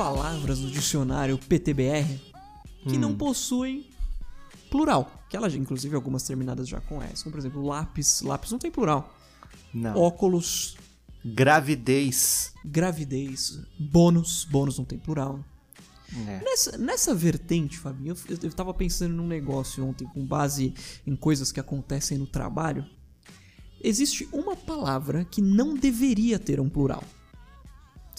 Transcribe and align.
palavras 0.00 0.60
no 0.60 0.70
dicionário 0.70 1.36
PTBR 1.36 2.18
que 2.88 2.96
não 2.96 3.14
possuem 3.14 3.86
plural. 4.70 5.26
Que 5.28 5.36
elas, 5.36 5.54
inclusive, 5.54 5.94
algumas 5.94 6.22
terminadas 6.22 6.66
já 6.66 6.80
com 6.80 7.02
S. 7.02 7.22
Como, 7.22 7.32
por 7.34 7.38
exemplo, 7.38 7.62
lápis. 7.62 8.22
Lápis 8.22 8.50
não 8.50 8.58
tem 8.58 8.70
plural. 8.70 9.14
Não. 9.74 9.94
Óculos, 9.94 10.74
Gravidez. 11.22 12.54
gravidez, 12.64 13.60
bônus. 13.78 14.46
Bônus 14.50 14.78
não 14.78 14.86
tem 14.86 14.98
plural. 14.98 15.44
É. 16.26 16.40
Nessa, 16.42 16.78
nessa 16.78 17.14
vertente, 17.14 17.76
Fabinho, 17.76 18.16
eu, 18.26 18.38
eu 18.42 18.52
tava 18.52 18.72
pensando 18.72 19.12
num 19.14 19.26
negócio 19.26 19.86
ontem 19.86 20.06
com 20.06 20.24
base 20.24 20.72
em 21.06 21.14
coisas 21.14 21.52
que 21.52 21.60
acontecem 21.60 22.16
no 22.16 22.26
trabalho. 22.26 22.86
Existe 23.84 24.26
uma 24.32 24.56
palavra 24.56 25.26
que 25.26 25.42
não 25.42 25.74
deveria 25.74 26.38
ter 26.38 26.58
um 26.58 26.70
plural. 26.70 27.04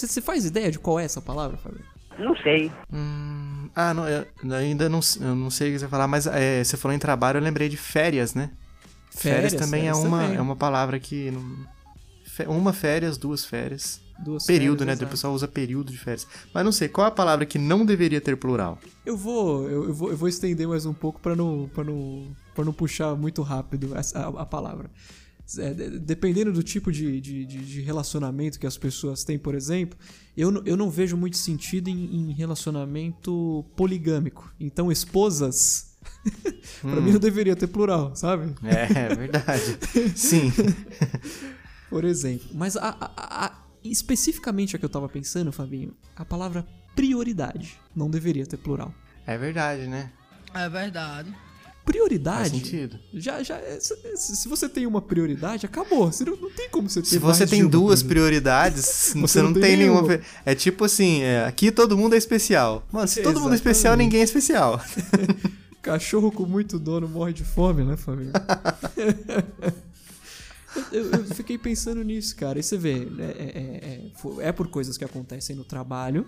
Você 0.01 0.07
você 0.07 0.21
faz 0.21 0.45
ideia 0.45 0.71
de 0.71 0.79
qual 0.79 0.99
é 0.99 1.03
essa 1.05 1.21
palavra, 1.21 1.57
Fabinho? 1.57 1.85
Não 2.19 2.35
sei. 2.37 2.71
Hum, 2.91 3.69
ah, 3.75 3.93
não, 3.93 4.07
eu 4.07 4.25
ainda 4.55 4.89
não, 4.89 4.99
eu 5.21 5.35
não 5.35 5.49
sei 5.49 5.69
o 5.69 5.73
que 5.73 5.79
você 5.79 5.85
vai 5.85 5.91
falar, 5.91 6.07
mas 6.07 6.27
é, 6.27 6.63
você 6.63 6.75
falou 6.77 6.95
em 6.95 6.99
trabalho, 6.99 7.37
eu 7.37 7.41
lembrei 7.43 7.69
de 7.69 7.77
férias, 7.77 8.33
né? 8.33 8.51
Férias, 9.11 9.53
também 9.53 9.81
férias 9.83 9.97
é 10.03 10.07
uma 10.07 10.21
também. 10.23 10.37
é 10.37 10.41
uma 10.41 10.55
palavra 10.55 10.99
que 10.99 11.31
não, 11.31 11.65
fe- 12.25 12.47
uma 12.47 12.73
férias, 12.73 13.17
duas 13.17 13.45
férias. 13.45 14.01
Duas 14.19 14.45
período, 14.45 14.79
férias, 14.79 14.99
né? 14.99 15.05
O 15.05 15.09
pessoal 15.09 15.33
usa 15.33 15.47
período 15.47 15.91
de 15.91 15.97
férias. 15.97 16.27
Mas 16.53 16.63
não 16.63 16.71
sei, 16.71 16.87
qual 16.87 17.05
é 17.05 17.07
a 17.07 17.13
palavra 17.13 17.45
que 17.45 17.57
não 17.57 17.83
deveria 17.85 18.21
ter 18.21 18.35
plural? 18.37 18.77
Eu 19.05 19.17
vou, 19.17 19.67
eu, 19.69 19.85
eu 19.85 19.93
vou, 19.93 20.11
eu 20.11 20.17
vou 20.17 20.29
estender 20.29 20.67
mais 20.67 20.85
um 20.85 20.93
pouco 20.93 21.19
pra 21.19 21.35
não, 21.35 21.67
para 21.73 21.83
não, 21.83 22.27
para 22.53 22.63
não 22.65 22.71
puxar 22.73 23.15
muito 23.15 23.41
rápido 23.41 23.95
essa, 23.97 24.19
a, 24.19 24.41
a 24.41 24.45
palavra. 24.45 24.89
É, 25.57 25.73
de- 25.73 25.99
dependendo 25.99 26.51
do 26.53 26.63
tipo 26.63 26.91
de, 26.91 27.19
de, 27.19 27.45
de- 27.45 27.65
de 27.65 27.81
relacionamento 27.81 28.59
que 28.59 28.65
as 28.67 28.77
pessoas 28.77 29.23
têm, 29.23 29.37
por 29.39 29.53
exemplo, 29.55 29.97
eu, 30.37 30.49
não- 30.51 30.61
eu 30.65 30.77
não 30.77 30.89
vejo 30.89 31.17
muito 31.17 31.37
sentido 31.37 31.89
em, 31.89 32.29
em 32.29 32.31
relacionamento 32.33 33.65
poligâmico. 33.75 34.53
Então, 34.59 34.91
esposas, 34.91 35.95
pra 36.81 37.01
mim 37.01 37.11
não 37.11 37.19
deveria 37.19 37.55
ter 37.55 37.67
plural, 37.67 38.15
sabe? 38.15 38.53
É, 38.63 39.11
é 39.11 39.15
verdade. 39.15 39.77
Sim. 40.15 40.51
Por 41.89 42.05
exemplo. 42.05 42.47
Mas 42.53 42.77
a, 42.77 42.89
a- 42.99 43.45
a- 43.45 43.63
especificamente 43.83 44.75
a 44.75 44.79
que 44.79 44.85
eu 44.85 44.89
tava 44.89 45.09
pensando, 45.09 45.51
Fabinho, 45.51 45.93
a 46.15 46.23
palavra 46.23 46.65
prioridade 46.95 47.77
não 47.95 48.09
deveria 48.09 48.45
ter 48.45 48.57
plural. 48.57 48.93
É 49.25 49.37
verdade, 49.37 49.87
né? 49.87 50.11
É 50.53 50.69
verdade. 50.69 51.33
Prioridade. 51.85 52.99
Já, 53.13 53.41
já, 53.41 53.59
se, 53.79 54.35
se 54.35 54.47
você 54.47 54.69
tem 54.69 54.85
uma 54.85 55.01
prioridade, 55.01 55.65
acabou. 55.65 56.11
Você 56.11 56.23
não, 56.23 56.35
não 56.35 56.51
tem 56.51 56.69
como 56.69 56.87
você 56.89 57.01
ter 57.01 57.07
Se 57.07 57.17
você 57.17 57.47
tem 57.47 57.67
duas 57.67 58.03
prioridade. 58.03 58.75
prioridades, 58.81 59.13
você, 59.19 59.41
não, 59.41 59.53
tem, 59.53 59.61
tem 59.63 59.77
nenhuma. 59.77 60.01
nenhuma. 60.03 60.23
É 60.45 60.53
tipo 60.53 60.85
assim, 60.85 61.21
é, 61.21 61.45
aqui 61.45 61.71
todo 61.71 61.97
mundo 61.97 62.13
é 62.13 62.17
especial. 62.17 62.85
Mano, 62.91 63.07
se 63.07 63.23
todo 63.23 63.39
mundo 63.39 63.53
é 63.53 63.55
especial, 63.55 63.95
ninguém 63.97 64.21
é 64.21 64.23
especial. 64.23 64.79
Cachorro 65.81 66.31
com 66.31 66.45
muito 66.45 66.77
dono 66.77 67.07
morre 67.09 67.33
de 67.33 67.43
fome, 67.43 67.83
né, 67.83 67.97
família? 67.97 68.33
eu, 70.91 71.11
eu 71.11 71.25
fiquei 71.35 71.57
pensando 71.57 72.03
nisso, 72.03 72.35
cara. 72.35 72.59
E 72.59 72.63
você 72.63 72.77
vê, 72.77 73.07
é, 73.17 73.23
é- 73.23 73.25
é- 73.25 74.41
é- 74.43 74.47
é 74.49 74.51
por 74.51 74.67
coisas 74.67 74.97
que 74.97 75.03
acontecem 75.03 75.55
no 75.55 75.63
trabalho, 75.63 76.25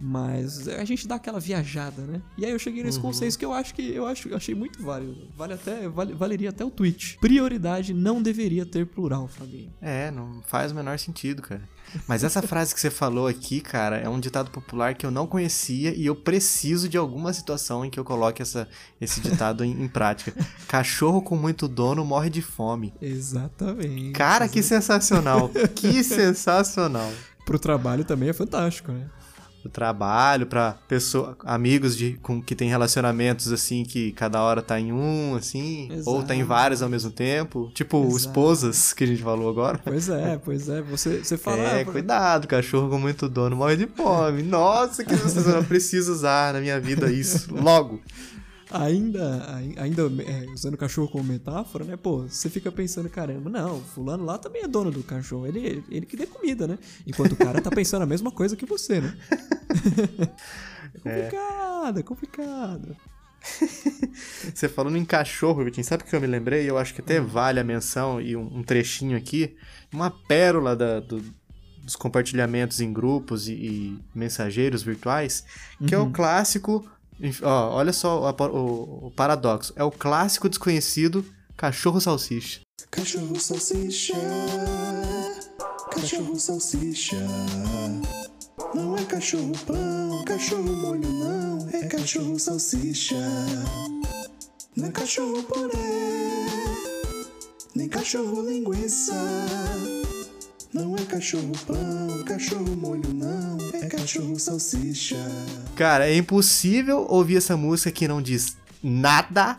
mas 0.00 0.68
a 0.68 0.84
gente 0.84 1.06
dá 1.06 1.14
aquela 1.14 1.38
viajada, 1.40 2.02
né? 2.02 2.20
E 2.36 2.44
aí 2.44 2.50
eu 2.52 2.58
cheguei 2.58 2.80
Uhum. 2.80 2.86
nesse 2.86 3.00
conceito 3.00 3.38
que 3.38 3.44
eu 3.44 3.52
acho 3.52 3.74
que 3.74 3.82
eu 3.94 4.06
acho, 4.06 4.28
eu 4.28 4.36
achei 4.36 4.54
muito 4.54 4.82
válido. 4.82 5.28
Vale 5.36 5.54
até, 5.54 5.88
vale- 5.88 6.12
valeria 6.14 6.50
até 6.50 6.64
o 6.64 6.70
tweet. 6.70 7.16
Prioridade 7.20 7.94
não 7.94 8.20
deveria 8.22 8.66
ter 8.66 8.86
plural, 8.86 9.28
Fabinho. 9.28 9.72
É, 9.80 10.10
não 10.10 10.42
faz 10.46 10.72
o 10.72 10.74
menor 10.74 10.98
sentido, 10.98 11.42
cara. 11.42 11.62
Mas 12.08 12.24
essa 12.24 12.42
frase 12.42 12.74
que 12.74 12.80
você 12.80 12.90
falou 12.90 13.26
aqui, 13.26 13.60
cara, 13.60 13.96
é 13.98 14.08
um 14.08 14.18
ditado 14.18 14.50
popular 14.50 14.94
que 14.94 15.06
eu 15.06 15.10
não 15.10 15.26
conhecia 15.26 15.94
e 15.94 16.04
eu 16.06 16.16
preciso 16.16 16.88
de 16.88 16.96
alguma 16.96 17.32
situação 17.32 17.84
em 17.84 17.90
que 17.90 17.98
eu 18.00 18.04
coloque 18.04 18.42
essa, 18.42 18.68
esse 19.00 19.20
ditado 19.20 19.64
em, 19.64 19.70
em 19.82 19.88
prática. 19.88 20.34
Cachorro 20.66 21.22
com 21.22 21.36
muito 21.36 21.68
dono 21.68 22.04
morre 22.04 22.30
de 22.30 22.42
fome. 22.42 22.92
Exatamente. 23.00 24.12
Cara, 24.12 24.48
que 24.48 24.62
sensacional. 24.62 25.50
Que 25.74 26.02
sensacional. 26.04 27.12
Pro 27.46 27.58
trabalho 27.58 28.04
também 28.04 28.30
é 28.30 28.32
fantástico, 28.32 28.90
né? 28.90 29.08
O 29.64 29.68
trabalho, 29.70 30.46
pra 30.46 30.72
pessoa, 30.86 31.36
amigos 31.44 31.96
de, 31.96 32.18
com, 32.22 32.42
que 32.42 32.54
tem 32.54 32.68
relacionamentos 32.68 33.50
assim, 33.50 33.82
que 33.82 34.12
cada 34.12 34.42
hora 34.42 34.60
tá 34.60 34.78
em 34.78 34.92
um, 34.92 35.34
assim, 35.36 35.88
ou 36.04 36.22
tá 36.22 36.34
em 36.34 36.38
Exato. 36.40 36.48
vários 36.48 36.82
ao 36.82 36.88
mesmo 36.90 37.10
tempo. 37.10 37.70
Tipo, 37.74 37.98
Exato. 38.02 38.16
esposas, 38.16 38.92
que 38.92 39.04
a 39.04 39.06
gente 39.06 39.22
falou 39.22 39.48
agora. 39.48 39.78
Pois 39.82 40.08
é, 40.10 40.38
pois 40.44 40.68
é. 40.68 40.82
Você, 40.82 41.24
você 41.24 41.38
fala. 41.38 41.62
É, 41.62 41.80
ah, 41.80 41.84
cuidado, 41.86 42.46
cachorro 42.46 42.90
com 42.90 42.98
muito 42.98 43.26
dono 43.28 43.56
morre 43.56 43.76
de 43.76 43.86
fome. 43.86 44.42
Nossa, 44.42 45.02
que 45.02 45.16
sensacional. 45.16 45.60
Eu 45.62 45.64
preciso 45.64 46.12
usar 46.12 46.52
na 46.52 46.60
minha 46.60 46.78
vida 46.78 47.10
isso. 47.10 47.54
Logo. 47.54 48.02
Ainda, 48.70 49.44
ai- 49.54 49.74
ainda 49.76 50.02
é, 50.26 50.46
usando 50.52 50.74
o 50.74 50.78
cachorro 50.78 51.06
como 51.06 51.22
metáfora, 51.22 51.84
né? 51.84 51.96
Pô, 51.96 52.22
você 52.26 52.50
fica 52.50 52.72
pensando, 52.72 53.08
caramba, 53.08 53.48
não, 53.48 53.80
fulano 53.80 54.24
lá 54.24 54.36
também 54.36 54.62
é 54.64 54.66
dono 54.68 54.90
do 54.90 55.02
cachorro. 55.02 55.46
Ele, 55.46 55.84
ele 55.88 56.04
que 56.06 56.16
dê 56.16 56.26
comida, 56.26 56.66
né? 56.66 56.76
Enquanto 57.06 57.32
o 57.32 57.36
cara 57.36 57.60
tá 57.60 57.70
pensando 57.70 58.02
a 58.02 58.06
mesma 58.06 58.32
coisa 58.32 58.56
que 58.56 58.66
você, 58.66 59.00
né? 59.00 59.14
é 60.94 60.98
complicado, 60.98 61.98
é 61.98 62.02
complicado. 62.02 62.96
Você 64.54 64.68
falando 64.68 64.96
em 64.96 65.04
cachorro, 65.04 65.62
Vitinho, 65.64 65.84
sabe 65.84 66.02
o 66.02 66.06
que 66.06 66.16
eu 66.16 66.20
me 66.20 66.26
lembrei? 66.26 66.68
Eu 66.68 66.78
acho 66.78 66.94
que 66.94 67.00
até 67.02 67.20
vale 67.20 67.60
a 67.60 67.64
menção 67.64 68.20
e 68.20 68.34
um, 68.34 68.58
um 68.58 68.62
trechinho 68.62 69.16
aqui. 69.16 69.54
Uma 69.92 70.10
pérola 70.10 70.74
da- 70.74 71.00
do- 71.00 71.22
dos 71.82 71.94
compartilhamentos 71.96 72.80
em 72.80 72.90
grupos 72.90 73.46
e, 73.48 73.52
e 73.52 73.98
mensageiros 74.14 74.82
virtuais, 74.82 75.44
que 75.86 75.94
é 75.94 75.98
o 75.98 76.10
clássico. 76.10 76.88
Ó, 77.42 77.74
olha 77.76 77.92
só 77.92 78.22
o, 78.22 78.46
o- 78.46 79.06
o 79.08 79.10
paradoxo. 79.10 79.72
É 79.76 79.84
o 79.84 79.90
clássico 79.90 80.48
desconhecido 80.48 81.22
cachorro 81.56 82.00
salsicha. 82.00 82.60
Cachorro 82.90 83.38
salsicha, 83.38 84.14
cachorro 85.92 86.38
salsicha. 86.38 87.16
Não 88.74 88.96
é 88.96 89.04
cachorro 89.04 89.52
pão, 89.66 90.24
cachorro 90.24 90.72
molho 90.72 91.08
não, 91.08 91.68
é 91.72 91.86
cachorro 91.86 92.36
salsicha. 92.40 93.14
Não 94.76 94.88
é 94.88 94.90
cachorro 94.90 95.42
purê, 95.44 95.78
nem 97.76 97.88
cachorro 97.88 98.42
linguiça. 98.42 99.14
Não 100.72 100.96
é 100.96 101.04
cachorro 101.04 101.52
pão, 101.64 102.24
cachorro 102.24 102.76
molho 102.76 103.14
não, 103.14 103.58
é 103.74 103.86
cachorro 103.86 104.36
salsicha. 104.40 105.24
Cara, 105.76 106.08
é 106.08 106.16
impossível 106.16 107.06
ouvir 107.08 107.36
essa 107.36 107.56
música 107.56 107.92
que 107.92 108.08
não 108.08 108.20
diz 108.20 108.56
nada 108.82 109.56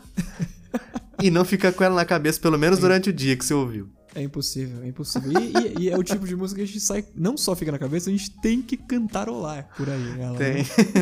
e 1.22 1.30
não 1.30 1.42
ficar 1.42 1.72
com 1.72 1.82
ela 1.82 1.94
na 1.94 2.04
cabeça, 2.04 2.38
pelo 2.38 2.58
menos 2.58 2.78
durante 2.78 3.08
o 3.08 3.12
dia 3.14 3.34
que 3.34 3.46
você 3.46 3.54
ouviu. 3.54 3.95
É 4.16 4.22
impossível, 4.22 4.82
é 4.82 4.88
impossível. 4.88 5.30
E, 5.32 5.36
e- 5.36 5.82
e 5.84 5.90
é 5.90 5.96
o 5.98 6.02
tipo 6.02 6.26
de 6.26 6.34
música 6.34 6.58
que 6.58 6.64
a 6.64 6.66
gente 6.66 6.80
sai, 6.80 7.04
não 7.14 7.36
só 7.36 7.54
fica 7.54 7.70
na 7.70 7.78
cabeça, 7.78 8.08
a 8.08 8.12
gente 8.12 8.30
tem 8.40 8.62
que 8.62 8.76
cantarolar 8.76 9.68
por 9.76 9.88
aí. 9.90 10.20
Ela, 10.20 10.38
né? 10.38 10.54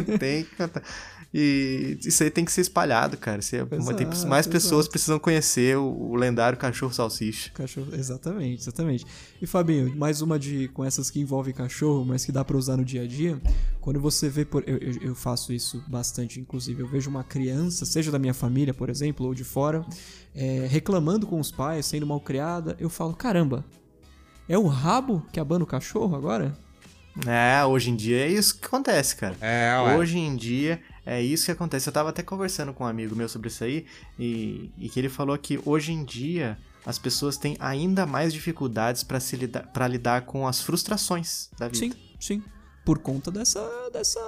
Tem, 0.02 0.18
tem 0.18 0.44
que 0.44 0.56
cantar. 0.56 0.82
E 1.36 1.98
isso 2.04 2.22
aí 2.22 2.30
tem 2.30 2.44
que 2.44 2.52
ser 2.52 2.60
espalhado, 2.60 3.16
cara. 3.16 3.40
Isso 3.40 3.56
é- 3.56 3.66
Exato, 3.72 3.96
tem- 3.96 4.28
mais 4.28 4.46
pessoas 4.46 4.82
exato. 4.82 4.90
precisam 4.92 5.18
conhecer 5.18 5.76
o, 5.76 5.82
o 5.84 6.14
lendário 6.14 6.56
cachorro 6.56 6.92
salsicha. 6.92 7.50
Cachorro, 7.52 7.88
exatamente, 7.92 8.62
exatamente. 8.62 9.04
E 9.42 9.46
Fabinho, 9.46 9.96
mais 9.96 10.22
uma 10.22 10.38
de 10.38 10.68
com 10.68 10.84
essas 10.84 11.10
que 11.10 11.18
envolvem 11.18 11.52
cachorro, 11.52 12.04
mas 12.04 12.24
que 12.24 12.30
dá 12.30 12.44
pra 12.44 12.56
usar 12.56 12.76
no 12.76 12.84
dia 12.84 13.02
a 13.02 13.06
dia. 13.06 13.42
Quando 13.80 13.98
você 14.00 14.28
vê, 14.28 14.44
por, 14.44 14.62
eu, 14.64 14.76
eu, 14.78 15.02
eu 15.08 15.14
faço 15.16 15.52
isso 15.52 15.82
bastante, 15.88 16.38
inclusive, 16.38 16.80
eu 16.80 16.86
vejo 16.86 17.10
uma 17.10 17.24
criança, 17.24 17.84
seja 17.84 18.12
da 18.12 18.18
minha 18.18 18.32
família, 18.32 18.72
por 18.72 18.88
exemplo, 18.88 19.26
ou 19.26 19.34
de 19.34 19.42
fora, 19.42 19.84
é, 20.36 20.68
reclamando 20.70 21.26
com 21.26 21.40
os 21.40 21.50
pais, 21.50 21.84
sendo 21.84 22.06
mal 22.06 22.20
criada, 22.20 22.76
eu 22.78 22.88
falo, 22.88 23.12
caramba, 23.12 23.64
é 24.48 24.56
o 24.56 24.68
rabo 24.68 25.26
que 25.32 25.40
abana 25.40 25.64
o 25.64 25.66
cachorro 25.66 26.14
agora? 26.14 26.56
É, 27.26 27.64
hoje 27.64 27.90
em 27.90 27.96
dia 27.96 28.18
é 28.24 28.28
isso 28.28 28.58
que 28.58 28.66
acontece, 28.66 29.16
cara. 29.16 29.36
É, 29.40 29.76
ué. 29.84 29.96
Hoje 29.96 30.18
em 30.18 30.34
dia 30.36 30.80
é 31.06 31.20
isso 31.20 31.46
que 31.46 31.50
acontece. 31.50 31.88
Eu 31.88 31.92
tava 31.92 32.10
até 32.10 32.22
conversando 32.22 32.72
com 32.72 32.84
um 32.84 32.86
amigo 32.86 33.14
meu 33.14 33.28
sobre 33.28 33.48
isso 33.48 33.64
aí 33.64 33.86
e, 34.18 34.70
e 34.78 34.88
que 34.88 34.98
ele 34.98 35.08
falou 35.08 35.36
que 35.38 35.60
hoje 35.64 35.92
em 35.92 36.04
dia 36.04 36.58
as 36.84 36.98
pessoas 36.98 37.36
têm 37.36 37.56
ainda 37.60 38.06
mais 38.06 38.32
dificuldades 38.32 39.02
pra 39.02 39.18
se 39.20 39.36
lidar, 39.36 39.66
para 39.72 39.88
lidar 39.88 40.22
com 40.22 40.46
as 40.46 40.60
frustrações 40.60 41.48
da 41.58 41.68
vida. 41.68 41.78
Sim, 41.78 41.92
sim. 42.20 42.42
Por 42.84 42.98
conta 42.98 43.30
dessa. 43.30 43.60
dessa. 43.92 44.20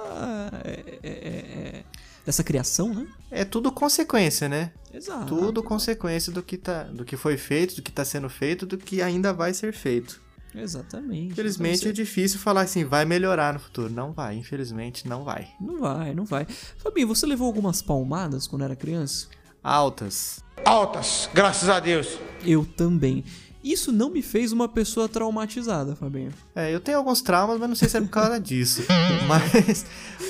é, 0.63 0.99
é, 1.03 1.09
é, 1.09 1.09
é, 1.09 1.83
dessa 2.25 2.43
criação, 2.43 2.93
né? 2.93 3.07
É 3.29 3.45
tudo 3.45 3.71
consequência, 3.71 4.49
né? 4.49 4.71
Exato. 4.91 5.27
tudo 5.27 5.61
consequência 5.61 6.31
do 6.31 6.41
que, 6.41 6.57
tá, 6.57 6.83
do 6.83 7.05
que 7.05 7.15
foi 7.15 7.37
feito, 7.37 7.75
do 7.75 7.81
que 7.83 7.91
tá 7.91 8.03
sendo 8.03 8.27
feito, 8.29 8.65
do 8.65 8.77
que 8.77 9.01
ainda 9.01 9.31
vai 9.31 9.53
ser 9.53 9.71
feito. 9.73 10.19
Exatamente. 10.55 11.33
Infelizmente 11.33 11.79
Então, 11.79 11.89
é 11.89 11.93
difícil 11.93 12.39
falar 12.39 12.61
assim, 12.61 12.83
vai 12.83 13.05
melhorar 13.05 13.53
no 13.53 13.59
futuro. 13.59 13.91
Não 13.91 14.11
vai, 14.11 14.35
infelizmente 14.35 15.07
não 15.07 15.23
vai. 15.23 15.49
Não 15.59 15.79
vai, 15.79 16.13
não 16.13 16.25
vai. 16.25 16.45
Fabinho, 16.77 17.07
você 17.07 17.25
levou 17.25 17.47
algumas 17.47 17.81
palmadas 17.81 18.47
quando 18.47 18.63
era 18.63 18.75
criança? 18.75 19.27
Altas. 19.63 20.43
Altas, 20.65 21.29
graças 21.33 21.69
a 21.69 21.79
Deus. 21.79 22.17
Eu 22.45 22.65
também. 22.65 23.23
Isso 23.63 23.91
não 23.91 24.09
me 24.09 24.21
fez 24.21 24.51
uma 24.53 24.69
pessoa 24.69 25.09
traumatizada, 25.09 25.95
Fabinho. 25.95 26.31
É, 26.55 26.73
eu 26.73 26.79
tenho 26.79 26.97
alguns 26.97 27.21
traumas, 27.21 27.59
mas 27.59 27.67
não 27.67 27.75
sei 27.75 27.89
se 27.89 27.97
é 27.97 28.01
por 28.01 28.09
causa 28.09 28.39
disso. 28.39 28.81
mas. 29.27 29.85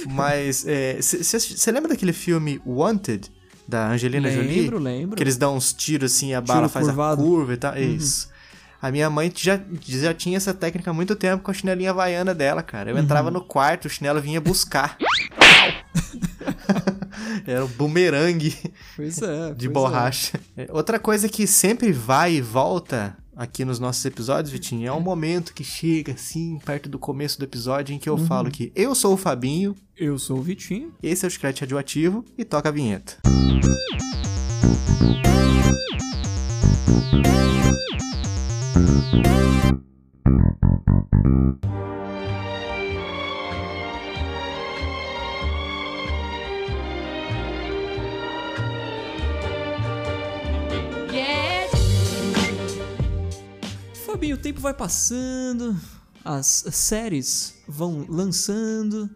Mas. 0.10 0.66
Você 1.00 1.72
lembra 1.72 1.90
daquele 1.90 2.14
filme 2.14 2.60
Wanted? 2.66 3.32
Da 3.68 3.92
Angelina 3.92 4.30
lembro, 4.30 4.44
Jolie? 4.44 4.62
Lembro, 4.62 4.80
lembro. 4.80 5.16
Que 5.18 5.24
eles 5.24 5.36
dão 5.36 5.56
uns 5.58 5.74
tiros 5.74 6.14
assim, 6.14 6.34
a 6.34 6.40
bala 6.40 6.70
faz 6.70 6.88
curvado. 6.88 7.22
a 7.22 7.26
curva 7.26 7.54
e 7.54 7.58
tal. 7.58 7.74
Uhum. 7.74 7.96
Isso. 7.96 8.30
A 8.82 8.92
minha 8.92 9.10
mãe 9.10 9.32
já, 9.36 9.60
já 9.82 10.14
tinha 10.14 10.38
essa 10.38 10.54
técnica 10.54 10.92
há 10.92 10.94
muito 10.94 11.16
tempo 11.16 11.44
com 11.44 11.52
a 11.52 11.54
chinelinha 11.54 11.90
havaiana 11.90 12.34
dela, 12.34 12.62
cara. 12.62 12.92
Eu 12.92 12.96
uhum. 12.96 13.02
entrava 13.02 13.32
no 13.32 13.42
quarto, 13.42 13.86
o 13.86 13.90
chinelo 13.90 14.22
vinha 14.22 14.40
buscar. 14.40 14.98
Era 17.46 17.66
um 17.66 17.68
bumerangue 17.68 18.56
pois 18.96 19.22
é, 19.22 19.54
de 19.54 19.68
pois 19.68 19.74
borracha. 19.74 20.40
É. 20.56 20.68
Outra 20.70 21.00
coisa 21.00 21.28
que 21.28 21.48
sempre 21.48 21.92
vai 21.92 22.34
e 22.34 22.42
volta 22.42 23.18
aqui 23.36 23.64
nos 23.66 23.80
nossos 23.80 24.04
episódios, 24.06 24.52
Vitinho, 24.52 24.88
é 24.88 24.92
um 24.92 25.00
momento 25.00 25.54
que 25.54 25.64
chega 25.64 26.14
assim, 26.14 26.60
perto 26.66 26.90
do 26.90 27.00
começo 27.00 27.38
do 27.40 27.46
episódio, 27.46 27.94
em 27.94 28.00
que 28.00 28.10
eu 28.10 28.16
uhum. 28.16 28.26
falo 28.26 28.52
que 28.52 28.72
eu 28.76 28.94
sou 28.96 29.14
o 29.14 29.18
Fabinho. 29.18 29.76
Eu 29.96 30.18
sou 30.20 30.40
o 30.40 30.42
Vitinho. 30.42 30.94
Esse 31.02 31.26
é 31.26 31.28
o 31.28 31.32
Chiclete 31.32 31.62
Radioativo 31.62 32.26
e 32.38 32.46
toca 32.46 32.70
a 32.70 32.72
vinheta. 32.72 33.18
Fabinho, 54.06 54.36
o 54.36 54.40
tempo 54.40 54.60
vai 54.60 54.74
passando, 54.74 55.76
as 56.24 56.66
séries 56.72 57.56
vão 57.68 58.06
lançando. 58.10 59.10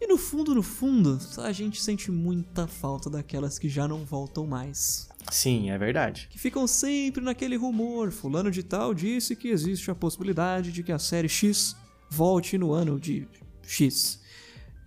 E 0.00 0.06
no 0.06 0.16
fundo, 0.16 0.54
no 0.54 0.62
fundo, 0.62 1.18
a 1.38 1.52
gente 1.52 1.82
sente 1.82 2.10
muita 2.10 2.66
falta 2.66 3.10
daquelas 3.10 3.58
que 3.58 3.68
já 3.68 3.86
não 3.86 4.04
voltam 4.04 4.46
mais. 4.46 5.08
Sim, 5.30 5.70
é 5.70 5.76
verdade. 5.78 6.26
Que 6.30 6.38
ficam 6.38 6.66
sempre 6.66 7.22
naquele 7.22 7.56
rumor. 7.56 8.10
Fulano 8.10 8.50
de 8.50 8.62
tal 8.62 8.94
disse 8.94 9.36
que 9.36 9.48
existe 9.48 9.90
a 9.90 9.94
possibilidade 9.94 10.72
de 10.72 10.82
que 10.82 10.92
a 10.92 10.98
série 10.98 11.28
X 11.28 11.76
volte 12.10 12.56
no 12.56 12.72
ano 12.72 12.98
de 12.98 13.26
X. 13.62 14.20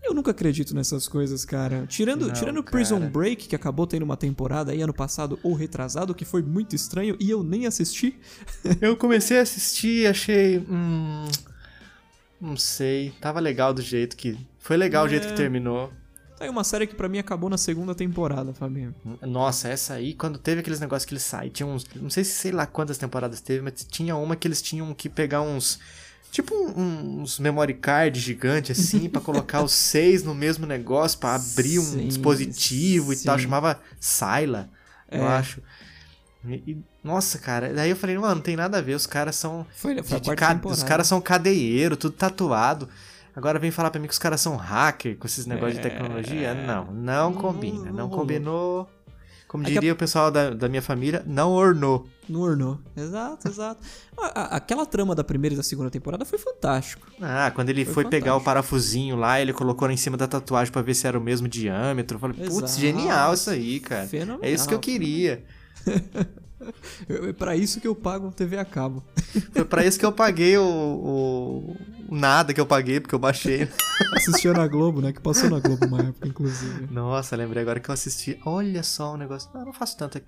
Eu 0.03 0.15
nunca 0.15 0.31
acredito 0.31 0.73
nessas 0.73 1.07
coisas, 1.07 1.45
cara. 1.45 1.85
Tirando, 1.85 2.25
Não, 2.25 2.33
tirando 2.33 2.63
cara. 2.63 2.71
Prison 2.71 3.07
Break, 3.07 3.47
que 3.47 3.55
acabou 3.55 3.85
tendo 3.85 4.01
uma 4.01 4.17
temporada 4.17 4.71
aí 4.71 4.81
ano 4.81 4.93
passado 4.93 5.37
ou 5.43 5.53
retrasado, 5.53 6.15
que 6.15 6.25
foi 6.25 6.41
muito 6.41 6.75
estranho 6.75 7.15
e 7.19 7.29
eu 7.29 7.43
nem 7.43 7.67
assisti. 7.67 8.19
Eu 8.81 8.97
comecei 8.97 9.37
a 9.37 9.43
assistir 9.43 10.01
e 10.03 10.07
achei. 10.07 10.57
Hum, 10.57 11.27
não 12.41 12.57
sei. 12.57 13.13
Tava 13.21 13.39
legal 13.39 13.75
do 13.75 13.81
jeito 13.83 14.17
que. 14.17 14.35
Foi 14.57 14.75
legal 14.75 15.03
É. 15.03 15.05
o 15.05 15.09
jeito 15.09 15.27
que 15.27 15.35
terminou. 15.35 15.93
Tá 16.41 16.45
aí 16.45 16.49
uma 16.49 16.63
série 16.63 16.87
que 16.87 16.95
pra 16.95 17.07
mim 17.07 17.19
acabou 17.19 17.51
na 17.51 17.57
segunda 17.57 17.93
temporada, 17.93 18.51
Fabinho. 18.51 18.95
Nossa, 19.21 19.67
essa 19.69 19.93
aí, 19.93 20.15
quando 20.15 20.39
teve 20.39 20.61
aqueles 20.61 20.79
negócios 20.79 21.05
que 21.05 21.13
eles 21.13 21.21
saem, 21.21 21.51
tinha 21.51 21.67
uns. 21.67 21.85
Não 21.95 22.09
sei 22.09 22.23
se 22.23 22.31
sei 22.31 22.51
lá 22.51 22.65
quantas 22.65 22.97
temporadas 22.97 23.41
teve, 23.41 23.61
mas 23.61 23.85
tinha 23.87 24.15
uma 24.15 24.35
que 24.35 24.47
eles 24.47 24.59
tinham 24.59 24.91
que 24.95 25.07
pegar 25.07 25.41
uns. 25.43 25.79
Tipo 26.31 26.55
um- 26.55 27.21
uns 27.21 27.37
memory 27.37 27.75
card 27.75 28.19
gigante 28.19 28.71
assim, 28.71 29.07
pra 29.07 29.21
colocar 29.21 29.61
os 29.61 29.71
seis 29.93 30.23
no 30.23 30.33
mesmo 30.33 30.65
negócio, 30.65 31.19
pra 31.19 31.35
abrir 31.35 31.77
um 31.77 31.83
Sim, 31.83 32.07
dispositivo 32.07 33.13
e 33.13 33.17
tal. 33.17 33.37
sim. 33.37 33.43
Chamava 33.43 33.79
Sila, 33.99 34.67
eu 35.11 35.23
É. 35.23 35.27
acho. 35.27 35.61
E- 36.47 36.63
e- 36.71 36.77
nossa, 37.03 37.37
cara, 37.37 37.71
daí 37.71 37.91
eu 37.91 37.95
falei, 37.95 38.17
mano, 38.17 38.35
não 38.35 38.41
tem 38.41 38.55
nada 38.55 38.79
a 38.79 38.81
ver, 38.81 38.95
os 38.95 39.05
caras 39.05 39.35
são. 39.35 39.63
Foi, 39.75 39.93
de- 39.93 40.01
foi 40.01 40.19
de 40.19 40.33
ca- 40.35 40.55
temporada. 40.55 40.81
Os 40.81 40.83
caras 40.83 41.05
são 41.05 41.21
cadeieiro, 41.21 41.95
tudo 41.95 42.13
tatuado. 42.15 42.89
Agora 43.35 43.57
vem 43.59 43.71
falar 43.71 43.89
pra 43.91 43.99
mim 43.99 44.07
que 44.07 44.13
os 44.13 44.19
caras 44.19 44.41
são 44.41 44.55
hacker 44.57 45.17
com 45.17 45.25
esses 45.25 45.45
negócios 45.45 45.75
de 45.77 45.81
tecnologia? 45.81 46.53
Não, 46.53 46.85
não 46.91 47.31
Não- 47.31 47.33
combina. 47.33 47.85
não 47.85 47.93
Não, 47.93 48.09
combinou. 48.09 48.89
Como 49.47 49.65
É 49.67 49.69
diria 49.69 49.91
o 49.91 49.95
pessoal 49.97 50.31
da, 50.31 50.51
da 50.51 50.69
minha 50.69 50.81
família, 50.81 51.23
não 51.27 51.51
ornou. 51.51 52.07
No 52.29 52.39
ornou. 52.41 52.79
Exato, 52.95 53.49
exato. 53.49 53.81
Aquela 54.33 54.85
trama 54.85 55.13
da 55.13 55.25
primeira 55.25 55.53
e 55.53 55.57
da 55.57 55.63
segunda 55.63 55.89
temporada 55.89 56.23
foi 56.23 56.39
fantástico. 56.39 57.05
Ah, 57.21 57.51
quando 57.53 57.69
ele 57.69 57.83
Foi 57.83 57.95
foi, 57.95 58.05
pegar 58.05 58.35
o 58.37 58.41
parafusinho 58.41 59.17
lá, 59.17 59.41
ele 59.41 59.51
colocou 59.51 59.89
em 59.91 59.97
cima 59.97 60.15
da 60.15 60.25
tatuagem 60.25 60.71
pra 60.71 60.81
ver 60.81 60.93
se 60.93 61.05
era 61.05 61.19
o 61.19 61.21
mesmo 61.21 61.49
diâmetro. 61.49 62.15
Eu 62.15 62.19
falei, 62.21 62.47
putz, 62.49 62.77
genial 62.77 63.33
isso 63.33 63.49
aí, 63.49 63.81
cara. 63.81 64.07
Fenomenal. 64.07 64.39
É 64.41 64.51
isso 64.51 64.65
que 64.67 64.73
eu 64.73 64.79
queria. 64.79 65.43
É 67.09 67.33
pra 67.33 67.55
isso 67.55 67.79
que 67.81 67.87
eu 67.87 67.95
pago 67.95 68.31
TV 68.31 68.57
a 68.57 68.65
cabo. 68.65 69.03
Foi 69.53 69.65
pra 69.65 69.85
isso 69.85 69.97
que 69.99 70.05
eu 70.05 70.11
paguei 70.11 70.57
o, 70.57 70.63
o- 70.63 71.77
o 72.09 72.15
nada 72.15 72.53
que 72.53 72.59
eu 72.61 72.65
paguei, 72.65 72.99
porque 72.99 73.15
eu 73.15 73.19
baixei. 73.19 73.67
Assistia 74.15 74.53
na 74.53 74.67
Globo, 74.67 75.01
né? 75.01 75.13
Que 75.13 75.19
passou 75.21 75.49
na 75.49 75.59
Globo 75.59 75.85
uma 75.85 76.01
época, 76.01 76.27
inclusive. 76.27 76.87
Nossa, 76.91 77.35
lembrei 77.35 77.61
agora 77.61 77.79
que 77.79 77.89
eu 77.89 77.93
assisti. 77.93 78.39
Olha 78.45 78.83
só 78.83 79.13
um 79.13 79.17
negócio. 79.17 79.49
Não, 79.53 79.65
não 79.65 79.73
faço 79.73 79.97
tanta. 79.97 80.21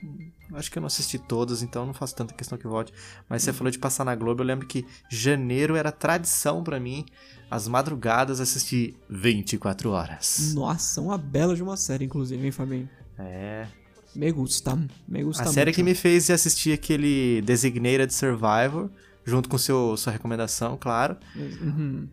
Acho 0.54 0.72
que 0.72 0.78
eu 0.78 0.82
não 0.82 0.88
assisti 0.88 1.18
todas, 1.20 1.62
então 1.62 1.86
não 1.86 1.94
faço 1.94 2.16
tanta 2.16 2.34
questão 2.34 2.58
que 2.58 2.68
volte. 2.68 2.94
Mas 3.30 3.44
você 3.44 3.52
falou 3.54 3.70
de 3.72 3.80
passar 3.80 4.04
na 4.06 4.16
Globo. 4.16 4.42
Eu 4.42 4.48
lembro 4.48 4.66
que 4.68 4.86
janeiro 5.10 5.76
era 5.76 5.92
tradição 5.92 6.64
pra 6.64 6.80
mim. 6.80 7.06
As 7.52 7.68
madrugadas 7.68 8.40
assistir 8.40 8.96
24 9.10 9.92
horas. 9.92 10.54
Nossa, 10.56 11.00
uma 11.02 11.18
bela 11.18 11.56
de 11.56 11.62
uma 11.62 11.78
série, 11.78 12.06
inclusive, 12.06 12.44
hein, 12.44 12.52
Fabinho? 12.52 12.90
É. 13.20 13.68
Me 14.16 14.32
gusta. 14.32 14.78
Me 15.08 15.24
gusta 15.24 15.44
A 15.44 15.48
série 15.48 15.68
muito. 15.70 15.76
que 15.76 15.84
me 15.84 15.96
fez 15.96 16.30
assistir 16.30 16.72
aquele 16.74 17.42
Designated 17.42 18.14
Survivor, 18.14 18.90
junto 19.26 19.50
com 19.50 19.58
seu, 19.58 19.96
sua 19.98 20.14
recomendação, 20.14 20.78
claro. 20.80 21.18
Uhum. 21.36 22.08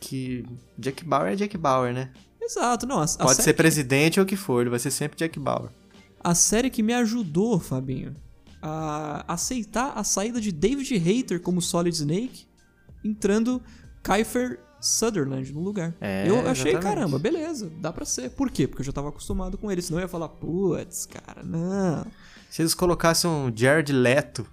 Que 0.00 0.44
Jack 0.78 1.04
Bauer 1.04 1.32
é 1.32 1.36
Jack 1.36 1.56
Bauer, 1.58 1.92
né? 1.92 2.10
Exato, 2.40 2.86
não. 2.86 3.00
A, 3.00 3.04
a 3.04 3.06
Pode 3.06 3.34
série 3.34 3.42
ser 3.42 3.54
presidente 3.54 4.20
ou 4.20 4.24
o 4.24 4.26
que 4.26 4.36
for, 4.36 4.60
ele 4.62 4.70
vai 4.70 4.78
ser 4.78 4.90
sempre 4.90 5.18
Jack 5.18 5.38
Bauer. 5.38 5.70
a 6.22 6.34
série 6.34 6.70
que 6.70 6.82
me 6.82 6.94
ajudou, 6.94 7.58
Fabinho, 7.60 8.14
a 8.62 9.24
aceitar 9.32 9.92
a 9.96 10.02
saída 10.04 10.40
de 10.40 10.50
David 10.52 10.94
Hayter 10.96 11.40
como 11.40 11.60
Solid 11.60 11.94
Snake, 11.94 12.46
entrando 13.04 13.60
Kiefer 14.02 14.58
Sutherland 14.80 15.52
no 15.52 15.60
lugar. 15.60 15.94
É, 16.00 16.28
eu 16.28 16.36
achei, 16.48 16.72
exatamente. 16.72 16.82
caramba, 16.82 17.18
beleza, 17.18 17.70
dá 17.80 17.92
pra 17.92 18.04
ser. 18.04 18.30
Por 18.30 18.50
quê? 18.50 18.66
Porque 18.66 18.82
eu 18.82 18.86
já 18.86 18.92
tava 18.92 19.08
acostumado 19.08 19.56
com 19.58 19.70
ele, 19.70 19.82
senão 19.82 19.98
eu 19.98 20.02
ia 20.04 20.08
falar, 20.08 20.28
putz, 20.28 21.06
cara, 21.06 21.42
não. 21.42 22.06
Se 22.50 22.62
eles 22.62 22.74
colocassem 22.74 23.28
um 23.28 23.52
Jared 23.54 23.92
Leto 23.92 24.46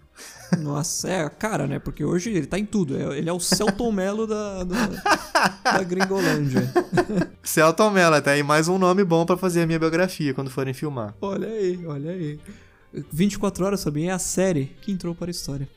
Nossa, 0.59 1.09
é, 1.09 1.29
cara, 1.29 1.65
né? 1.67 1.79
Porque 1.79 2.03
hoje 2.03 2.29
ele 2.29 2.45
tá 2.45 2.57
em 2.59 2.65
tudo. 2.65 2.97
é- 2.97 3.17
Ele 3.17 3.29
é 3.29 3.33
o 3.33 3.39
Celton 3.39 3.91
Mello 3.91 4.25
da, 4.27 4.63
da, 4.63 4.87
da 5.63 5.83
Gringolândia. 5.83 6.71
Celton 7.43 7.89
Mello, 7.89 8.15
até 8.15 8.31
aí 8.33 8.43
mais 8.43 8.67
um 8.67 8.77
nome 8.77 9.03
bom 9.03 9.25
pra 9.25 9.37
fazer 9.37 9.61
a 9.61 9.67
minha 9.67 9.79
biografia 9.79 10.33
quando 10.33 10.49
forem 10.49 10.73
filmar. 10.73 11.13
Olha 11.21 11.47
aí, 11.47 11.85
olha 11.85 12.11
aí. 12.11 12.39
24 13.11 13.65
horas, 13.65 13.83
Fabinho, 13.83 14.09
é 14.09 14.13
a 14.13 14.19
série 14.19 14.71
que 14.81 14.91
entrou 14.91 15.13
para 15.13 15.29
a 15.29 15.31
história. 15.31 15.67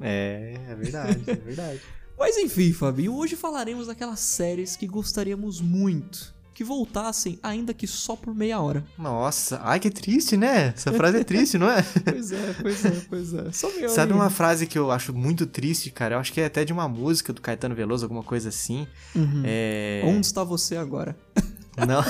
É, 0.00 0.54
é 0.68 0.74
verdade, 0.74 1.22
é 1.26 1.34
verdade. 1.34 1.80
Mas 2.20 2.36
enfim, 2.36 2.70
Fabinho, 2.70 3.14
hoje 3.14 3.34
falaremos 3.34 3.86
daquelas 3.86 4.20
séries 4.20 4.76
que 4.76 4.86
gostaríamos 4.86 5.58
muito 5.62 6.38
que 6.52 6.62
voltassem, 6.62 7.38
ainda 7.42 7.72
que 7.72 7.86
só 7.86 8.14
por 8.14 8.34
meia 8.34 8.60
hora. 8.60 8.84
Nossa, 8.98 9.58
ai 9.64 9.80
que 9.80 9.88
triste, 9.88 10.36
né? 10.36 10.74
Essa 10.76 10.92
frase 10.92 11.16
é 11.16 11.24
triste, 11.24 11.56
não 11.56 11.70
é? 11.70 11.82
Pois 12.04 12.30
é, 12.30 12.54
pois 12.60 12.84
é, 12.84 12.90
pois 13.08 13.32
é. 13.32 13.50
Só 13.52 13.70
meia 13.70 13.88
Sabe 13.88 14.12
uma 14.12 14.28
frase 14.28 14.66
que 14.66 14.78
eu 14.78 14.90
acho 14.90 15.14
muito 15.14 15.46
triste, 15.46 15.90
cara? 15.90 16.16
Eu 16.16 16.18
acho 16.18 16.30
que 16.30 16.38
é 16.38 16.44
até 16.44 16.62
de 16.62 16.70
uma 16.70 16.86
música 16.86 17.32
do 17.32 17.40
Caetano 17.40 17.74
Veloso, 17.74 18.04
alguma 18.04 18.22
coisa 18.22 18.50
assim. 18.50 18.86
Uhum. 19.14 19.42
É. 19.42 20.02
Onde 20.04 20.26
está 20.26 20.44
você 20.44 20.76
agora? 20.76 21.16
Não. 21.76 22.02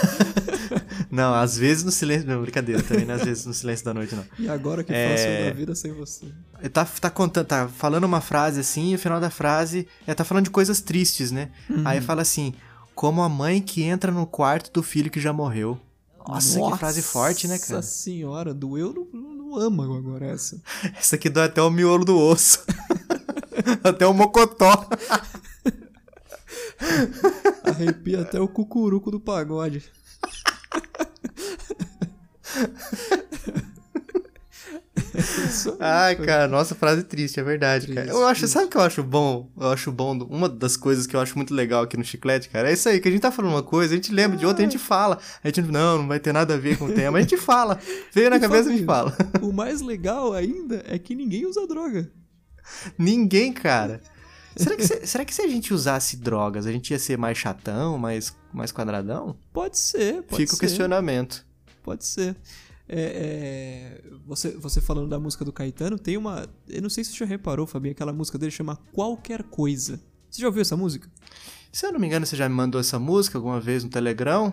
não, 1.11 1.35
às 1.35 1.57
vezes 1.57 1.85
no 1.85 1.91
silêncio. 1.91 2.27
Não, 2.27 2.41
brincadeira, 2.43 2.83
também 2.83 3.05
não 3.05 3.15
é 3.15 3.17
às 3.17 3.25
vezes 3.25 3.47
no 3.47 3.55
silêncio 3.55 3.85
da 3.85 3.95
noite, 3.95 4.15
não. 4.15 4.25
E 4.39 4.49
agora 4.49 4.83
que 4.83 4.93
É. 4.93 5.17
faço 5.17 5.51
da 5.51 5.59
vida 5.59 5.75
sem 5.75 5.93
você? 5.93 6.27
Ele 6.59 6.69
tá, 6.69 6.85
tá 6.85 7.11
contando, 7.11 7.47
tá 7.47 7.69
falando 7.69 8.05
uma 8.05 8.21
frase 8.21 8.61
assim, 8.61 8.93
e 8.93 8.95
o 8.95 8.99
final 8.99 9.21
da 9.21 9.31
frase 9.31 9.87
é 10.07 10.15
tá 10.15 10.25
falando 10.25 10.45
de 10.45 10.51
coisas 10.51 10.81
tristes, 10.81 11.31
né? 11.31 11.51
Uhum. 11.69 11.83
Aí 11.87 12.01
fala 12.01 12.23
assim: 12.23 12.55
como 12.95 13.23
a 13.23 13.29
mãe 13.29 13.61
que 13.61 13.83
entra 13.83 14.13
no 14.13 14.27
quarto 14.27 14.71
do 14.73 14.83
filho 14.83 15.11
que 15.11 15.21
já 15.21 15.33
morreu. 15.33 15.81
Nossa, 16.27 16.61
que 16.61 16.79
frase 16.79 17.03
forte, 17.03 17.49
né, 17.49 17.59
cara? 17.59 17.77
Nossa 17.77 17.89
senhora, 17.89 18.53
doeu 18.53 18.93
no, 18.93 19.21
no 19.21 19.59
âmago 19.59 19.97
agora 19.97 20.27
essa. 20.27 20.61
Essa 20.97 21.17
aqui 21.17 21.29
dói 21.29 21.45
até 21.47 21.63
o 21.63 21.71
miolo 21.71 22.05
do 22.05 22.17
osso. 22.17 22.63
até 23.83 24.07
o 24.07 24.13
mocotó. 24.13 24.87
Arrepia 27.65 28.23
até 28.23 28.41
o 28.41 28.49
cucuruco 28.49 29.11
do 29.11 29.21
pagode. 29.21 29.85
Ai, 35.79 36.17
cara, 36.17 36.49
nossa, 36.49 36.75
frase 36.75 37.03
triste, 37.03 37.41
é 37.41 37.43
verdade, 37.43 37.87
cara. 37.89 38.03
Triste, 38.03 38.17
Eu 38.17 38.27
acho, 38.27 38.41
triste. 38.41 38.53
sabe 38.53 38.67
o 38.67 38.69
que 38.69 38.77
eu 38.77 38.83
acho 38.83 39.03
bom? 39.03 39.51
Eu 39.59 39.69
acho 39.71 39.91
bom, 39.93 40.17
uma 40.25 40.49
das 40.49 40.77
coisas 40.77 41.07
que 41.07 41.17
eu 41.17 41.21
acho 41.21 41.37
muito 41.37 41.55
legal 41.55 41.83
aqui 41.83 41.97
no 41.97 42.05
Chiclete, 42.05 42.49
cara, 42.49 42.71
é 42.71 42.73
isso 42.73 42.89
aí, 42.89 43.01
que 43.01 43.09
a 43.09 43.11
gente 43.11 43.21
tá 43.21 43.33
falando 43.33 43.53
uma 43.53 43.63
coisa, 43.63 43.93
a 43.93 43.97
gente 43.97 44.13
lembra 44.13 44.37
de 44.37 44.47
outra, 44.47 44.65
a 44.65 44.69
gente 44.69 44.79
fala. 44.79 45.19
A 45.43 45.49
gente, 45.49 45.63
não, 45.63 45.99
não 45.99 46.09
vai 46.09 46.21
ter 46.21 46.33
nada 46.33 46.55
a 46.55 46.57
ver 46.57 46.79
com 46.79 46.87
o 46.87 46.93
tema, 46.93 47.19
a 47.19 47.21
gente 47.21 47.37
fala. 47.37 47.79
Veio 48.13 48.31
na 48.31 48.37
E, 48.37 48.41
cabeça, 48.41 48.69
a 48.69 48.73
gente 48.73 48.85
fala. 48.85 49.17
O 49.43 49.53
mais 49.53 49.81
legal 49.81 50.33
ainda 50.33 50.83
é 50.87 50.99
que 50.99 51.15
ninguém 51.15 51.47
usa 51.47 51.67
droga. 51.67 52.11
Ninguém, 52.97 53.53
cara. 53.53 54.01
Será 54.57 54.77
que, 54.77 54.87
se, 54.87 55.07
será 55.07 55.25
que 55.25 55.35
se 55.35 55.43
a 55.43 55.49
gente 55.49 55.73
usasse 55.73 56.17
drogas, 56.17 56.67
a 56.67 56.73
gente 56.73 56.91
ia 56.91 56.99
ser 56.99 57.17
mais 57.17 57.39
chatão, 57.39 57.99
mais, 57.99 58.37
mais 58.53 58.73
quadradão? 58.73 59.37
Pode 59.53 59.79
ser, 59.79 60.23
pode 60.23 60.43
Fica 60.43 60.53
ser. 60.53 60.57
o 60.57 60.61
questionamento. 60.61 61.47
Pode 61.83 62.05
ser. 62.05 62.37
É, 62.89 64.01
é, 64.03 64.03
você, 64.27 64.51
você 64.51 64.81
falando 64.81 65.09
da 65.09 65.19
música 65.19 65.45
do 65.45 65.53
Caetano, 65.53 65.99
tem 65.99 66.17
uma. 66.17 66.49
Eu 66.69 66.83
não 66.83 66.91
sei 66.91 67.05
se 67.05 67.13
você 67.13 67.19
já 67.19 67.25
reparou, 67.25 67.67
Fabinho, 67.67 67.93
aquela 67.93 68.13
música 68.13 68.37
dele 68.37 68.51
chama 68.51 68.79
Qualquer 68.93 69.45
Coisa. 69.45 70.01
Você 70.29 70.43
já 70.43 70.49
ouviu 70.49 70.63
essa 70.63 70.77
música? 70.77 71.09
Se 71.73 71.87
eu 71.87 71.93
não 71.93 72.01
me 72.01 72.07
engano, 72.09 72.27
você 72.27 72.37
já 72.37 72.49
me 72.49 72.55
mandou 72.55 72.81
essa 72.81 72.99
música 72.99 73.39
alguma 73.39 73.61
vez 73.61 73.85
no 73.85 73.91
Telegram? 73.91 74.53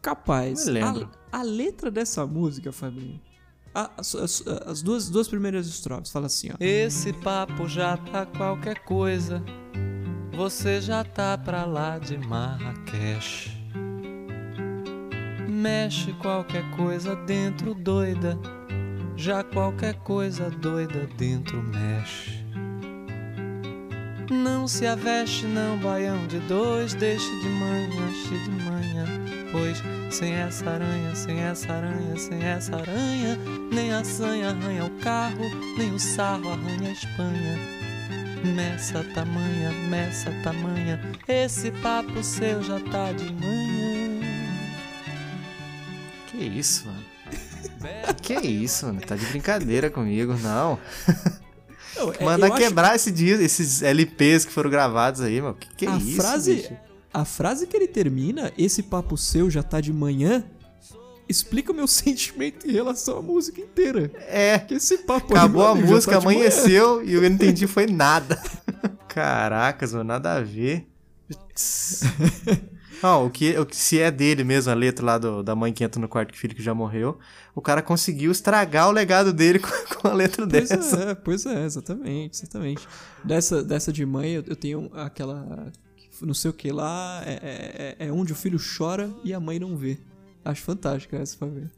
Capaz. 0.00 0.64
Me 0.64 0.72
lembro. 0.72 1.10
A, 1.30 1.40
a 1.40 1.42
letra 1.42 1.90
dessa 1.90 2.26
música, 2.26 2.72
Fabinho. 2.72 3.20
A- 3.74 3.90
as, 3.98 4.14
as- 4.14 4.44
as 4.66 4.82
duas, 4.82 5.08
duas 5.10 5.26
primeiras 5.28 5.66
estrofes 5.66 6.10
fala 6.12 6.26
assim, 6.26 6.50
ó. 6.52 6.56
Esse 6.60 7.12
papo 7.12 7.68
já 7.68 7.96
tá 7.96 8.24
qualquer 8.26 8.78
coisa. 8.84 9.42
Você 10.36 10.80
já 10.80 11.04
tá 11.04 11.36
pra 11.38 11.64
lá 11.64 11.98
de 11.98 12.18
Marrakech. 12.18 13.52
Mexe 15.48 16.12
qualquer 16.14 16.64
coisa 16.76 17.14
dentro 17.16 17.74
doida. 17.74 18.38
Já 19.16 19.44
qualquer 19.44 19.94
coisa 20.00 20.50
doida 20.50 21.06
dentro 21.16 21.62
mexe. 21.62 22.42
Não 24.30 24.66
se 24.66 24.86
aveste, 24.86 25.46
não, 25.46 25.78
baião 25.78 26.26
de 26.26 26.40
dois. 26.40 26.94
Deixe 26.94 27.30
de 27.40 27.48
manhã, 27.48 28.12
cheio 28.26 28.44
de 28.44 28.50
manhã. 28.64 29.04
Pois 29.52 29.80
sem 30.14 30.32
essa 30.34 30.70
aranha, 30.70 31.14
sem 31.16 31.40
essa 31.40 31.72
aranha, 31.72 32.16
sem 32.16 32.42
essa 32.42 32.76
aranha, 32.76 33.36
nem 33.72 33.92
a 33.92 34.04
sanha 34.04 34.50
arranha 34.50 34.84
o 34.84 34.90
carro, 35.00 35.44
nem 35.76 35.92
o 35.92 35.98
sarro 35.98 36.52
arranha 36.52 36.88
a 36.88 36.92
Espanha. 36.92 37.58
Nessa 38.54 39.02
tamanha, 39.14 39.70
nessa 39.88 40.30
tamanha, 40.44 41.00
esse 41.26 41.70
papo 41.70 42.22
seu 42.22 42.62
já 42.62 42.78
tá 42.78 43.10
de 43.12 43.32
manhã. 43.32 44.20
Que 46.28 46.44
isso, 46.44 46.86
mano? 46.86 47.04
Que 48.22 48.34
isso, 48.34 48.86
mano? 48.86 49.00
Tá 49.00 49.16
de 49.16 49.26
brincadeira 49.26 49.90
comigo, 49.90 50.34
não. 50.42 50.78
É, 52.18 52.24
Manda 52.24 52.46
eu 52.46 52.52
acho- 52.52 52.62
quebrar 52.62 52.94
esse 52.96 53.10
esses 53.42 53.82
LPs 53.82 54.44
que 54.44 54.52
foram 54.52 54.70
gravados 54.70 55.20
aí, 55.20 55.40
mano. 55.40 55.54
Que 55.54 55.68
que 55.74 55.86
é 55.86 55.90
a 55.90 55.96
isso? 55.96 56.16
frase, 56.16 56.54
bicho? 56.54 56.76
A 57.14 57.24
frase 57.24 57.66
que 57.66 57.76
ele 57.76 57.86
termina, 57.88 58.52
esse 58.58 58.82
papo 58.82 59.16
seu 59.16 59.48
já 59.50 59.62
tá 59.62 59.80
de 59.80 59.92
manhã, 59.92 60.44
explica 61.28 61.72
o 61.72 61.74
meu 61.74 61.86
sentimento 61.88 62.68
em 62.68 62.72
relação 62.72 63.18
à 63.18 63.22
música 63.22 63.60
inteira. 63.60 64.10
É, 64.16 64.58
Que 64.58 64.74
esse 64.74 64.98
papo 64.98 65.32
aí, 65.32 65.38
acabou 65.38 65.62
meu 65.62 65.70
a 65.70 65.74
música, 65.74 66.12
tá 66.18 66.20
manhã. 66.20 66.38
amanheceu 66.38 67.02
e 67.04 67.14
eu 67.14 67.20
não 67.22 67.28
entendi 67.28 67.66
foi 67.66 67.86
nada. 67.86 68.40
Caracas, 69.08 69.92
mano, 69.92 70.04
nada 70.04 70.34
a 70.34 70.40
ver. 70.42 70.88
Não, 73.02 73.26
o 73.26 73.30
que, 73.30 73.58
o 73.58 73.66
que 73.66 73.76
se 73.76 74.00
é 74.00 74.10
dele 74.10 74.44
mesmo, 74.44 74.72
a 74.72 74.74
letra 74.74 75.04
lá 75.04 75.18
do, 75.18 75.42
da 75.42 75.54
mãe 75.54 75.72
que 75.74 75.84
entra 75.84 76.00
no 76.00 76.08
quarto 76.08 76.32
o 76.32 76.36
filho 76.38 76.54
que 76.54 76.62
já 76.62 76.72
morreu, 76.72 77.18
o 77.54 77.60
cara 77.60 77.82
conseguiu 77.82 78.32
estragar 78.32 78.88
o 78.88 78.92
legado 78.92 79.30
dele 79.30 79.58
com, 79.58 79.68
com 80.00 80.08
a 80.08 80.12
letra 80.14 80.46
Pois 80.46 80.68
dessa. 80.70 80.96
é, 81.10 81.14
pois 81.14 81.44
é, 81.44 81.64
exatamente, 81.66 82.38
exatamente. 82.38 82.88
Dessa, 83.22 83.62
dessa 83.62 83.92
de 83.92 84.06
mãe, 84.06 84.30
eu, 84.32 84.44
eu 84.46 84.56
tenho 84.56 84.90
aquela. 84.94 85.70
Não 86.20 86.34
sei 86.34 86.50
o 86.50 86.54
que 86.54 86.70
lá, 86.70 87.22
é, 87.24 87.96
é, 87.98 88.06
é 88.06 88.12
onde 88.12 88.32
o 88.32 88.36
filho 88.36 88.58
chora 88.58 89.10
e 89.24 89.34
a 89.34 89.40
mãe 89.40 89.58
não 89.58 89.76
vê. 89.76 89.98
Acho 90.44 90.62
fantástica 90.62 91.16
essa 91.16 91.46
ver. 91.46 91.70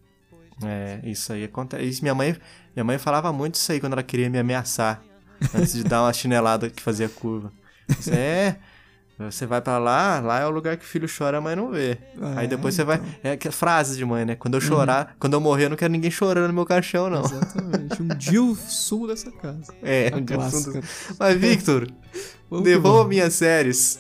É, 0.64 1.00
isso 1.04 1.32
aí 1.32 1.44
acontece. 1.44 1.84
Isso, 1.84 2.02
minha 2.02 2.14
mãe, 2.14 2.36
minha 2.74 2.84
mãe 2.84 2.98
falava 2.98 3.32
muito 3.32 3.54
isso 3.54 3.70
aí 3.72 3.80
quando 3.80 3.92
ela 3.92 4.02
queria 4.02 4.28
me 4.28 4.38
ameaçar. 4.38 5.02
Antes 5.54 5.74
de 5.74 5.84
dar 5.84 6.02
uma 6.02 6.12
chinelada 6.14 6.70
que 6.70 6.82
fazia 6.82 7.08
curva. 7.08 7.52
Isso 7.88 8.10
é. 8.12 8.58
Você 9.18 9.46
vai 9.46 9.62
pra 9.62 9.78
lá, 9.78 10.20
lá 10.20 10.40
é 10.40 10.46
o 10.46 10.50
lugar 10.50 10.76
que 10.76 10.84
o 10.84 10.86
filho 10.86 11.08
chora, 11.08 11.38
a 11.38 11.40
mãe 11.40 11.56
não 11.56 11.70
vê. 11.70 11.96
Ah, 12.20 12.34
aí 12.40 12.46
depois 12.46 12.74
é, 12.74 12.76
você 12.76 12.84
vai. 12.84 13.00
É 13.22 13.34
que 13.34 13.50
frases 13.50 13.96
de 13.96 14.04
mãe, 14.04 14.26
né? 14.26 14.36
Quando 14.36 14.54
eu 14.54 14.60
chorar, 14.60 15.16
quando 15.18 15.32
eu 15.32 15.40
morrer, 15.40 15.64
eu 15.64 15.70
não 15.70 15.76
quero 15.76 15.90
ninguém 15.90 16.10
chorando 16.10 16.48
no 16.48 16.52
meu 16.52 16.66
caixão, 16.66 17.08
não. 17.08 17.24
Exatamente. 17.24 18.02
Um 18.02 18.08
dia 18.08 18.36
eu 18.38 18.54
sumo 18.54 19.06
dessa 19.06 19.30
casa. 19.32 19.72
É, 19.82 20.10
A 20.12 20.16
um 20.18 20.22
dia 20.22 20.36
eu 20.36 20.40
do- 20.50 20.82
Mas, 21.18 21.34
Victor, 21.38 21.88
devolva 22.62 23.08
minhas 23.08 23.32
séries. 23.32 23.98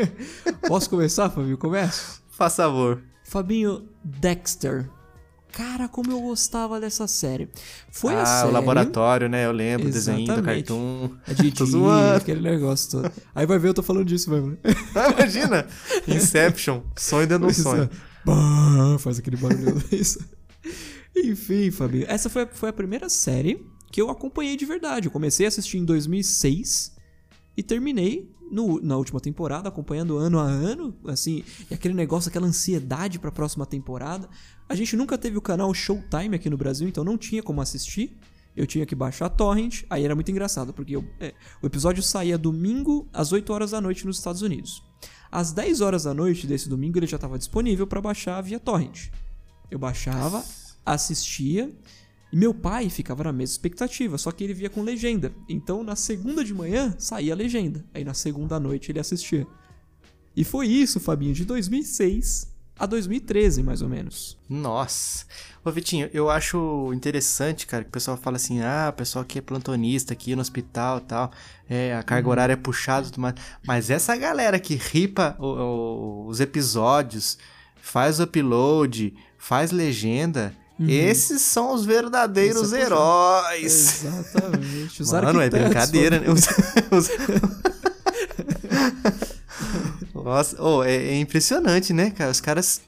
Posso 0.66 0.88
começar, 0.88 1.28
Fabinho? 1.28 1.58
Começo? 1.58 2.22
Faz 2.30 2.56
favor. 2.56 3.02
Fabinho 3.24 3.86
Dexter. 4.02 4.88
Cara, 5.56 5.88
como 5.88 6.12
eu 6.12 6.20
gostava 6.20 6.78
dessa 6.78 7.06
série. 7.06 7.48
Foi 7.90 8.14
a 8.14 8.20
ah, 8.20 8.26
série... 8.26 8.48
o 8.50 8.52
laboratório, 8.52 9.26
né? 9.26 9.46
Eu 9.46 9.52
lembro, 9.52 9.88
o 9.88 9.90
desenho 9.90 10.26
do 10.26 10.42
cartoon. 10.42 11.08
A 11.26 11.32
Didi, 11.32 11.62
aquele 12.14 12.42
negócio 12.42 12.90
todo. 12.90 13.12
Aí 13.34 13.46
vai 13.46 13.58
ver, 13.58 13.68
eu 13.68 13.74
tô 13.74 13.82
falando 13.82 14.04
disso 14.04 14.30
mesmo. 14.30 14.58
Ah, 14.94 15.08
imagina! 15.16 15.66
Inception, 16.06 16.82
sonho 16.94 17.26
dentro 17.26 17.48
de 17.48 17.54
Pois 17.54 17.64
sonho. 17.64 18.98
faz 18.98 19.18
aquele 19.18 19.38
barulho. 19.38 19.82
Isso. 19.90 20.18
Enfim, 21.16 21.70
Fabinho. 21.70 22.04
Essa 22.06 22.28
foi, 22.28 22.46
foi 22.52 22.68
a 22.68 22.74
primeira 22.74 23.08
série 23.08 23.66
que 23.90 23.98
eu 23.98 24.10
acompanhei 24.10 24.58
de 24.58 24.66
verdade. 24.66 25.08
Eu 25.08 25.10
comecei 25.10 25.46
a 25.46 25.48
assistir 25.48 25.78
em 25.78 25.86
2006 25.86 26.92
e 27.56 27.62
terminei 27.62 28.30
no- 28.50 28.80
na 28.80 28.96
última 28.96 29.20
temporada, 29.20 29.68
acompanhando 29.68 30.16
ano 30.16 30.38
a 30.38 30.44
ano, 30.44 30.94
assim, 31.06 31.42
e 31.70 31.74
aquele 31.74 31.94
negócio, 31.94 32.28
aquela 32.28 32.46
ansiedade 32.46 33.18
pra 33.18 33.30
próxima 33.32 33.66
temporada. 33.66 34.28
A 34.68 34.74
gente 34.74 34.96
nunca 34.96 35.16
teve 35.18 35.36
o 35.36 35.40
canal 35.42 35.72
Showtime 35.74 36.34
aqui 36.36 36.48
no 36.50 36.56
Brasil, 36.56 36.88
então 36.88 37.04
não 37.04 37.16
tinha 37.18 37.42
como 37.42 37.60
assistir. 37.60 38.16
Eu 38.56 38.66
tinha 38.66 38.86
que 38.86 38.94
baixar 38.94 39.26
a 39.26 39.28
torrent, 39.28 39.82
aí 39.90 40.04
era 40.04 40.14
muito 40.14 40.30
engraçado, 40.30 40.72
porque 40.72 40.96
eu- 40.96 41.04
é, 41.20 41.34
o 41.62 41.66
episódio 41.66 42.02
saía 42.02 42.38
domingo 42.38 43.06
às 43.12 43.30
8 43.30 43.52
horas 43.52 43.72
da 43.72 43.80
noite 43.80 44.06
nos 44.06 44.16
Estados 44.18 44.40
Unidos. 44.42 44.82
Às 45.30 45.52
10 45.52 45.80
horas 45.82 46.04
da 46.04 46.14
noite 46.14 46.46
desse 46.46 46.68
domingo 46.68 46.98
ele 46.98 47.06
já 47.06 47.16
estava 47.16 47.36
disponível 47.36 47.86
para 47.86 48.00
baixar 48.00 48.40
via 48.40 48.58
torrent. 48.58 49.08
Eu 49.70 49.78
baixava, 49.78 50.42
assistia 50.86 51.70
e 52.32 52.36
meu 52.36 52.52
pai 52.52 52.88
ficava 52.90 53.24
na 53.24 53.32
mesma 53.32 53.52
expectativa, 53.52 54.18
só 54.18 54.30
que 54.32 54.42
ele 54.44 54.54
via 54.54 54.68
com 54.70 54.82
legenda. 54.82 55.32
Então 55.48 55.82
na 55.84 55.94
segunda 55.96 56.44
de 56.44 56.52
manhã 56.54 56.94
saía 56.98 57.32
a 57.32 57.36
legenda, 57.36 57.84
aí 57.94 58.04
na 58.04 58.14
segunda 58.14 58.58
noite 58.60 58.90
ele 58.92 58.98
assistia. 59.00 59.46
E 60.36 60.44
foi 60.44 60.66
isso, 60.66 61.00
Fabinho, 61.00 61.32
de 61.34 61.44
2006 61.44 62.54
a 62.78 62.84
2013, 62.84 63.62
mais 63.62 63.80
ou 63.80 63.88
menos. 63.88 64.36
Nossa. 64.48 65.24
Ô, 65.64 65.70
Vitinho, 65.70 66.10
eu 66.12 66.28
acho 66.28 66.92
interessante, 66.92 67.66
cara, 67.66 67.82
que 67.82 67.88
o 67.88 67.92
pessoal 67.92 68.18
fala 68.18 68.36
assim, 68.36 68.60
ah, 68.60 68.88
o 68.90 68.96
pessoal 68.96 69.24
que 69.24 69.38
é 69.38 69.42
plantonista 69.42 70.12
aqui 70.12 70.34
no 70.36 70.42
hospital 70.42 70.98
e 70.98 71.00
tal, 71.02 71.32
é, 71.68 71.94
a 71.96 72.02
carga 72.02 72.28
horária 72.28 72.52
é 72.52 72.56
puxada 72.56 73.06
e 73.06 73.10
tudo 73.10 73.22
mais. 73.22 73.34
Mas 73.66 73.88
essa 73.88 74.14
galera 74.14 74.60
que 74.60 74.74
ripa 74.74 75.34
o- 75.38 75.46
o- 75.46 76.26
os 76.26 76.38
episódios, 76.38 77.38
faz 77.80 78.20
upload, 78.20 79.14
faz 79.38 79.70
legenda, 79.70 80.54
esses 80.78 81.40
são 81.42 81.72
os 81.74 81.84
verdadeiros 81.84 82.72
é 82.72 82.82
heróis. 82.82 84.04
Exatamente. 84.04 85.02
Os 85.02 85.12
Mano, 85.12 85.40
é 85.40 85.48
brincadeira, 85.50 86.20
né? 86.20 86.26
Os- 86.30 86.46
os- 86.90 87.10
Nossa, 90.14 90.56
oh, 90.60 90.82
é, 90.82 90.94
é 90.94 91.18
impressionante, 91.20 91.92
né, 91.92 92.10
cara? 92.10 92.30
Os 92.30 92.40
caras 92.40 92.80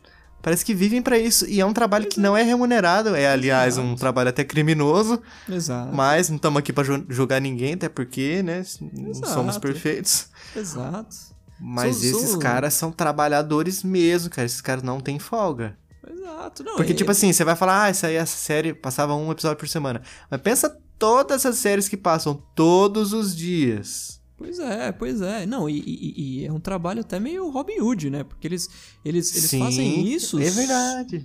parece 0.42 0.64
que 0.64 0.74
vivem 0.74 1.00
pra 1.00 1.18
isso. 1.18 1.46
E 1.46 1.60
é 1.60 1.66
um 1.66 1.72
trabalho 1.72 2.06
que 2.08 2.18
não 2.20 2.36
é 2.36 2.42
remunerado. 2.42 3.14
É, 3.14 3.28
aliás, 3.30 3.78
um 3.78 3.94
trabalho 3.94 4.28
até 4.30 4.44
criminoso. 4.44 5.20
Exato. 5.48 5.94
Mas 5.94 6.28
não 6.28 6.36
estamos 6.36 6.58
aqui 6.58 6.72
pra 6.72 6.82
ju- 6.84 7.04
julgar 7.08 7.40
ninguém, 7.40 7.74
até 7.74 7.88
porque, 7.88 8.42
né? 8.42 8.64
Não 8.92 9.10
Exato. 9.10 9.32
somos 9.32 9.58
perfeitos. 9.58 10.26
Exato. 10.56 11.14
Mas 11.60 12.02
esses 12.04 12.36
caras 12.36 12.74
são 12.74 12.90
trabalhadores 12.92 13.82
mesmo, 13.82 14.30
cara. 14.30 14.46
Esses 14.46 14.60
caras 14.60 14.82
não 14.82 15.00
têm 15.00 15.18
folga. 15.18 15.76
Exato. 16.18 16.64
Não, 16.64 16.76
Porque, 16.76 16.92
é- 16.92 16.94
tipo 16.94 17.10
assim, 17.10 17.32
você 17.32 17.44
vai 17.44 17.56
falar, 17.56 17.84
ah, 17.84 17.88
essa 17.88 18.06
aí, 18.08 18.14
essa 18.16 18.36
série 18.36 18.74
passava 18.74 19.14
um 19.14 19.30
episódio 19.30 19.58
por 19.58 19.68
semana. 19.68 20.02
Mas 20.30 20.40
pensa 20.40 20.76
todas 20.98 21.44
as 21.46 21.56
séries 21.58 21.88
que 21.88 21.96
passam 21.96 22.42
todos 22.54 23.12
os 23.12 23.34
dias. 23.36 24.18
Pois 24.36 24.58
é, 24.58 24.92
pois 24.92 25.20
é. 25.20 25.46
Não, 25.46 25.68
e, 25.68 25.78
e- 25.80 26.14
e 26.42 26.46
é 26.46 26.52
um 26.52 26.60
trabalho 26.60 27.00
até 27.00 27.18
meio 27.18 27.48
Robin 27.50 27.80
Hood, 27.80 28.08
né? 28.10 28.24
Porque 28.24 28.46
eles, 28.46 28.68
eles, 29.04 29.34
eles 29.36 29.50
Sim, 29.50 29.58
fazem 29.58 30.06
isso. 30.08 30.38
É 30.38 30.50
verdade. 30.50 31.24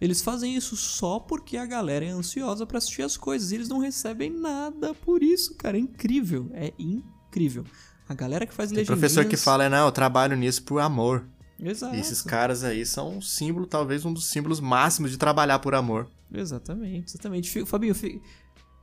Eles 0.00 0.22
fazem 0.22 0.54
isso 0.56 0.76
só 0.76 1.18
porque 1.18 1.56
a 1.58 1.66
galera 1.66 2.04
é 2.04 2.08
ansiosa 2.10 2.64
pra 2.66 2.78
assistir 2.78 3.02
as 3.02 3.16
coisas. 3.16 3.52
E 3.52 3.54
eles 3.56 3.68
não 3.68 3.78
recebem 3.78 4.30
nada 4.30 4.94
por 4.94 5.22
isso, 5.22 5.54
cara. 5.56 5.76
É 5.76 5.80
incrível. 5.80 6.50
É 6.54 6.72
incrível. 6.78 7.64
A 8.08 8.14
galera 8.14 8.46
que 8.46 8.52
faz 8.54 8.70
legendinhas... 8.70 8.98
professor 8.98 9.24
que 9.26 9.36
fala, 9.36 9.68
não, 9.68 9.86
eu 9.86 9.92
trabalho 9.92 10.36
nisso 10.36 10.62
por 10.62 10.80
amor. 10.80 11.26
Exato. 11.62 11.94
E 11.94 12.00
esses 12.00 12.22
caras 12.22 12.64
aí 12.64 12.86
são 12.86 13.18
um 13.18 13.20
símbolo, 13.20 13.66
talvez 13.66 14.04
um 14.04 14.12
dos 14.12 14.26
símbolos 14.26 14.60
máximos 14.60 15.10
de 15.10 15.18
trabalhar 15.18 15.58
por 15.58 15.74
amor. 15.74 16.08
Exatamente, 16.32 17.10
exatamente. 17.10 17.50
Fica- 17.50 17.66
Fabinho, 17.66 17.94
fi- 17.94 18.20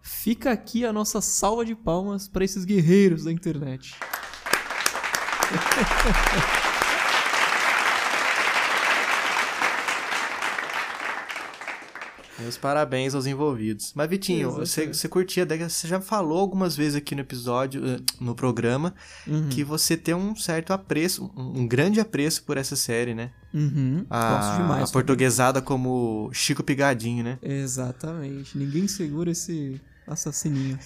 fica 0.02 0.52
aqui 0.52 0.86
a 0.86 0.94
nossa 0.94 1.22
salva 1.22 1.66
de 1.66 1.74
palmas 1.76 2.28
pra 2.28 2.44
esses 2.46 2.66
guerreiros 2.66 3.24
da 3.24 3.32
internet. 3.32 3.96
Meus 12.40 12.56
parabéns 12.58 13.16
aos 13.16 13.26
envolvidos. 13.26 13.92
Mas, 13.96 14.10
Vitinho, 14.10 14.52
você, 14.52 14.88
você 14.88 15.08
curtia 15.08 15.42
a 15.44 15.46
década, 15.46 15.70
você 15.70 15.88
já 15.88 16.00
falou 16.00 16.40
algumas 16.40 16.76
vezes 16.78 16.96
aqui 16.96 17.16
no 17.16 17.22
episódio, 17.22 17.84
eh, 17.86 18.00
no 18.20 18.36
programa, 18.36 18.94
Uhum. 19.26 19.50
que 19.50 19.64
você 19.64 19.98
tem 19.98 20.14
um 20.14 20.36
certo 20.36 20.72
apreço, 20.72 21.32
um, 21.36 21.68
grande 21.68 22.00
apreço 22.00 22.44
por 22.44 22.56
essa 22.58 22.76
série, 22.76 23.16
né? 23.16 23.32
Uhum. 23.54 24.06
A, 24.10 24.36
Gosto 24.38 24.58
demais. 24.62 24.90
a 24.90 24.94
portuguesada 24.94 25.62
como 25.64 26.30
Chico 26.32 26.64
Pigadinho, 26.64 27.24
né? 27.24 27.40
Exatamente. 27.42 28.56
Ninguém 28.58 28.88
segura 28.88 29.32
esse 29.32 29.82
assassininho. 30.06 30.78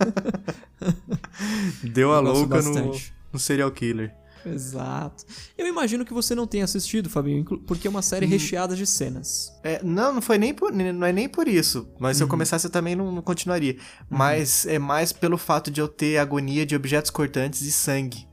Deu 1.82 2.12
a 2.12 2.20
louca 2.20 2.60
no, 2.62 2.92
no 3.32 3.38
serial 3.38 3.70
killer. 3.70 4.12
Exato. 4.54 5.24
Eu 5.56 5.66
imagino 5.66 6.04
que 6.04 6.12
você 6.14 6.34
não 6.34 6.46
tenha 6.46 6.64
assistido, 6.64 7.08
Fabinho, 7.10 7.44
porque 7.66 7.86
é 7.86 7.90
uma 7.90 8.02
série 8.02 8.26
recheada 8.26 8.76
de 8.76 8.86
cenas. 8.86 9.50
É, 9.64 9.82
não, 9.82 10.14
não 10.14 10.22
foi 10.22 10.38
nem 10.38 10.54
por, 10.54 10.72
não 10.72 11.06
é 11.06 11.12
nem 11.12 11.28
por 11.28 11.48
isso. 11.48 11.88
Mas 11.98 12.16
se 12.16 12.22
Uhum. 12.22 12.26
eu 12.26 12.30
começasse 12.30 12.66
eu 12.66 12.70
também 12.70 12.94
não, 12.94 13.10
não 13.12 13.22
continuaria. 13.22 13.76
Mas 14.08 14.66
é 14.66 14.78
mais 14.78 15.12
pelo 15.12 15.36
fato 15.38 15.70
de 15.70 15.80
eu 15.80 15.88
ter 15.88 16.18
agonia 16.18 16.64
de 16.66 16.76
objetos 16.76 17.10
cortantes 17.10 17.62
e 17.62 17.72
sangue. 17.72 18.26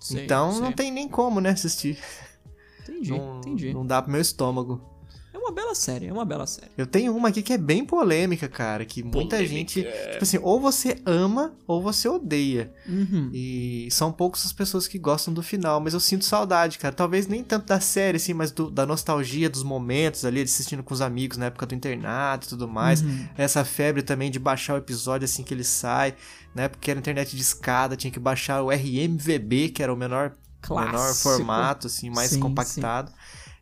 Sei, 0.00 0.24
então 0.24 0.52
não 0.60 0.66
sei. 0.68 0.74
tem 0.74 0.90
nem 0.90 1.08
como, 1.08 1.40
né, 1.40 1.50
assistir. 1.50 1.98
Entendi, 2.82 3.10
Não, 3.10 3.38
entendi. 3.38 3.72
não 3.74 3.86
dá 3.86 4.00
pro 4.02 4.10
meu 4.10 4.20
estômago. 4.20 4.89
É 5.50 5.52
uma 5.52 5.62
bela 5.62 5.74
série, 5.74 6.06
é 6.06 6.12
uma 6.12 6.24
bela 6.24 6.46
série. 6.46 6.70
Eu 6.78 6.86
tenho 6.86 7.14
uma 7.16 7.28
aqui 7.28 7.42
que 7.42 7.52
é 7.52 7.58
bem 7.58 7.84
polêmica, 7.84 8.48
cara. 8.48 8.84
Que 8.84 9.02
muita 9.02 9.44
gente. 9.44 9.82
Tipo 9.82 10.22
assim, 10.22 10.38
ou 10.40 10.60
você 10.60 11.00
ama 11.04 11.52
ou 11.66 11.82
você 11.82 12.08
odeia. 12.08 12.72
Uhum. 12.88 13.30
E 13.32 13.88
são 13.90 14.12
poucas 14.12 14.44
as 14.46 14.52
pessoas 14.52 14.86
que 14.86 14.98
gostam 14.98 15.34
do 15.34 15.42
final, 15.42 15.80
mas 15.80 15.92
eu 15.92 15.98
sinto 16.00 16.24
saudade, 16.24 16.78
cara. 16.78 16.94
Talvez 16.94 17.26
nem 17.26 17.42
tanto 17.42 17.66
da 17.66 17.80
série, 17.80 18.16
assim, 18.16 18.32
mas 18.32 18.52
do- 18.52 18.70
da 18.70 18.86
nostalgia 18.86 19.50
dos 19.50 19.62
momentos 19.64 20.24
ali, 20.24 20.44
de 20.44 20.50
assistindo 20.50 20.82
com 20.84 20.94
os 20.94 21.00
amigos 21.00 21.36
na 21.36 21.46
época 21.46 21.66
do 21.66 21.74
internato 21.74 22.46
e 22.46 22.48
tudo 22.50 22.68
mais. 22.68 23.02
Uhum. 23.02 23.26
Essa 23.36 23.64
febre 23.64 24.02
também 24.02 24.30
de 24.30 24.38
baixar 24.38 24.74
o 24.74 24.78
episódio 24.78 25.24
assim 25.24 25.42
que 25.42 25.52
ele 25.52 25.64
sai. 25.64 26.14
Na 26.54 26.62
época 26.62 26.80
que 26.80 26.90
era 26.90 27.00
internet 27.00 27.34
de 27.34 27.42
escada, 27.42 27.96
tinha 27.96 28.10
que 28.12 28.20
baixar 28.20 28.62
o 28.62 28.70
RMVB, 28.70 29.70
que 29.70 29.82
era 29.82 29.92
o 29.92 29.96
menor, 29.96 30.32
Clássico. 30.60 30.92
menor 30.96 31.14
formato, 31.14 31.86
assim, 31.88 32.08
mais 32.08 32.30
Sim, 32.30 32.40
compactado. 32.40 33.12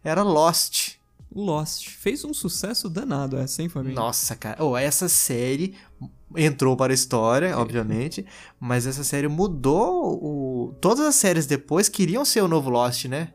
Era 0.04 0.22
Lost. 0.22 0.97
Lost. 1.34 1.88
Fez 1.88 2.24
um 2.24 2.32
sucesso 2.32 2.88
danado 2.88 3.36
essa, 3.36 3.62
hein, 3.62 3.68
Fabinho? 3.68 3.94
Nossa, 3.94 4.34
cara. 4.34 4.62
Oh, 4.62 4.76
essa 4.76 5.08
série 5.08 5.74
entrou 6.36 6.76
para 6.76 6.92
a 6.92 6.94
história, 6.94 7.56
obviamente, 7.56 8.24
mas 8.60 8.86
essa 8.86 9.04
série 9.04 9.28
mudou 9.28 10.22
o... 10.22 10.74
Todas 10.80 11.06
as 11.06 11.14
séries 11.14 11.46
depois 11.46 11.88
queriam 11.88 12.24
ser 12.24 12.42
o 12.42 12.48
novo 12.48 12.70
Lost, 12.70 13.06
né? 13.06 13.32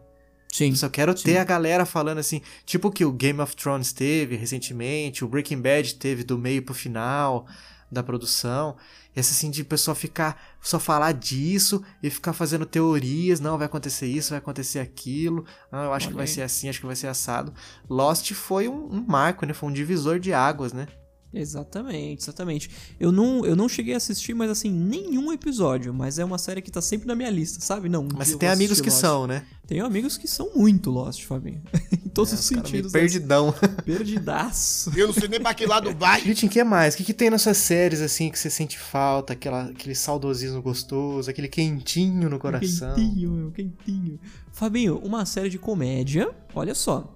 Sim. 0.51 0.75
Só 0.75 0.87
quero 0.87 1.17
Sim. 1.17 1.23
ter 1.23 1.37
a 1.37 1.43
galera 1.43 1.85
falando 1.85 2.19
assim, 2.19 2.41
tipo 2.65 2.89
o 2.89 2.91
que 2.91 3.03
o 3.03 3.11
Game 3.11 3.41
of 3.41 3.55
Thrones 3.55 3.91
teve 3.91 4.35
recentemente, 4.35 5.25
o 5.25 5.27
Breaking 5.27 5.59
Bad 5.59 5.95
teve 5.95 6.23
do 6.23 6.37
meio 6.37 6.61
pro 6.61 6.75
final 6.75 7.47
da 7.91 8.03
produção. 8.03 8.75
Esse 9.15 9.31
assim 9.31 9.51
de 9.51 9.63
pessoa 9.63 9.93
ficar 9.93 10.41
só 10.59 10.79
falar 10.79 11.11
disso 11.11 11.83
e 12.01 12.09
ficar 12.09 12.33
fazendo 12.33 12.65
teorias, 12.65 13.39
não 13.39 13.57
vai 13.57 13.67
acontecer 13.67 14.07
isso, 14.07 14.31
vai 14.31 14.39
acontecer 14.39 14.79
aquilo. 14.79 15.45
Ah, 15.71 15.83
eu 15.85 15.93
acho 15.93 16.07
que 16.07 16.13
vai 16.13 16.27
ser 16.27 16.41
assim, 16.41 16.67
acho 16.67 16.79
que 16.79 16.85
vai 16.85 16.95
ser 16.95 17.07
assado. 17.07 17.53
Lost 17.89 18.31
foi 18.33 18.67
um, 18.67 18.91
um 18.91 19.05
marco, 19.05 19.45
né? 19.45 19.53
Foi 19.53 19.69
um 19.69 19.73
divisor 19.73 20.19
de 20.19 20.33
águas, 20.33 20.73
né? 20.73 20.87
Exatamente, 21.33 22.21
exatamente. 22.21 22.69
Eu 22.99 23.11
não, 23.11 23.43
eu 23.45 23.55
não 23.55 23.67
cheguei 23.67 23.93
a 23.95 23.97
assistir, 23.97 24.33
mas 24.35 24.51
assim, 24.51 24.69
nenhum 24.71 25.33
episódio. 25.33 25.91
Mas 25.93 26.19
é 26.19 26.23
uma 26.25 26.37
série 26.37 26.61
que 26.61 26.69
tá 26.69 26.81
sempre 26.81 27.07
na 27.07 27.15
minha 27.15 27.29
lista, 27.29 27.59
sabe? 27.59 27.89
Não. 27.89 28.03
um 28.03 28.09
Mas 28.15 28.27
você 28.29 28.37
tem 28.37 28.49
amigos 28.49 28.79
que 28.79 28.89
Lost. 28.89 29.01
são, 29.01 29.25
né? 29.25 29.43
Tenho 29.65 29.83
amigos 29.85 30.17
que 30.17 30.27
são 30.27 30.51
muito 30.55 30.91
Lost, 30.91 31.23
Fabinho. 31.23 31.61
em 31.91 32.09
todos 32.09 32.33
os 32.33 32.39
Os 32.41 32.45
sentidos. 32.45 32.91
perdidão. 32.91 33.51
dessa- 33.51 33.67
Perdidaço. 33.83 34.91
Eu 34.95 35.07
não 35.07 35.13
sei 35.13 35.27
nem 35.27 35.41
pra 35.41 35.53
que 35.55 35.65
lado 35.65 35.91
vai. 35.97 36.21
Gente, 36.25 36.45
o 36.45 36.49
que 36.49 36.63
mais? 36.63 36.93
O 36.93 36.97
que, 36.97 37.03
que 37.03 37.13
tem 37.13 37.29
nas 37.31 37.41
suas 37.41 37.57
séries, 37.57 37.99
assim, 38.01 38.29
que 38.29 38.37
você 38.37 38.49
sente 38.49 38.77
falta? 38.77 39.33
Aquela, 39.33 39.63
aquele 39.69 39.95
saudosismo 39.95 40.61
gostoso, 40.61 41.29
aquele 41.29 41.47
quentinho 41.47 42.29
no 42.29 42.37
coração? 42.37 42.93
Quentinho, 42.93 43.31
meu, 43.31 43.51
quentinho. 43.51 44.19
Fabinho, 44.51 44.99
uma 44.99 45.25
série 45.25 45.49
de 45.49 45.57
comédia, 45.57 46.29
olha 46.53 46.75
só. 46.75 47.15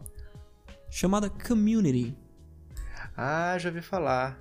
Chamada 0.90 1.30
Community. 1.30 2.16
Ah, 3.18 3.58
já 3.58 3.70
ouvi 3.70 3.82
falar. 3.82 4.38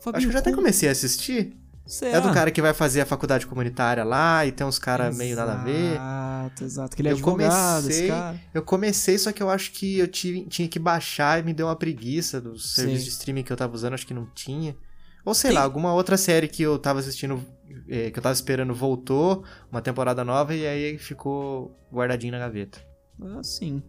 Fabinho, 0.00 0.18
Acho 0.18 0.26
que 0.26 0.28
eu 0.28 0.32
já 0.32 0.38
até 0.40 0.52
comecei 0.52 0.88
a 0.88 0.92
assistir. 0.92 1.56
será? 1.86 2.18
É 2.18 2.20
do 2.20 2.32
cara 2.32 2.50
que 2.50 2.60
vai 2.60 2.74
fazer 2.74 3.00
a 3.00 3.06
faculdade 3.06 3.46
comunitária 3.46 4.04
lá 4.04 4.44
e 4.44 4.52
tem 4.52 4.66
uns 4.66 4.78
caras 4.78 5.16
meio 5.16 5.34
nada 5.34 5.52
a 5.54 5.64
ver. 5.64 5.94
Exato, 5.94 6.64
exato. 6.64 6.92
Aquele 6.94 7.08
Eu 7.08 7.12
advogado, 7.14 7.82
comecei, 7.82 8.08
cara. 8.08 8.40
eu 8.54 8.62
comecei, 8.62 9.18
só 9.18 9.32
que 9.32 9.42
eu 9.42 9.48
acho 9.50 9.72
que 9.72 9.98
eu 9.98 10.06
tive- 10.06 10.44
tinha 10.46 10.68
que 10.68 10.78
baixar 10.78 11.40
e 11.40 11.42
me 11.42 11.54
deu 11.54 11.66
uma 11.66 11.74
preguiça 11.76 12.40
dos 12.40 12.74
Sei. 12.74 12.84
serviços 12.84 13.04
de 13.06 13.10
streaming 13.12 13.42
que 13.42 13.52
eu 13.52 13.56
tava 13.56 13.74
usando, 13.74 13.94
acho 13.94 14.06
que 14.06 14.14
não 14.14 14.26
tinha. 14.34 14.76
Ou 15.24 15.34
sei 15.34 15.50
Tem- 15.50 15.58
lá, 15.58 15.64
alguma 15.64 15.92
outra 15.94 16.16
série 16.16 16.46
que 16.48 16.62
eu 16.62 16.78
tava 16.78 17.00
assistindo, 17.00 17.42
eh, 17.88 18.10
que 18.10 18.18
eu 18.18 18.22
tava 18.22 18.32
esperando 18.34 18.72
voltou, 18.74 19.44
uma 19.70 19.80
temporada 19.82 20.24
nova, 20.24 20.54
e 20.54 20.66
aí 20.66 20.96
ficou 20.98 21.74
guardadinho 21.92 22.32
na 22.32 22.38
gaveta. 22.38 22.78
Ah, 23.20 23.42
sim. 23.42 23.82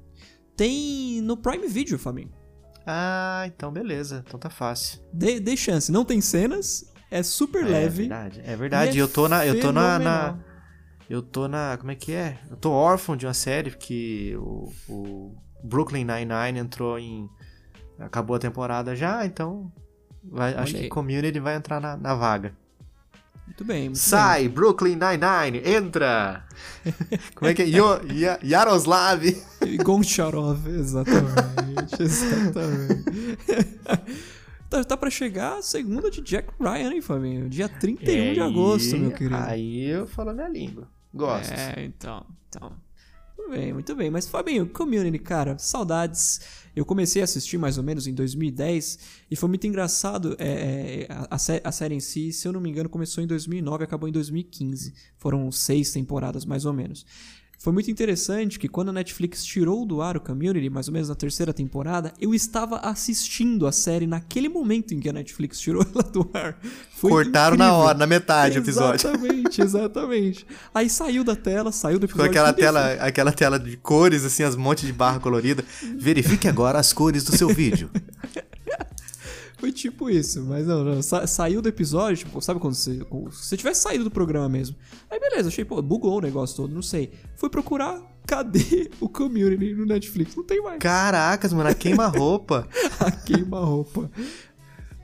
Tem 0.57 1.21
no 1.21 1.37
Prime 1.37 1.67
Video, 1.67 1.97
Fabinho. 1.99 2.31
Ah, 2.85 3.43
então 3.45 3.71
beleza, 3.71 4.23
então 4.27 4.39
tá 4.39 4.49
fácil. 4.49 4.99
Dê, 5.13 5.39
dê 5.39 5.55
chance. 5.55 5.91
Não 5.91 6.03
tem 6.05 6.21
cenas, 6.21 6.85
é 7.11 7.21
super 7.23 7.63
É 7.63 7.67
leve. 7.69 7.97
verdade, 8.03 8.41
é 8.43 8.55
verdade. 8.55 8.97
é 8.97 9.01
eu 9.01 9.07
tô 9.07 9.27
na, 9.27 9.45
eu 9.45 9.59
tô 9.59 9.71
na, 9.71 9.99
na- 9.99 10.39
eu 11.09 11.21
tô 11.21 11.47
na, 11.47 11.77
como 11.77 11.91
é 11.91 11.95
que 11.95 12.13
é? 12.13 12.39
Eu 12.49 12.57
tô 12.57 12.71
órfão 12.71 13.15
de 13.17 13.25
uma 13.25 13.33
série 13.33 13.71
que 13.71 14.35
o, 14.37 14.71
o 14.87 15.35
Brooklyn 15.63 16.03
Nine-Nine 16.05 16.59
entrou 16.59 16.97
em 16.99 17.27
acabou 17.99 18.35
a 18.35 18.39
temporada 18.39 18.95
já, 18.95 19.25
então 19.25 19.71
vai- 20.23 20.53
acho 20.55 20.73
que 20.73 20.87
Community 20.89 21.39
vai 21.39 21.55
entrar 21.55 21.79
na, 21.81 21.97
na 21.97 22.15
vaga. 22.15 22.55
Muito 23.59 23.67
bem, 23.67 23.83
muito 23.89 23.97
Sai, 23.99 24.47
Brooklyn 24.47 24.95
Nine-Nine, 24.95 25.61
entra! 25.69 26.45
como 27.35 27.51
é 27.51 27.53
que 27.53 27.63
é? 27.63 27.65
Yo, 27.67 27.99
Ya- 28.13 28.39
Yaroslav! 28.41 29.19
bem. 29.19 29.77
Goncharov, 29.83 30.65
exatamente, 30.65 31.99
exatamente. 32.01 33.03
tá, 34.69 34.81
tá 34.85 34.95
pra 34.95 35.09
chegar 35.09 35.57
a 35.57 35.61
segunda 35.61 36.09
de 36.09 36.21
Jack 36.21 36.47
Ryan, 36.57 36.93
hein, 36.93 37.01
Fabinho? 37.01 37.49
Dia 37.49 37.67
31 37.67 38.33
de 38.33 38.39
É, 38.39 38.43
agosto, 38.43 38.95
aí- 38.95 39.01
meu 39.01 39.11
querido. 39.11 39.35
Aí 39.35 39.89
eu 39.89 40.07
falo 40.07 40.33
minha 40.33 40.47
língua. 40.47 40.87
Gosto. 41.13 41.51
É, 41.51 41.83
então, 41.83 42.25
então. 42.47 42.71
Muito 43.37 43.51
bem, 43.51 43.73
muito 43.73 43.95
bem. 43.95 44.09
Mas, 44.09 44.25
Fabinho, 44.27 44.67
Community, 44.67 45.19
cara, 45.19 45.57
saudades. 45.57 46.39
Eu 46.79 46.85
comecei 46.85 47.21
a 47.21 47.25
assistir 47.25 47.57
mais 47.57 47.77
ou 47.77 47.83
menos 47.83 48.07
em 48.07 48.13
2010 48.13 48.99
e 49.29 49.35
foi 49.35 49.49
muito 49.49 49.67
engraçado. 49.67 50.35
é, 50.39 51.05
é, 51.09 51.13
a, 51.13 51.35
a 51.35 51.37
sé- 51.37 51.61
a 51.63 51.71
série 51.71 51.93
em 51.95 51.99
si, 51.99 52.31
se 52.31 52.47
eu 52.47 52.53
não 52.53 52.61
me 52.61 52.69
engano, 52.69 52.87
começou 52.87 53.21
em 53.23 53.27
2009 53.27 53.83
e 53.83 53.85
acabou 53.85 54.07
em 54.07 54.11
2015. 54.13 54.93
Foram 55.17 55.51
seis 55.51 55.91
temporadas, 55.91 56.45
mais 56.45 56.63
ou 56.65 56.71
menos. 56.71 57.05
Foi 57.61 57.73
muito 57.73 57.91
interessante 57.91 58.57
que 58.57 58.69
quando 58.69 58.87
a 58.87 58.93
Netflix 58.93 59.43
tirou 59.43 59.85
do 59.85 60.01
ar 60.01 60.15
o 60.15 60.21
Community, 60.21 60.69
mais 60.69 60.87
ou 60.87 60.93
menos 60.93 61.09
na 61.09 61.15
terceira 61.15 61.51
temporada, 61.51 62.13
eu 62.17 62.33
estava 62.33 62.77
assistindo 62.77 63.67
a 63.67 63.71
série 63.73 64.07
naquele 64.07 64.47
momento 64.47 64.93
em 64.93 64.99
que 65.01 65.09
a 65.09 65.11
Netflix 65.13 65.59
tirou 65.59 65.83
ela 65.93 66.03
do 66.03 66.29
ar. 66.33 66.57
Foi 66.95 67.11
Cortaram 67.11 67.57
na 67.57 67.65
incrível. 67.65 67.85
hora, 67.85 67.97
na 67.97 68.07
metade 68.07 68.57
o 68.57 68.61
episódio. 68.61 69.09
Exatamente, 69.09 69.59
exatamente. 69.61 70.47
Aí 70.73 70.89
saiu 70.89 71.21
da 71.21 71.35
tela, 71.35 71.69
saiu 71.73 71.99
do 71.99 72.07
Ficou 72.07 72.23
episódio. 72.23 72.31
aquela 72.41 72.53
tudo 72.53 72.63
tela, 72.63 72.93
aquela 73.05 73.31
tela 73.33 73.59
de 73.59 73.75
cores, 73.75 74.23
assim, 74.23 74.43
as 74.43 74.55
montes 74.55 74.85
de 74.85 74.93
barra 74.93 75.19
colorida. 75.19 75.61
Verifique 75.97 76.47
agora 76.47 76.79
as 76.79 76.93
cores 76.93 77.25
do 77.25 77.35
seu 77.35 77.49
vídeo. 77.49 77.89
Foi 79.59 79.71
tipo 79.73 80.09
isso, 80.09 80.41
mas 80.45 80.65
não, 80.65 80.83
não. 80.85 81.01
sa- 81.01 81.27
saiu 81.27 81.61
do 81.61 81.67
episódio, 81.67 82.17
tipo, 82.25 82.41
sabe 82.41 82.59
quando 82.61 82.75
você. 82.75 83.01
Se 83.33 83.57
tivesse 83.57 83.81
saído 83.81 84.05
do 84.05 84.11
programa 84.11 84.47
mesmo. 84.47 84.75
Aí 85.11 85.19
beleza, 85.19 85.49
achei, 85.49 85.65
pô, 85.65 85.81
bugou 85.81 86.17
o 86.17 86.21
negócio 86.21 86.55
todo, 86.55 86.73
não 86.73 86.81
sei. 86.81 87.11
Fui 87.35 87.49
procurar, 87.49 88.01
cadê 88.25 88.89
o 89.01 89.09
community 89.09 89.73
no 89.73 89.85
Netflix? 89.85 90.33
Não 90.35 90.45
tem 90.45 90.61
mais. 90.63 90.79
Caracas, 90.79 91.51
mano, 91.51 91.69
a 91.69 91.73
queima-roupa. 91.73 92.67
A 93.01 93.11
queima-roupa. 93.11 94.09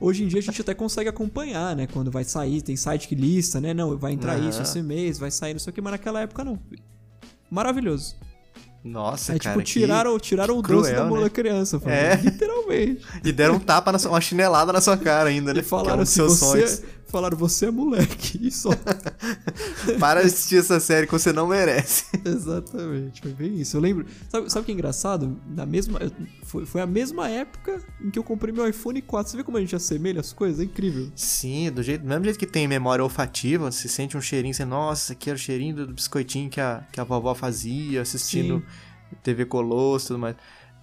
Hoje 0.00 0.24
em 0.24 0.28
dia 0.28 0.38
a 0.38 0.42
gente 0.42 0.60
até 0.60 0.72
consegue 0.74 1.08
acompanhar, 1.08 1.74
né? 1.76 1.86
Quando 1.86 2.10
vai 2.10 2.24
sair, 2.24 2.60
tem 2.62 2.76
site 2.76 3.08
que 3.08 3.14
lista, 3.14 3.60
né? 3.60 3.72
Não, 3.74 3.96
vai 3.98 4.12
entrar 4.12 4.38
isso 4.38 4.60
esse 4.62 4.82
mês, 4.82 5.18
vai 5.18 5.30
sair 5.30 5.52
não 5.54 5.60
sei 5.60 5.70
o 5.70 5.74
que, 5.74 5.80
mas 5.82 5.92
naquela 5.92 6.20
época 6.20 6.44
não. 6.44 6.58
Maravilhoso. 7.50 8.14
Nossa, 8.84 9.32
Aí, 9.32 9.38
cara. 9.40 9.56
tipo, 9.56 9.64
tiraram, 9.64 10.16
tiraram 10.18 10.58
o 10.58 10.62
doce 10.62 10.90
cruel, 10.90 11.02
da 11.02 11.08
mão 11.08 11.16
né? 11.16 11.24
da 11.24 11.30
criança, 11.30 11.80
falando, 11.80 11.96
É. 11.98 12.16
E 13.24 13.32
deram 13.32 13.54
um 13.56 13.60
tapa, 13.60 13.92
na 13.92 13.98
sua, 13.98 14.10
uma 14.12 14.20
chinelada 14.20 14.72
na 14.72 14.80
sua 14.80 14.96
cara 14.96 15.28
ainda, 15.30 15.52
né? 15.54 15.60
E 15.60 15.62
falaram 15.62 16.00
é 16.00 16.02
assim, 16.02 16.14
seus 16.14 16.38
você, 16.38 16.44
sonhos. 16.44 16.82
falaram, 17.06 17.36
você 17.36 17.66
é 17.66 17.70
moleque. 17.70 18.38
E 18.46 18.50
só. 18.50 18.70
Para 19.98 20.20
de 20.20 20.26
assistir 20.28 20.58
essa 20.58 20.80
série 20.80 21.06
que 21.06 21.12
você 21.12 21.32
não 21.32 21.46
merece. 21.46 22.04
Exatamente, 22.24 23.20
foi 23.22 23.32
bem 23.32 23.60
isso. 23.60 23.76
Eu 23.76 23.80
lembro. 23.80 24.06
Sabe, 24.28 24.50
sabe 24.50 24.62
o 24.62 24.64
que 24.66 24.72
é 24.72 24.74
engraçado? 24.74 25.40
Na 25.48 25.64
mesma, 25.66 25.98
eu- 26.00 26.10
foi, 26.44 26.66
foi 26.66 26.80
a 26.80 26.86
mesma 26.86 27.28
época 27.28 27.80
em 28.02 28.10
que 28.10 28.18
eu 28.18 28.24
comprei 28.24 28.52
meu 28.52 28.68
iPhone 28.68 29.00
4. 29.02 29.30
Você 29.30 29.36
vê 29.36 29.44
como 29.44 29.56
a 29.56 29.60
gente 29.60 29.74
assemelha 29.76 30.20
as 30.20 30.32
coisas? 30.32 30.60
É 30.60 30.64
incrível. 30.64 31.10
Sim, 31.14 31.70
do, 31.70 31.82
jeito, 31.82 32.02
do 32.02 32.08
mesmo 32.08 32.24
jeito 32.24 32.38
que 32.38 32.46
tem 32.46 32.66
memória 32.68 33.02
olfativa, 33.02 33.70
você 33.70 33.88
sente 33.88 34.16
um 34.16 34.20
cheirinho, 34.20 34.54
você, 34.54 34.64
nossa, 34.64 35.12
aqui 35.12 35.30
era 35.30 35.36
o 35.36 35.40
cheirinho 35.40 35.74
do 35.76 35.92
biscoitinho 35.92 36.50
que 36.50 36.60
a, 36.60 36.84
que 36.92 37.00
a 37.00 37.04
vovó 37.04 37.34
fazia, 37.34 38.02
assistindo 38.02 38.62
TV 39.22 39.44
Colosso 39.44 40.06
e 40.06 40.08
tudo 40.08 40.18
mais. 40.18 40.36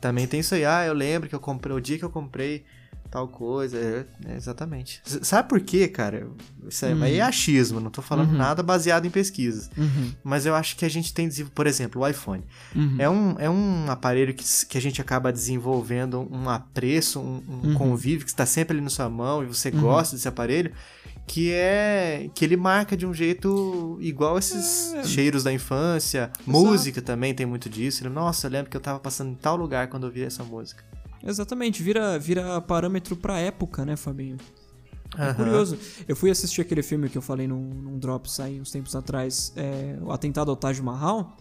Também 0.03 0.27
tem 0.27 0.41
isso 0.41 0.53
aí, 0.53 0.65
ah, 0.65 0.85
eu 0.85 0.93
lembro 0.93 1.29
que 1.29 1.35
eu 1.35 1.39
comprei, 1.39 1.73
o 1.75 1.79
dia 1.79 1.97
que 1.97 2.03
eu 2.03 2.09
comprei 2.09 2.65
tal 3.09 3.27
coisa. 3.27 3.77
É, 3.77 4.05
é, 4.31 4.35
exatamente. 4.35 5.01
Sabe 5.05 5.47
por 5.47 5.61
quê, 5.61 5.87
cara? 5.87 6.27
Isso 6.67 6.85
aí 6.85 6.93
Hum. 6.93 7.03
é 7.05 7.21
achismo, 7.21 7.79
não 7.79 7.89
tô 7.91 8.01
falando 8.01 8.31
Uhum. 8.31 8.37
nada 8.37 8.61
baseado 8.61 9.05
em 9.05 9.09
pesquisas. 9.09 9.69
Uhum, 9.77 10.11
Mas 10.23 10.45
eu 10.45 10.55
acho 10.55 10.75
que 10.75 10.83
a 10.83 10.89
gente 10.89 11.13
tem, 11.13 11.29
por 11.55 11.67
exemplo, 11.67 12.01
o 12.01 12.07
iPhone. 12.07 12.43
uhum. 12.75 12.95
É 12.99 13.09
um, 13.09 13.35
é 13.39 13.49
um 13.49 13.89
aparelho 13.89 14.33
que, 14.33 14.43
que 14.67 14.77
a 14.77 14.81
gente 14.81 14.99
acaba 14.99 15.31
desenvolvendo 15.31 16.27
um 16.31 16.49
apreço, 16.49 17.19
um, 17.21 17.41
um 17.47 17.67
Uhum. 17.69 17.73
convívio 17.75 18.25
que 18.25 18.31
está 18.31 18.45
sempre 18.45 18.75
ali 18.75 18.83
na 18.83 18.89
sua 18.89 19.07
mão 19.09 19.41
e 19.41 19.45
você 19.45 19.71
gosta 19.71 20.15
desse 20.15 20.27
aparelho, 20.27 20.73
que 21.25 21.51
é 21.51 22.29
que 22.35 22.43
ele 22.45 22.57
marca 22.57 22.95
de 22.97 23.05
um 23.05 23.13
jeito 23.13 23.97
igual 24.01 24.37
esses 24.37 24.93
É. 24.93 25.03
cheiros 25.03 25.43
da 25.43 25.51
infância. 25.53 26.31
Música 26.45 27.01
também 27.01 27.33
tem 27.33 27.45
muito 27.45 27.69
disso. 27.69 28.07
Nossa, 28.09 28.47
eu 28.47 28.51
lembro 28.51 28.69
que 28.69 28.77
eu 28.77 28.81
tava 28.81 28.99
passando 28.99 29.31
em 29.31 29.35
tal 29.35 29.55
lugar 29.55 29.87
quando 29.87 30.05
eu 30.07 30.11
vi 30.11 30.21
essa 30.23 30.43
música. 30.43 30.83
Exatamente, 31.25 31.81
vira, 31.81 32.19
vira 32.19 32.59
parâmetro 32.61 33.15
pra 33.15 33.39
época, 33.39 33.85
né, 33.85 33.95
Fabinho? 33.95 34.37
É 35.17 35.23
Aham. 35.25 35.33
curioso. 35.35 35.77
Eu 36.07 36.15
fui 36.15 36.29
assistir 36.29 36.59
aquele 36.61 36.83
filme 36.83 37.07
que 37.07 37.17
eu 37.17 37.21
falei 37.21 37.47
num, 37.47 37.61
num 37.61 37.97
Drops 37.99 38.39
aí 38.39 38.59
uns 38.59 38.71
tempos 38.71 38.95
atrás, 38.95 39.53
é, 39.55 39.97
o 40.01 40.11
Atentado 40.11 40.51
ao 40.51 40.57
Taj 40.57 40.81
Mahal. 40.81 41.37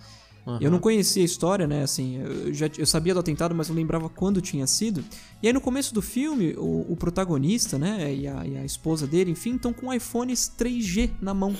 Aham. 0.46 0.58
Eu 0.60 0.70
não 0.70 0.78
conhecia 0.80 1.22
a 1.22 1.24
história, 1.24 1.66
né? 1.68 1.82
Assim, 1.84 2.16
eu, 2.16 2.52
já, 2.52 2.68
eu 2.76 2.84
sabia 2.86 3.14
do 3.14 3.20
atentado, 3.20 3.54
mas 3.54 3.68
não 3.68 3.76
lembrava 3.76 4.08
quando 4.08 4.40
tinha 4.40 4.66
sido. 4.66 5.04
E 5.42 5.46
aí 5.46 5.52
no 5.52 5.60
começo 5.60 5.94
do 5.94 6.02
filme, 6.02 6.54
o, 6.58 6.92
o 6.92 6.96
protagonista, 6.96 7.78
né? 7.78 8.12
E 8.12 8.26
a, 8.26 8.44
e 8.46 8.56
a 8.56 8.64
esposa 8.64 9.06
dele, 9.06 9.30
enfim, 9.30 9.54
estão 9.54 9.72
com 9.72 9.92
iPhones 9.94 10.50
3G 10.58 11.10
na 11.20 11.32
mão. 11.32 11.50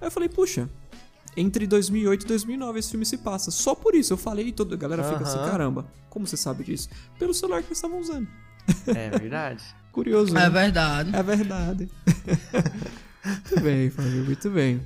Aí 0.00 0.06
eu 0.08 0.10
falei, 0.10 0.28
puxa, 0.28 0.68
entre 1.34 1.66
2008 1.66 2.24
e 2.24 2.26
2009 2.26 2.78
esse 2.78 2.90
filme 2.90 3.06
se 3.06 3.16
passa. 3.18 3.50
Só 3.50 3.74
por 3.74 3.94
isso 3.94 4.12
eu 4.12 4.16
falei 4.18 4.48
e 4.48 4.52
toda 4.52 4.74
a 4.74 4.78
galera 4.78 5.02
fica 5.02 5.22
assim, 5.22 5.38
Aham. 5.38 5.50
caramba, 5.50 5.86
como 6.10 6.26
você 6.26 6.36
sabe 6.36 6.64
disso? 6.64 6.90
Pelo 7.18 7.32
celular 7.32 7.62
que 7.62 7.68
eles 7.68 7.78
estavam 7.78 7.98
usando. 8.00 8.28
É 8.86 9.10
verdade. 9.10 9.64
Curioso, 9.92 10.36
É 10.36 10.40
né? 10.40 10.50
verdade. 10.50 11.16
É 11.16 11.22
verdade. 11.22 11.88
muito 13.24 13.60
bem, 13.62 13.88
Fábio, 13.88 14.24
muito 14.24 14.50
bem. 14.50 14.82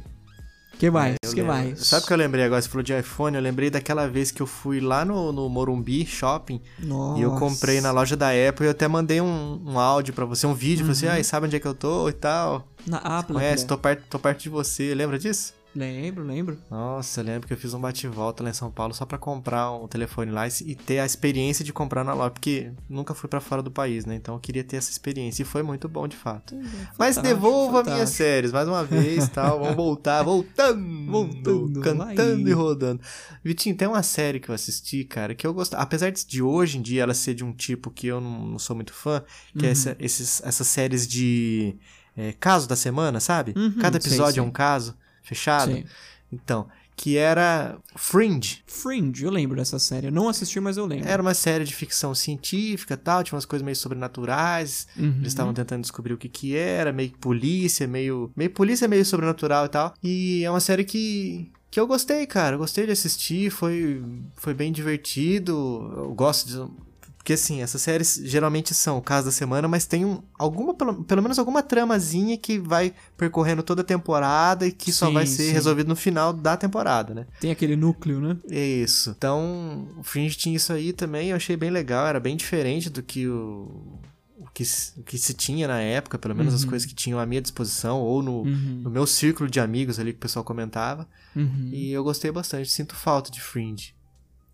Que 0.80 0.90
mais? 0.90 1.16
Eu 1.22 1.30
que 1.30 1.36
lembro. 1.42 1.52
mais? 1.54 1.86
Sabe 1.86 2.02
o 2.04 2.06
que 2.06 2.12
eu 2.12 2.16
lembrei 2.16 2.44
agora? 2.44 2.60
Você 2.62 2.68
falou 2.68 2.82
de 2.82 2.98
iPhone. 2.98 3.36
Eu 3.36 3.42
lembrei 3.42 3.68
daquela 3.70 4.08
vez 4.08 4.30
que 4.30 4.40
eu 4.40 4.46
fui 4.46 4.80
lá 4.80 5.04
no, 5.04 5.30
no 5.30 5.48
Morumbi 5.48 6.06
Shopping 6.06 6.60
Nossa. 6.78 7.18
e 7.20 7.22
eu 7.22 7.32
comprei 7.32 7.80
na 7.80 7.90
loja 7.90 8.16
da 8.16 8.28
Apple 8.30 8.64
e 8.64 8.66
eu 8.66 8.70
até 8.70 8.88
mandei 8.88 9.20
um, 9.20 9.60
um 9.64 9.78
áudio 9.78 10.14
pra 10.14 10.24
você, 10.24 10.46
um 10.46 10.54
vídeo. 10.54 10.78
Falei 10.86 10.92
assim, 10.92 11.06
Uhum. 11.06 11.12
ai, 11.12 11.24
sabe 11.24 11.46
onde 11.46 11.56
é 11.56 11.60
que 11.60 11.66
eu 11.66 11.74
tô 11.74 12.08
e 12.08 12.12
tal? 12.12 12.66
Na 12.86 12.96
Apple. 12.98 13.34
Conhece? 13.34 13.64
né? 13.64 13.68
Tô 13.68 13.76
perto, 13.78 14.02
tô 14.08 14.18
perto 14.18 14.40
de 14.42 14.48
você. 14.48 14.94
Lembra 14.94 15.18
disso? 15.18 15.52
Lembro, 15.74 16.24
lembro. 16.24 16.58
Nossa, 16.68 17.20
eu 17.20 17.24
lembro 17.24 17.46
que 17.46 17.52
eu 17.54 17.56
fiz 17.56 17.72
um 17.74 17.80
bate-volta 17.80 18.42
lá 18.42 18.50
em 18.50 18.52
São 18.52 18.72
Paulo 18.72 18.92
só 18.92 19.06
pra 19.06 19.16
comprar 19.16 19.70
um 19.70 19.86
telefone 19.86 20.32
lá 20.32 20.48
e 20.48 20.74
ter 20.74 20.98
a 20.98 21.06
experiência 21.06 21.64
de 21.64 21.72
comprar 21.72 22.02
na 22.02 22.12
loja, 22.12 22.30
porque 22.30 22.72
nunca 22.88 23.14
fui 23.14 23.28
pra 23.28 23.40
fora 23.40 23.62
do 23.62 23.70
país, 23.70 24.04
né? 24.04 24.16
Então 24.16 24.34
eu 24.34 24.40
queria 24.40 24.64
ter 24.64 24.76
essa 24.78 24.90
experiência 24.90 25.42
e 25.42 25.46
foi 25.46 25.62
muito 25.62 25.88
bom 25.88 26.08
de 26.08 26.16
fato. 26.16 26.56
Mas 26.98 27.14
Fantástico, 27.14 27.22
devolva 27.22 27.66
fantástico. 27.78 27.94
minhas 27.94 28.10
séries 28.10 28.50
mais 28.52 28.66
uma 28.66 28.82
vez, 28.82 29.28
tal. 29.28 29.60
Vamos 29.60 29.76
voltar, 29.76 30.22
voltando, 30.24 31.06
Voltando, 31.10 31.80
cantando 31.80 32.42
vai. 32.42 32.50
e 32.50 32.52
rodando. 32.52 33.00
Vitinho, 33.44 33.76
tem 33.76 33.86
uma 33.86 34.02
série 34.02 34.40
que 34.40 34.48
eu 34.48 34.54
assisti, 34.56 35.04
cara, 35.04 35.36
que 35.36 35.46
eu 35.46 35.54
gosto, 35.54 35.74
apesar 35.74 36.10
de, 36.10 36.42
hoje 36.42 36.78
em 36.78 36.82
dia 36.82 37.02
ela 37.04 37.14
ser 37.14 37.32
de 37.34 37.44
um 37.44 37.52
tipo 37.52 37.92
que 37.92 38.08
eu 38.08 38.20
não, 38.20 38.44
não 38.44 38.58
sou 38.58 38.74
muito 38.74 38.92
fã, 38.92 39.22
que 39.56 39.64
Uhum. 39.64 39.68
é 39.68 39.70
essa, 39.70 39.96
esses, 40.00 40.42
essas 40.44 40.66
séries 40.66 41.06
de 41.06 41.76
é, 42.16 42.32
caso 42.32 42.68
da 42.68 42.74
semana, 42.74 43.20
sabe? 43.20 43.54
Uhum, 43.56 43.72
Cada 43.80 44.00
sei, 44.00 44.10
episódio 44.10 44.34
sei. 44.34 44.42
é 44.42 44.46
um 44.46 44.50
caso 44.50 44.96
fechado. 45.30 45.72
Sim. 45.72 45.84
Então, 46.32 46.66
que 46.96 47.16
era 47.16 47.78
Fringe. 47.96 48.62
Fringe, 48.66 49.24
eu 49.24 49.30
lembro 49.30 49.56
dessa 49.56 49.78
série. 49.78 50.08
Eu 50.08 50.12
não 50.12 50.28
assisti, 50.28 50.60
mas 50.60 50.76
eu 50.76 50.84
lembro. 50.84 51.08
Era 51.08 51.22
uma 51.22 51.32
série 51.32 51.64
de 51.64 51.74
ficção 51.74 52.14
científica 52.14 52.94
tal, 52.94 53.24
tinha 53.24 53.36
umas 53.36 53.46
coisas 53.46 53.64
meio 53.64 53.74
sobrenaturais. 53.74 54.86
Uhum. 54.96 55.14
Eles 55.18 55.28
estavam 55.28 55.54
tentando 55.54 55.80
descobrir 55.80 56.12
o 56.12 56.18
que 56.18 56.28
que 56.28 56.54
era, 56.54 56.92
meio 56.92 57.12
polícia, 57.12 57.86
meio. 57.86 58.30
Meio 58.36 58.50
polícia, 58.50 58.86
meio 58.86 59.04
sobrenatural 59.04 59.64
e 59.64 59.68
tal. 59.70 59.94
E 60.02 60.44
é 60.44 60.50
uma 60.50 60.60
série 60.60 60.84
que. 60.84 61.50
Que 61.70 61.80
eu 61.80 61.86
gostei, 61.86 62.26
cara. 62.26 62.56
Eu 62.56 62.58
gostei 62.58 62.84
de 62.84 62.92
assistir, 62.92 63.50
foi, 63.50 64.04
foi 64.34 64.52
bem 64.52 64.70
divertido. 64.70 65.90
Eu 65.96 66.12
gosto 66.12 66.48
de. 66.48 66.89
Porque 67.30 67.34
assim, 67.34 67.62
essas 67.62 67.80
séries 67.82 68.20
geralmente 68.24 68.74
são 68.74 68.98
o 68.98 69.00
caso 69.00 69.26
da 69.26 69.30
semana, 69.30 69.68
mas 69.68 69.86
tem 69.86 70.04
um, 70.04 70.20
alguma, 70.36 70.74
pelo, 70.74 71.04
pelo 71.04 71.22
menos 71.22 71.38
alguma 71.38 71.62
tramazinha 71.62 72.36
que 72.36 72.58
vai 72.58 72.92
percorrendo 73.16 73.62
toda 73.62 73.82
a 73.82 73.84
temporada 73.84 74.66
e 74.66 74.72
que 74.72 74.92
só 74.92 75.06
Sim, 75.06 75.14
vai 75.14 75.26
ser 75.26 75.44
sim. 75.44 75.52
resolvido 75.52 75.86
no 75.86 75.94
final 75.94 76.32
da 76.32 76.56
temporada, 76.56 77.14
né? 77.14 77.26
Tem 77.40 77.52
aquele 77.52 77.76
núcleo, 77.76 78.20
né? 78.20 78.36
Isso. 78.50 79.14
Então, 79.16 79.86
o 79.96 80.02
Fringe 80.02 80.36
tinha 80.36 80.56
isso 80.56 80.72
aí 80.72 80.92
também, 80.92 81.28
eu 81.28 81.36
achei 81.36 81.56
bem 81.56 81.70
legal, 81.70 82.04
era 82.04 82.18
bem 82.18 82.36
diferente 82.36 82.90
do 82.90 83.00
que 83.00 83.28
o, 83.28 84.00
o, 84.36 84.48
que, 84.52 84.64
o 84.96 85.02
que 85.04 85.16
se 85.16 85.32
tinha 85.32 85.68
na 85.68 85.80
época, 85.80 86.18
pelo 86.18 86.34
menos 86.34 86.52
as 86.52 86.64
Uhum. 86.64 86.70
coisas 86.70 86.84
que 86.84 86.94
tinham 86.96 87.20
à 87.20 87.26
minha 87.26 87.40
disposição, 87.40 88.00
ou 88.00 88.24
no, 88.24 88.42
Uhum. 88.42 88.80
no 88.82 88.90
meu 88.90 89.06
círculo 89.06 89.48
de 89.48 89.60
amigos 89.60 90.00
ali 90.00 90.10
que 90.12 90.18
o 90.18 90.22
pessoal 90.22 90.44
comentava. 90.44 91.06
Uhum. 91.36 91.70
E 91.72 91.92
eu 91.92 92.02
gostei 92.02 92.32
bastante, 92.32 92.68
sinto 92.68 92.96
falta 92.96 93.30
de 93.30 93.40
Fringe. 93.40 93.94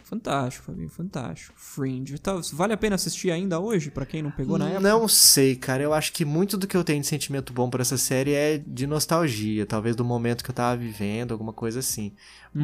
Fantástico, 0.07 0.67
Fabinho, 0.67 0.89
fantástico. 0.89 1.53
Fringe. 1.57 2.17
Tá, 2.17 2.41
vale 2.53 2.73
a 2.73 2.77
pena 2.77 2.95
assistir 2.95 3.33
ainda 3.33 3.59
hoje, 3.59 3.91
pra 3.91 4.07
quem 4.07 4.23
não 4.23 4.31
pegou 4.31 4.57
na 4.57 4.69
época? 4.69 4.81
Não 4.81 5.09
sei, 5.09 5.57
cara. 5.57 5.83
Eu 5.83 5.93
acho 5.93 6.13
que 6.13 6.25
muito 6.25 6.57
do 6.57 6.65
que 6.69 6.77
eu 6.77 6.85
tenho 6.85 7.01
de 7.01 7.09
sentimento 7.09 7.53
bom 7.53 7.69
por 7.69 7.81
essa 7.81 7.99
série 7.99 8.33
é 8.33 8.57
de 8.57 8.87
nostalgia, 8.87 9.67
talvez 9.67 9.97
do 9.97 10.05
momento 10.05 10.45
que 10.45 10.51
eu 10.51 10.55
tava 10.55 10.77
vivendo, 10.77 11.33
alguma 11.33 11.53
coisa 11.53 11.81
assim. 11.81 12.13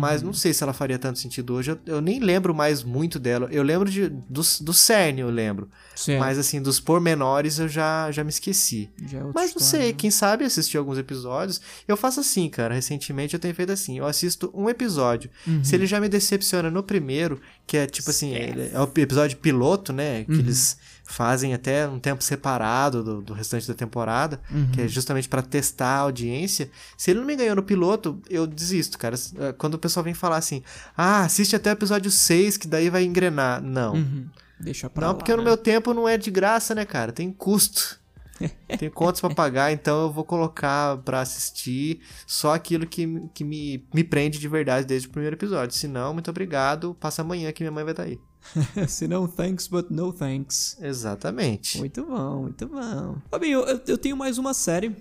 Mas 0.01 0.21
Uhum. 0.23 0.29
não 0.29 0.33
sei 0.35 0.53
se 0.55 0.63
ela 0.63 0.73
faria 0.73 0.99
tanto 0.99 1.19
sentido 1.19 1.55
hoje. 1.55 1.71
Eu, 1.73 1.79
eu 1.87 2.01
nem 2.01 2.19
lembro 2.19 2.55
mais 2.55 2.83
muito 2.83 3.19
dela. 3.19 3.49
Eu 3.51 3.63
lembro 3.63 3.91
de, 3.91 4.09
do, 4.09 4.41
do 4.61 4.73
cerne, 4.73 5.21
eu 5.21 5.31
lembro. 5.31 5.69
Certo. 5.95 6.19
Mas 6.21 6.39
assim, 6.39 6.61
dos 6.63 6.81
pormenores 6.81 7.59
eu 7.59 7.69
já, 7.69 8.11
já 8.11 8.25
me 8.25 8.31
esqueci. 8.31 8.91
Já 9.11 9.19
é 9.19 9.23
Mas 9.23 9.35
não 9.35 9.45
história, 9.45 9.67
sei, 9.67 9.87
né? 9.89 9.93
quem 9.93 10.11
sabe 10.11 10.45
assistir 10.45 10.79
alguns 10.79 10.99
episódios. 10.99 11.61
Eu 11.87 11.97
faço 11.97 12.21
assim, 12.21 12.49
cara. 12.49 12.75
Recentemente 12.75 13.35
eu 13.35 13.41
tenho 13.41 13.55
feito 13.55 13.71
assim. 13.73 13.99
Eu 13.99 14.07
assisto 14.07 14.51
um 14.55 14.69
episódio. 14.71 15.31
Uhum. 15.47 15.63
Se 15.63 15.75
ele 15.75 15.87
já 15.87 16.01
me 16.01 16.09
decepciona 16.09 16.71
no 16.71 16.83
primeiro, 16.83 17.41
que 17.67 17.77
é 17.77 17.87
tipo 17.87 18.11
assim, 18.11 18.33
ele- 18.35 18.71
é 18.73 18.81
o 18.81 18.91
episódio 18.97 19.37
piloto, 19.39 19.93
né? 19.93 20.25
Que 20.25 20.33
Uhum. 20.33 20.39
eles 20.39 20.77
fazem 21.13 21.53
até 21.55 21.87
um 21.87 21.99
tempo 21.99 22.23
separado 22.23 23.03
do, 23.05 23.23
do 23.23 23.33
restante 23.33 23.69
da 23.69 23.75
temporada, 23.75 24.41
Uhum. 24.51 24.71
que 24.73 24.81
é 24.83 24.89
justamente 24.89 25.29
pra 25.29 25.43
testar 25.43 25.87
a 25.89 25.99
audiência. 26.01 26.71
Se 26.97 27.11
ele 27.11 27.21
não 27.21 27.27
me 27.27 27.37
ganhou 27.37 27.55
no 27.57 27.63
piloto, 27.63 28.21
eu 28.31 28.47
desisto, 28.47 28.99
cara. 28.99 29.15
Eh, 29.39 29.53
Quando 29.53 29.75
o 29.75 29.79
pessoal 29.79 30.03
vem 30.05 30.15
falar 30.15 30.37
assim, 30.37 30.63
ah, 30.97 31.23
assiste 31.25 31.55
até 31.55 31.71
o 31.71 31.75
episódio 31.75 32.11
6, 32.11 32.57
que 32.57 32.67
daí 32.67 32.89
vai 32.91 33.05
engrenar. 33.05 33.63
Não. 33.63 33.95
Uhum. 33.95 34.27
Deixa 34.59 34.89
pra 34.89 35.03
Não, 35.03 35.09
lá, 35.09 35.15
porque 35.15 35.33
no 35.33 35.39
né? 35.39 35.45
meu 35.45 35.57
tempo 35.57 35.93
não 35.93 36.09
é 36.09 36.17
de 36.17 36.31
graça, 36.31 36.75
né, 36.75 36.85
cara? 36.85 37.13
Tem 37.13 37.31
custo. 37.33 38.01
Tem 38.79 38.91
contas 38.91 39.21
pra 39.21 39.31
pagar, 39.31 39.71
então 39.73 40.03
eu 40.03 40.11
vou 40.13 40.25
colocar 40.25 40.97
pra 40.99 41.21
assistir 41.21 42.01
só 42.27 42.55
aquilo 42.55 42.87
que, 42.87 43.07
que 43.35 43.45
me, 43.45 43.87
me 43.95 44.03
prende 44.03 44.39
de 44.39 44.49
verdade 44.49 44.87
desde 44.87 45.07
o 45.07 45.11
primeiro 45.11 45.37
episódio. 45.37 45.77
Se 45.77 45.87
não, 45.87 46.13
muito 46.13 46.31
obrigado. 46.31 46.97
Passa 46.99 47.23
amanhã 47.23 47.53
que 47.53 47.63
minha 47.63 47.71
mãe 47.71 47.85
vai 47.85 47.93
estar 47.93 48.03
aí. 48.05 48.19
Se 48.89 49.07
não, 49.09 49.27
thanks, 49.27 49.67
but 49.67 49.91
no 49.91 50.13
thanks. 50.13 50.77
Exatamente. 50.81 51.79
Muito 51.79 52.05
bom, 52.05 52.43
muito 52.43 52.67
bom. 52.67 53.17
Fabinho, 53.31 53.61
eu, 53.61 53.81
eu 53.87 53.99
tenho 53.99 54.17
mais 54.17 54.39
uma 54.39 54.53
série 54.53 54.95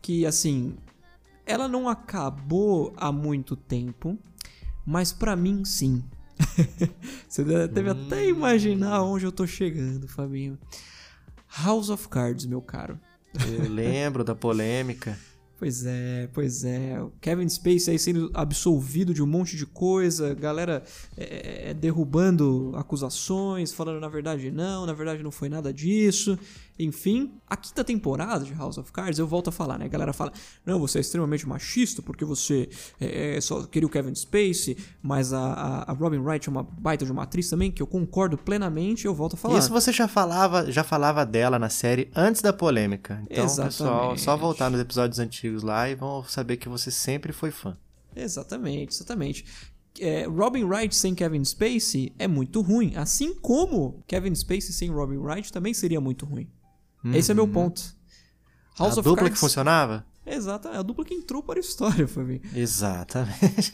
que, 0.00 0.24
assim, 0.24 0.76
ela 1.46 1.68
não 1.68 1.88
acabou 1.88 2.92
há 2.96 3.10
muito 3.10 3.56
tempo, 3.56 4.18
mas 4.86 5.12
pra 5.12 5.36
mim, 5.36 5.64
sim. 5.64 6.02
Você 7.28 7.44
deve 7.44 7.90
até 7.90 8.28
imaginar 8.28 9.02
onde 9.02 9.24
eu 9.24 9.32
tô 9.32 9.46
chegando, 9.46 10.08
Fabinho. 10.08 10.58
House 11.62 11.88
of 11.88 12.08
Cards, 12.08 12.46
meu 12.46 12.60
caro. 12.60 12.98
Eu 13.46 13.68
lembro 13.68 14.24
da 14.24 14.34
polêmica. 14.34 15.18
Pois 15.64 15.86
é, 15.86 16.28
pois 16.34 16.62
é. 16.62 17.00
O 17.00 17.10
Kevin 17.22 17.48
Spacey 17.48 17.92
aí 17.92 17.98
sendo 17.98 18.30
absolvido 18.34 19.14
de 19.14 19.22
um 19.22 19.26
monte 19.26 19.56
de 19.56 19.64
coisa, 19.64 20.34
galera 20.34 20.82
é, 21.16 21.70
é, 21.70 21.74
derrubando 21.74 22.70
acusações, 22.74 23.72
falando 23.72 23.98
na 23.98 24.08
verdade 24.10 24.50
não, 24.50 24.84
na 24.84 24.92
verdade 24.92 25.22
não 25.22 25.30
foi 25.30 25.48
nada 25.48 25.72
disso. 25.72 26.38
Enfim, 26.78 27.32
a 27.48 27.56
quinta 27.56 27.84
temporada 27.84 28.44
de 28.44 28.52
House 28.52 28.78
of 28.78 28.90
Cards, 28.90 29.18
eu 29.18 29.26
volto 29.26 29.48
a 29.48 29.52
falar, 29.52 29.78
né? 29.78 29.84
A 29.84 29.88
galera 29.88 30.12
fala, 30.12 30.32
não, 30.66 30.80
você 30.80 30.98
é 30.98 31.00
extremamente 31.00 31.46
machista 31.46 32.02
porque 32.02 32.24
você 32.24 32.68
é, 33.00 33.36
é, 33.36 33.40
só 33.40 33.64
queria 33.64 33.86
o 33.86 33.90
Kevin 33.90 34.14
Spacey, 34.14 34.76
mas 35.00 35.32
a, 35.32 35.38
a, 35.38 35.90
a 35.90 35.94
Robin 35.94 36.18
Wright 36.18 36.48
é 36.48 36.50
uma 36.50 36.64
baita 36.64 37.04
de 37.04 37.12
uma 37.12 37.22
atriz 37.22 37.48
também, 37.48 37.70
que 37.70 37.80
eu 37.80 37.86
concordo 37.86 38.36
plenamente, 38.36 39.06
eu 39.06 39.14
volto 39.14 39.34
a 39.34 39.36
falar. 39.36 39.58
Isso 39.58 39.70
você 39.70 39.92
já 39.92 40.08
falava, 40.08 40.70
já 40.72 40.82
falava 40.82 41.24
dela 41.24 41.60
na 41.60 41.68
série 41.68 42.10
antes 42.14 42.42
da 42.42 42.52
polêmica. 42.52 43.22
Então, 43.30 43.44
pessoal, 43.44 43.68
Exatamente. 43.68 44.20
só 44.20 44.36
voltar 44.36 44.68
nos 44.68 44.80
episódios 44.80 45.20
antigos 45.20 45.62
lá 45.62 45.88
e 45.88 45.94
vão 45.94 46.24
saber 46.24 46.56
que 46.56 46.68
você 46.68 46.90
sempre 46.90 47.32
foi 47.32 47.52
fã. 47.52 47.76
Exatamente, 48.16 48.94
exatamente. 48.94 49.44
É, 50.00 50.26
Robin 50.26 50.64
Wright 50.64 50.94
sem 50.94 51.14
Kevin 51.14 51.44
Spacey 51.44 52.12
é 52.18 52.26
muito 52.26 52.60
ruim, 52.60 52.94
assim 52.96 53.32
como 53.32 54.02
Kevin 54.08 54.34
Spacey 54.34 54.72
sem 54.72 54.90
Robin 54.90 55.18
Wright 55.18 55.52
também 55.52 55.72
seria 55.72 56.00
muito 56.00 56.26
ruim. 56.26 56.48
Esse 57.12 57.32
é 57.32 57.34
meu 57.34 57.48
ponto. 57.48 57.82
House 58.78 58.96
a 58.96 59.00
of 59.00 59.02
dupla 59.02 59.16
Cards, 59.16 59.34
que 59.34 59.40
funcionava? 59.40 60.06
Exato, 60.26 60.68
é 60.68 60.76
a 60.76 60.82
dupla 60.82 61.04
que 61.04 61.14
entrou 61.14 61.42
para 61.42 61.58
a 61.58 61.60
história, 61.60 62.08
Fabinho. 62.08 62.40
Exatamente. 62.54 63.72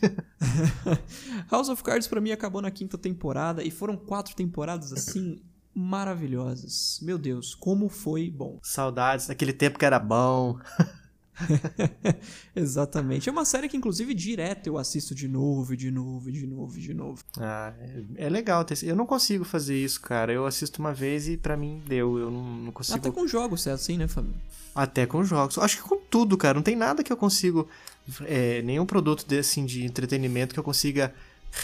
House 1.50 1.68
of 1.68 1.82
Cards 1.82 2.08
pra 2.08 2.20
mim 2.20 2.32
acabou 2.32 2.60
na 2.60 2.70
quinta 2.70 2.98
temporada 2.98 3.62
e 3.62 3.70
foram 3.70 3.96
quatro 3.96 4.34
temporadas 4.34 4.92
assim 4.92 5.40
maravilhosas. 5.74 6.98
Meu 7.02 7.16
Deus, 7.16 7.54
como 7.54 7.88
foi 7.88 8.28
bom. 8.30 8.58
Saudades 8.62 9.28
daquele 9.28 9.52
tempo 9.52 9.78
que 9.78 9.84
era 9.84 9.98
bom. 9.98 10.58
Exatamente. 12.54 13.28
É 13.28 13.32
uma 13.32 13.44
série 13.44 13.68
que, 13.68 13.76
inclusive, 13.76 14.14
direto 14.14 14.66
eu 14.66 14.78
assisto 14.78 15.14
de 15.14 15.28
novo, 15.28 15.74
e 15.74 15.76
de 15.76 15.90
novo, 15.90 16.28
e 16.28 16.32
de 16.32 16.46
novo, 16.46 16.78
e 16.78 16.80
de 16.80 16.94
novo. 16.94 17.22
Ah, 17.38 17.72
é, 18.16 18.26
é 18.26 18.28
legal. 18.28 18.64
Eu 18.82 18.96
não 18.96 19.06
consigo 19.06 19.44
fazer 19.44 19.76
isso, 19.76 20.00
cara. 20.00 20.32
Eu 20.32 20.46
assisto 20.46 20.80
uma 20.80 20.92
vez 20.92 21.28
e 21.28 21.36
pra 21.36 21.56
mim 21.56 21.82
deu. 21.86 22.18
Eu 22.18 22.30
não, 22.30 22.44
não 22.44 22.72
consigo. 22.72 22.98
Até 22.98 23.10
com 23.10 23.26
jogos 23.26 23.66
é 23.66 23.72
assim, 23.72 23.96
né, 23.96 24.08
família? 24.08 24.40
Até 24.74 25.06
com 25.06 25.24
jogos. 25.24 25.58
Acho 25.58 25.76
que 25.76 25.82
com 25.82 25.98
tudo, 25.98 26.36
cara. 26.36 26.54
Não 26.54 26.62
tem 26.62 26.76
nada 26.76 27.02
que 27.02 27.12
eu 27.12 27.16
consigo. 27.16 27.68
é, 28.26 28.62
nenhum 28.62 28.86
produto 28.86 29.26
desse 29.26 29.60
assim, 29.60 29.66
de 29.66 29.84
entretenimento 29.84 30.54
que 30.54 30.60
eu 30.60 30.64
consiga 30.64 31.12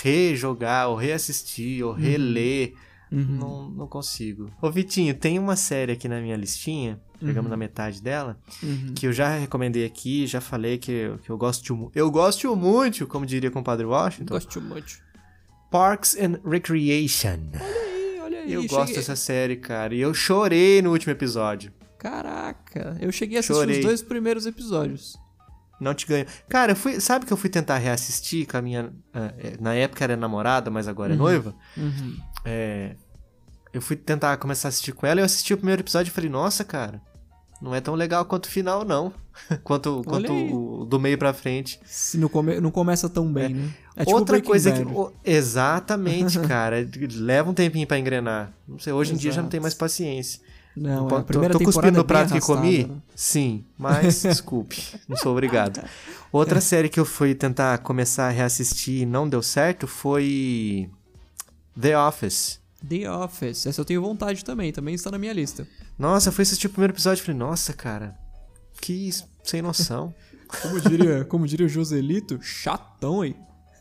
rejogar, 0.02 0.88
ou 0.88 0.96
reassistir, 0.96 1.84
ou 1.84 1.92
reler. 1.92 2.74
Uhum. 3.10 3.36
Não, 3.38 3.70
não 3.70 3.86
consigo. 3.86 4.50
Ô, 4.60 4.70
Vitinho, 4.70 5.14
tem 5.14 5.38
uma 5.38 5.54
série 5.56 5.92
aqui 5.92 6.08
na 6.08 6.20
minha 6.20 6.36
listinha, 6.36 7.00
pegamos 7.20 7.44
Uhum. 7.44 7.50
na 7.50 7.56
metade 7.56 8.02
dela, 8.02 8.36
Uhum. 8.62 8.92
que 8.94 9.06
eu 9.06 9.12
já 9.12 9.28
recomendei 9.38 9.84
aqui, 9.84 10.26
já 10.26 10.40
falei 10.40 10.76
que, 10.78 10.90
eu- 10.90 11.18
que 11.18 11.30
eu 11.30 11.38
gosto 11.38 11.76
mu- 11.76 11.90
Eu 11.94 12.10
gosto 12.10 12.54
muito, 12.56 13.06
como 13.06 13.24
diria 13.24 13.48
o 13.48 13.52
compadre 13.52 13.86
Washington. 13.86 14.34
Gosto 14.34 14.60
muito. 14.60 14.98
Parks 15.70 16.16
and 16.16 16.40
Recreation. 16.44 17.38
Ih, 17.54 18.20
olha 18.22 18.38
aí, 18.40 18.52
Eu 18.52 18.62
cheguei- 18.62 18.76
gosto 18.78 18.94
dessa 18.94 19.16
série, 19.16 19.56
cara. 19.56 19.94
E 19.94 20.00
eu 20.00 20.12
chorei 20.12 20.82
no 20.82 20.90
último 20.90 21.12
episódio. 21.12 21.72
Caraca, 21.98 22.96
eu 23.00 23.10
cheguei 23.12 23.36
a 23.36 23.40
assistir 23.40 23.54
Chorei. 23.60 23.78
os 23.78 23.84
dois 23.84 24.02
primeiros 24.02 24.46
episódios. 24.46 25.16
Não 25.80 25.92
te 25.94 26.06
ganho. 26.06 26.24
Cara, 26.48 26.72
eu 26.72 26.76
fui, 26.76 27.00
sabe 27.00 27.26
que 27.26 27.32
eu 27.32 27.36
fui 27.36 27.50
tentar 27.50 27.76
reassistir 27.78 28.46
com 28.46 28.56
a 28.56 28.62
minha. 28.62 28.90
ah, 29.12 29.32
é, 29.38 29.56
na 29.60 29.74
época 29.74 30.02
era 30.04 30.16
namorada, 30.16 30.70
mas 30.70 30.88
agora 30.88 31.12
é 31.12 31.16
noiva. 31.16 31.54
Uhum. 31.76 32.16
É, 32.44 32.96
eu 33.72 33.82
fui 33.82 33.94
tentar 33.96 34.36
começar 34.38 34.68
a 34.68 34.70
assistir 34.70 34.92
com 34.92 35.06
ela. 35.06 35.20
Eu 35.20 35.24
assisti 35.24 35.52
o 35.52 35.56
primeiro 35.58 35.82
episódio 35.82 36.10
e 36.10 36.14
falei, 36.14 36.30
nossa, 36.30 36.64
cara, 36.64 37.00
não 37.60 37.74
é 37.74 37.80
tão 37.80 37.94
legal 37.94 38.24
quanto 38.24 38.46
o 38.46 38.50
final, 38.50 38.84
não. 38.86 39.12
quanto 39.62 40.02
quanto 40.06 40.32
o 40.32 40.84
do 40.86 40.98
meio 40.98 41.18
pra 41.18 41.34
frente. 41.34 41.78
Se 41.84 42.16
não, 42.16 42.28
come- 42.30 42.58
não 42.58 42.70
começa 42.70 43.06
tão 43.08 43.30
bem, 43.30 43.52
né? 43.52 43.70
É 43.96 44.04
tipo 44.04 44.16
Outra 44.16 44.40
coisa 44.40 44.70
Bad. 44.70 44.84
que. 44.86 44.92
o- 44.92 45.12
exatamente, 45.22 46.38
cara. 46.48 46.76
Leva 47.16 47.50
um 47.50 47.54
tempinho 47.54 47.86
pra 47.86 47.98
engrenar. 47.98 48.50
Não 48.66 48.78
sei, 48.78 48.92
hoje 48.94 49.12
em 49.12 49.16
dia 49.16 49.30
já 49.30 49.36
não 49.36 49.44
Exato. 49.44 49.50
tem 49.50 49.60
mais 49.60 49.74
paciência. 49.74 50.40
Não, 50.76 51.08
é, 51.08 51.16
a 51.16 51.22
primeira 51.22 51.52
tô, 51.52 51.58
tô 51.58 51.64
cuspindo 51.64 51.88
é 51.88 51.90
no 51.92 52.04
prato 52.04 52.34
que 52.34 52.40
comi? 52.40 52.84
né? 52.84 52.96
Sim, 53.14 53.64
mas 53.78 54.20
desculpe, 54.22 54.82
não 55.08 55.16
sou 55.16 55.32
obrigado. 55.32 55.82
Outra 56.30 56.60
série 56.60 56.90
que 56.90 57.00
eu 57.00 57.04
fui 57.06 57.34
tentar 57.34 57.78
começar 57.78 58.26
a 58.28 58.30
reassistir 58.30 59.02
e 59.02 59.06
não 59.06 59.26
deu 59.26 59.42
certo 59.42 59.86
foi 59.86 60.90
The 61.80 61.98
Office. 61.98 62.60
The 62.86 63.10
Office, 63.10 63.66
essa 63.66 63.80
eu 63.80 63.84
tenho 63.86 64.02
vontade 64.02 64.44
também, 64.44 64.70
também 64.70 64.94
está 64.94 65.10
na 65.10 65.18
minha 65.18 65.32
lista. 65.32 65.66
Nossa, 65.98 66.28
eu 66.28 66.32
fui 66.32 66.42
assistir 66.42 66.66
o 66.66 66.70
primeiro 66.70 66.92
episódio 66.92 67.22
e 67.22 67.24
falei, 67.24 67.38
nossa, 67.38 67.72
cara, 67.72 68.14
que 68.80 69.10
sem 69.42 69.62
noção. 69.62 70.14
Como 70.62 70.80
diria, 70.80 71.24
como 71.24 71.44
diria 71.44 71.66
o 71.66 71.68
Joselito, 71.68 72.40
chatão 72.40 73.22
aí. 73.22 73.34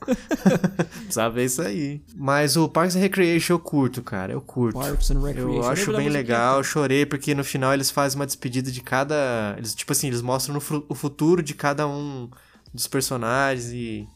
Ver 1.34 1.46
isso 1.46 1.62
aí. 1.62 2.02
Mas 2.16 2.56
o 2.56 2.68
Parks 2.70 2.96
and 2.96 3.00
Recreation 3.00 3.54
eu 3.54 3.60
curto, 3.60 4.02
cara, 4.02 4.32
eu 4.32 4.42
curto. 4.42 4.80
Parks 4.80 5.12
and 5.12 5.22
Recreation. 5.22 5.56
Eu 5.56 5.68
acho 5.68 5.96
bem 5.96 6.10
legal, 6.10 6.58
eu 6.58 6.64
chorei 6.64 7.06
porque 7.06 7.34
no 7.34 7.44
final 7.44 7.74
eles 7.74 7.90
fazem 7.90 8.20
uma 8.20 8.26
despedida 8.26 8.72
de 8.72 8.82
cada. 8.82 9.56
Eles, 9.58 9.74
tipo 9.74 9.92
assim, 9.92 10.08
eles 10.08 10.22
mostram 10.22 10.58
o 10.88 10.96
futuro 10.96 11.42
de 11.42 11.54
cada 11.54 11.88
um 11.88 12.30
dos 12.74 12.88
personagens 12.88 13.72
e. 13.72 14.08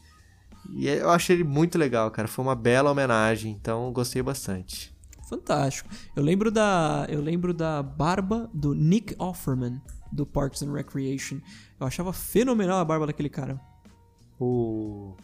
E 0.72 0.86
eu 0.88 1.10
achei 1.10 1.36
ele 1.36 1.44
muito 1.44 1.78
legal, 1.78 2.10
cara. 2.10 2.28
Foi 2.28 2.44
uma 2.44 2.54
bela 2.54 2.90
homenagem, 2.90 3.50
então 3.52 3.86
eu 3.86 3.92
gostei 3.92 4.22
bastante. 4.22 4.94
Fantástico. 5.28 5.88
Eu 6.14 6.22
lembro 6.22 6.50
da, 6.50 7.06
eu 7.08 7.20
lembro 7.20 7.54
da 7.54 7.82
barba 7.82 8.50
do 8.52 8.74
Nick 8.74 9.14
Offerman 9.18 9.80
do 10.12 10.26
Parks 10.26 10.62
and 10.62 10.72
Recreation. 10.72 11.40
Eu 11.78 11.86
achava 11.86 12.12
fenomenal 12.12 12.80
a 12.80 12.84
barba 12.84 13.06
daquele 13.06 13.28
cara. 13.28 13.60
O. 14.40 15.14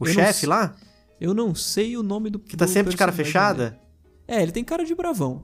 O 0.00 0.06
Eu 0.08 0.12
chefe 0.12 0.46
lá, 0.46 0.74
Eu 1.20 1.34
não 1.34 1.54
sei 1.54 1.96
o 1.96 2.02
nome 2.02 2.30
do 2.30 2.38
que 2.38 2.56
tá 2.56 2.66
sempre 2.66 2.90
de 2.90 2.96
cara 2.96 3.12
fechada, 3.12 3.78
É, 4.26 4.42
ele 4.42 4.50
tem 4.52 4.64
cara 4.64 4.84
de 4.84 4.94
bravão. 4.94 5.42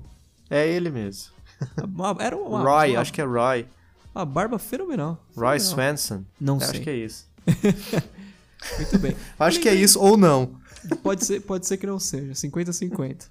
é 0.51 0.67
ele 0.69 0.91
mesmo. 0.91 1.33
Uma- 1.85 2.17
Era 2.21 2.37
uma, 2.37 2.63
Roy, 2.63 2.93
uma, 2.93 3.01
acho 3.01 3.13
que 3.13 3.21
é 3.21 3.25
Roy. 3.25 3.67
uma 4.15 4.25
barba 4.25 4.59
fenomenal. 4.59 5.23
Roy 5.37 5.59
Fenomenal. 5.61 5.61
Swanson. 5.97 6.25
Não 6.41 6.55
Eu 6.57 6.61
sei. 6.61 6.69
Acho 6.73 6.81
que 6.83 6.91
é 6.91 6.97
isso. 6.97 7.27
Muito 8.79 8.99
bem. 8.99 9.17
Acho 9.39 9.61
que 9.61 9.69
é 9.69 9.75
isso 9.75 10.01
ou 10.01 10.17
não. 10.17 10.57
Pode 11.03 11.25
ser, 11.25 11.41
pode 11.41 11.67
ser 11.67 11.77
que 11.77 11.87
não 11.87 11.99
seja, 11.99 12.33
50-50. 12.33 13.29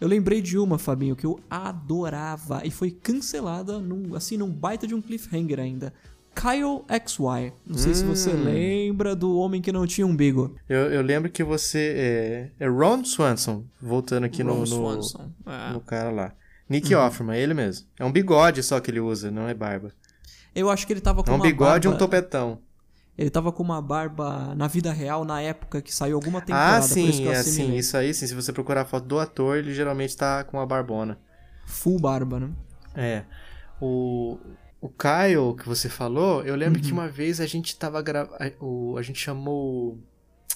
Eu 0.00 0.08
lembrei 0.08 0.42
de 0.42 0.58
uma, 0.58 0.78
Fabinho, 0.78 1.16
que 1.16 1.24
eu 1.26 1.40
adorava 1.48 2.62
e 2.64 2.70
foi 2.70 2.90
cancelada 2.90 3.78
num, 3.78 4.14
assim, 4.14 4.36
num 4.36 4.50
baita 4.50 4.86
de 4.86 4.94
um 4.94 5.00
cliffhanger 5.00 5.58
ainda. 5.60 5.92
Kyle 6.38 6.84
XY. 7.06 7.52
Não 7.66 7.78
sei 7.78 7.94
se 7.94 8.04
você 8.04 8.30
Hum. 8.30 8.44
lembra 8.44 9.16
do 9.16 9.38
homem 9.38 9.62
que 9.62 9.72
não 9.72 9.86
tinha 9.86 10.06
umbigo. 10.06 10.54
Eu, 10.68 10.92
eu 10.92 11.02
lembro 11.02 11.30
que 11.30 11.42
você. 11.42 12.50
É, 12.60 12.64
é 12.66 12.68
Ron 12.68 13.02
Swanson, 13.04 13.64
voltando 13.80 14.24
aqui 14.24 14.44
no, 14.44 14.52
Ron 14.52 14.60
no, 14.60 14.66
Swanson. 14.66 15.30
É. 15.46 15.72
no 15.72 15.80
cara 15.80 16.10
lá. 16.10 16.32
Nick 16.68 16.94
Offerman, 16.94 17.36
é 17.36 17.40
ele 17.40 17.54
mesmo. 17.54 17.86
É 17.98 18.04
um 18.04 18.12
bigode 18.12 18.62
só 18.62 18.78
que 18.80 18.90
ele 18.90 19.00
usa, 19.00 19.30
não 19.30 19.48
é 19.48 19.54
barba. 19.54 19.92
Eu 20.54 20.68
acho 20.68 20.86
que 20.86 20.92
ele 20.92 21.00
tava 21.00 21.22
com 21.22 21.30
É 21.30 21.32
um 21.32 21.36
uma 21.36 21.42
bigode 21.42 21.86
e 21.86 21.88
um 21.88 21.92
barba... 21.92 22.06
topetão. 22.06 22.58
Ele 23.16 23.30
tava 23.30 23.50
com 23.50 23.62
uma 23.62 23.80
barba 23.80 24.54
na 24.54 24.66
vida 24.66 24.92
real 24.92 25.24
na 25.24 25.40
época 25.40 25.80
que 25.80 25.94
saiu 25.94 26.16
alguma 26.16 26.40
temporada. 26.42 26.84
Ah, 26.84 26.88
por 26.88 26.98
isso 26.98 27.06
que 27.06 27.12
sim, 27.12 27.24
eu 27.24 27.32
é 27.32 27.36
assim, 27.36 27.74
isso 27.74 27.96
aí 27.96 28.12
sim. 28.12 28.26
Se 28.26 28.34
você 28.34 28.52
procurar 28.52 28.82
a 28.82 28.84
foto 28.84 29.06
do 29.06 29.18
ator, 29.18 29.56
ele 29.56 29.72
geralmente 29.72 30.14
tá 30.14 30.44
com 30.44 30.58
uma 30.58 30.66
barbona. 30.66 31.18
Full 31.64 31.98
barba, 31.98 32.40
né? 32.40 32.50
É. 32.94 33.24
O, 33.80 34.38
o 34.86 34.88
Kyle 34.90 35.54
que 35.56 35.68
você 35.68 35.88
falou, 35.88 36.42
eu 36.44 36.54
lembro 36.56 36.78
Uhum. 36.80 36.86
que 36.86 36.92
uma 36.92 37.08
vez 37.08 37.40
a 37.40 37.46
gente 37.46 37.76
tava 37.76 38.00
gra... 38.02 38.28
a, 38.38 38.98
a 38.98 39.02
gente 39.02 39.18
chamou 39.18 39.94
o 39.94 40.00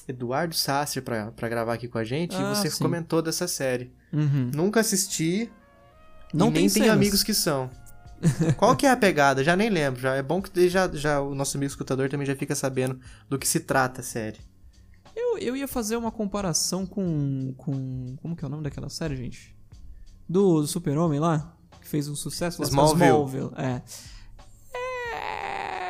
Eduardo 0.08 0.54
Sasser 0.54 1.02
pra, 1.02 1.30
pra 1.32 1.48
gravar 1.48 1.74
aqui 1.74 1.88
com 1.88 1.98
a 1.98 2.04
gente 2.04 2.34
Ah, 2.36 2.40
e 2.52 2.56
você 2.56 2.70
sim. 2.70 2.82
comentou 2.82 3.20
dessa 3.22 3.46
série. 3.48 3.92
Uhum. 4.12 4.50
Nunca 4.54 4.80
assisti 4.80 5.50
Não 6.32 6.48
e 6.48 6.52
tem 6.52 6.60
nem 6.62 6.68
cenas. 6.68 6.86
tenho 6.86 6.92
amigos 6.92 7.22
que 7.22 7.34
são. 7.34 7.70
Qual 8.58 8.76
que 8.76 8.84
é 8.86 8.90
a 8.90 8.96
pegada? 8.96 9.42
Já 9.42 9.56
nem 9.56 9.70
lembro. 9.70 10.00
Já 10.00 10.14
é 10.14 10.22
bom 10.22 10.42
que 10.42 10.68
já, 10.68 10.88
já 10.92 11.20
o 11.20 11.34
nosso 11.34 11.56
amigo 11.56 11.70
escutador 11.70 12.08
também 12.10 12.26
já 12.26 12.36
fica 12.36 12.54
sabendo 12.54 13.00
do 13.28 13.38
que 13.38 13.48
se 13.48 13.60
trata 13.60 14.00
a 14.00 14.04
série. 14.04 14.38
Eu, 15.16 15.38
eu 15.38 15.56
ia 15.56 15.66
fazer 15.66 15.96
uma 15.96 16.10
comparação 16.12 16.84
com, 16.86 17.54
com. 17.56 18.16
Como 18.20 18.36
que 18.36 18.44
é 18.44 18.46
o 18.46 18.50
nome 18.50 18.62
daquela 18.62 18.88
série, 18.90 19.16
gente? 19.16 19.56
Do, 20.28 20.60
do 20.60 20.66
Super-Homem 20.66 21.18
lá? 21.18 21.56
Que 21.80 21.88
fez 21.88 22.08
um 22.08 22.14
sucesso 22.14 22.60
lá. 22.60 22.68
Smallville. 22.68 23.06
Smallville, 23.08 23.50
é. 23.56 23.80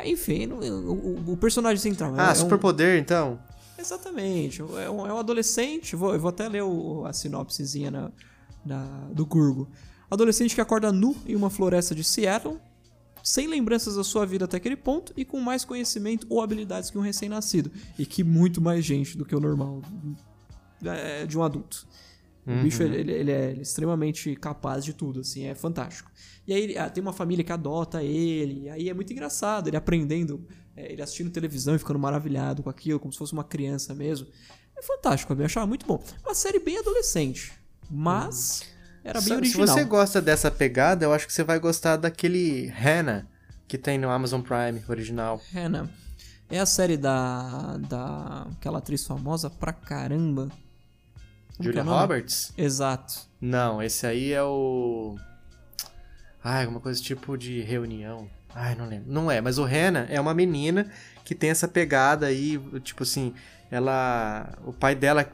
É, 0.03 0.09
Enfim, 0.09 0.47
o, 0.47 1.31
o- 1.33 1.37
personagem 1.37 1.77
central. 1.81 2.15
é- 2.15 2.19
Ah, 2.21 2.27
é 2.29 2.31
um- 2.31 2.35
superpoder 2.35 2.99
então? 2.99 3.39
Exatamente. 3.77 4.61
É 4.61 4.89
um, 4.89 5.07
é 5.07 5.13
um 5.13 5.17
adolescente. 5.17 5.95
Vou, 5.95 6.13
eu 6.13 6.19
vou 6.19 6.29
até 6.29 6.47
ler 6.47 6.63
o- 6.63 7.03
a 7.05 7.13
sinopsezinha 7.13 7.89
na, 7.91 8.11
na- 8.65 9.07
do 9.11 9.25
Gurgo. 9.25 9.67
Adolescente 10.09 10.53
que 10.53 10.61
acorda 10.61 10.91
nu 10.91 11.15
em 11.25 11.35
uma 11.35 11.49
floresta 11.49 11.95
de 11.95 12.03
Seattle, 12.03 12.59
sem 13.23 13.47
lembranças 13.47 13.95
da 13.95 14.03
sua 14.03 14.25
vida 14.25 14.45
até 14.45 14.57
aquele 14.57 14.75
ponto 14.75 15.13
e 15.15 15.23
com 15.23 15.39
mais 15.39 15.63
conhecimento 15.63 16.27
ou 16.29 16.41
habilidades 16.41 16.89
que 16.89 16.97
um 16.97 17.01
recém-nascido. 17.01 17.71
E 17.97 18.05
que 18.05 18.23
muito 18.23 18.61
mais 18.61 18.83
gente 18.83 19.17
do 19.17 19.23
que 19.25 19.35
o 19.35 19.39
normal 19.39 19.81
é, 20.83 21.25
de 21.25 21.37
um 21.37 21.43
adulto. 21.43 21.87
O 22.45 22.63
bicho, 22.63 22.81
ele, 22.81 22.97
ele- 22.97 23.11
ele 23.11 23.31
é 23.31 23.51
extremamente 23.53 24.35
capaz 24.35 24.83
de 24.83 24.93
tudo, 24.93 25.19
assim, 25.19 25.45
é 25.45 25.53
fantástico. 25.53 26.09
E 26.47 26.53
aí 26.53 26.61
ele- 26.63 26.77
ah, 26.77 26.89
tem 26.89 27.01
uma 27.01 27.13
família 27.13 27.43
que 27.45 27.51
adota 27.51 28.01
ele, 28.03 28.63
e 28.63 28.69
aí 28.69 28.89
é 28.89 28.93
muito 28.93 29.13
engraçado, 29.13 29.67
ele 29.67 29.77
aprendendo, 29.77 30.45
é, 30.75 30.91
ele 30.91 31.01
assistindo 31.01 31.29
televisão 31.29 31.75
e 31.75 31.79
ficando 31.79 31.99
maravilhado 31.99 32.63
com 32.63 32.69
aquilo, 32.69 32.99
como 32.99 33.13
se 33.13 33.19
fosse 33.19 33.33
uma 33.33 33.43
criança 33.43 33.93
mesmo. 33.93 34.27
É 34.75 34.81
fantástico, 34.81 35.31
eu 35.33 35.45
achava 35.45 35.67
muito 35.67 35.85
bom. 35.85 36.03
Uma 36.25 36.33
série 36.33 36.57
bem 36.59 36.79
adolescente, 36.79 37.51
mas 37.89 38.63
era 39.03 39.19
bem 39.19 39.27
Se- 39.27 39.33
original. 39.35 39.67
Se 39.67 39.73
você 39.73 39.83
gosta 39.83 40.19
dessa 40.21 40.49
pegada, 40.49 41.05
eu 41.05 41.13
acho 41.13 41.27
que 41.27 41.33
você 41.33 41.43
vai 41.43 41.59
gostar 41.59 41.97
daquele 41.97 42.67
Hannah 42.67 43.27
que 43.67 43.77
tem 43.77 43.99
no 43.99 44.09
Amazon 44.09 44.41
Prime 44.41 44.81
original. 44.89 45.39
Hannah. 45.53 45.87
É 46.49 46.59
a 46.59 46.65
série 46.65 46.97
da, 46.97 47.77
da 47.77 48.47
aquela 48.57 48.79
atriz 48.79 49.05
famosa 49.05 49.49
pra 49.49 49.71
caramba. 49.71 50.49
Como 51.61 51.69
é 51.69 51.73
Julia 51.77 51.83
nome? 51.83 51.99
Roberts? 52.01 52.53
Exato. 52.57 53.13
Não, 53.39 53.81
esse 53.81 54.05
aí 54.05 54.31
é 54.33 54.43
o. 54.43 55.15
Ai, 56.43 56.63
alguma 56.63 56.79
coisa 56.79 57.01
tipo 57.01 57.37
de 57.37 57.61
reunião. 57.61 58.27
Ai, 58.53 58.75
não 58.75 58.87
lembro. 58.87 59.11
Não 59.11 59.31
é, 59.31 59.39
mas 59.41 59.57
o 59.57 59.63
Hannah 59.63 60.07
é 60.09 60.19
uma 60.19 60.33
menina 60.33 60.87
que 61.23 61.33
tem 61.35 61.49
essa 61.49 61.67
pegada 61.67 62.25
aí, 62.25 62.59
tipo 62.83 63.03
assim, 63.03 63.33
ela. 63.69 64.57
O 64.65 64.73
pai 64.73 64.95
dela. 64.95 65.29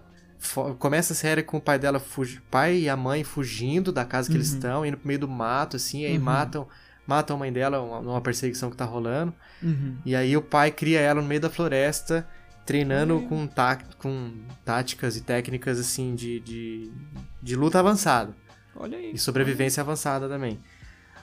Começa 0.78 1.14
a 1.14 1.16
série 1.16 1.42
com 1.42 1.58
o 1.58 1.62
pai 1.62 1.80
dela, 1.80 2.00
fugi... 2.00 2.40
pai 2.52 2.78
e 2.82 2.90
a 2.90 2.96
mãe 2.96 3.24
fugindo 3.24 3.92
da 3.92 4.06
casa 4.06 4.30
que 4.30 4.38
eles 4.38 4.50
estão, 4.50 4.86
indo 4.86 4.96
pro 4.98 5.08
meio 5.08 5.20
do 5.20 5.28
mato, 5.28 5.76
assim, 5.78 6.06
aí 6.06 6.16
Uhum. 6.16 6.24
matam, 6.24 6.68
matam 7.08 7.36
a 7.36 7.40
mãe 7.40 7.52
dela 7.52 7.82
uma- 7.82 8.02
numa 8.04 8.22
perseguição 8.22 8.70
que 8.70 8.78
tá 8.78 8.86
rolando. 8.86 9.34
Uhum. 9.64 9.98
E 10.06 10.16
aí 10.16 10.38
o 10.38 10.42
pai 10.44 10.70
cria 10.70 11.00
ela 11.00 11.22
no 11.24 11.28
meio 11.28 11.42
da 11.42 11.50
floresta, 11.50 12.28
treinando 12.68 13.22
com, 13.22 13.48
tá, 13.48 13.78
com 13.98 14.32
táticas 14.64 15.16
e 15.16 15.22
técnicas 15.22 15.80
assim 15.80 16.14
de, 16.14 16.40
de, 16.42 16.92
de 17.42 17.56
luta 17.56 17.80
avançada. 17.80 18.36
Olha 18.76 18.98
aí. 18.98 19.12
E 19.14 19.18
sobrevivência 19.18 19.82
avançada 19.82 20.28
também. 20.30 20.60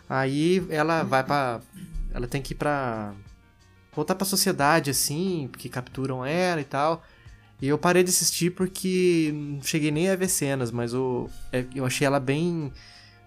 Aí 0.09 0.67
ela 0.71 1.03
vai 1.05 1.23
pra. 1.23 1.61
Ela 2.13 2.27
tem 2.27 2.43
que 2.43 2.53
ir 2.55 2.57
pra. 2.57 3.13
voltar 3.95 4.15
pra 4.15 4.25
sociedade, 4.27 4.91
assim, 4.91 5.49
porque 5.53 5.69
capturam 5.69 6.25
ela 6.25 6.61
e 6.61 6.65
tal. 6.65 7.05
E 7.63 7.69
eu 7.69 7.79
parei 7.79 8.03
de 8.03 8.11
assistir 8.11 8.51
porque 8.51 9.31
não 9.33 9.63
cheguei 9.63 9.91
nem 9.91 10.11
a 10.11 10.17
ver 10.17 10.29
cenas, 10.29 10.71
mas 10.71 10.93
eu, 10.93 11.31
é- 11.53 11.65
eu 11.75 11.85
achei 11.87 12.07
ela 12.07 12.19
bem. 12.19 12.73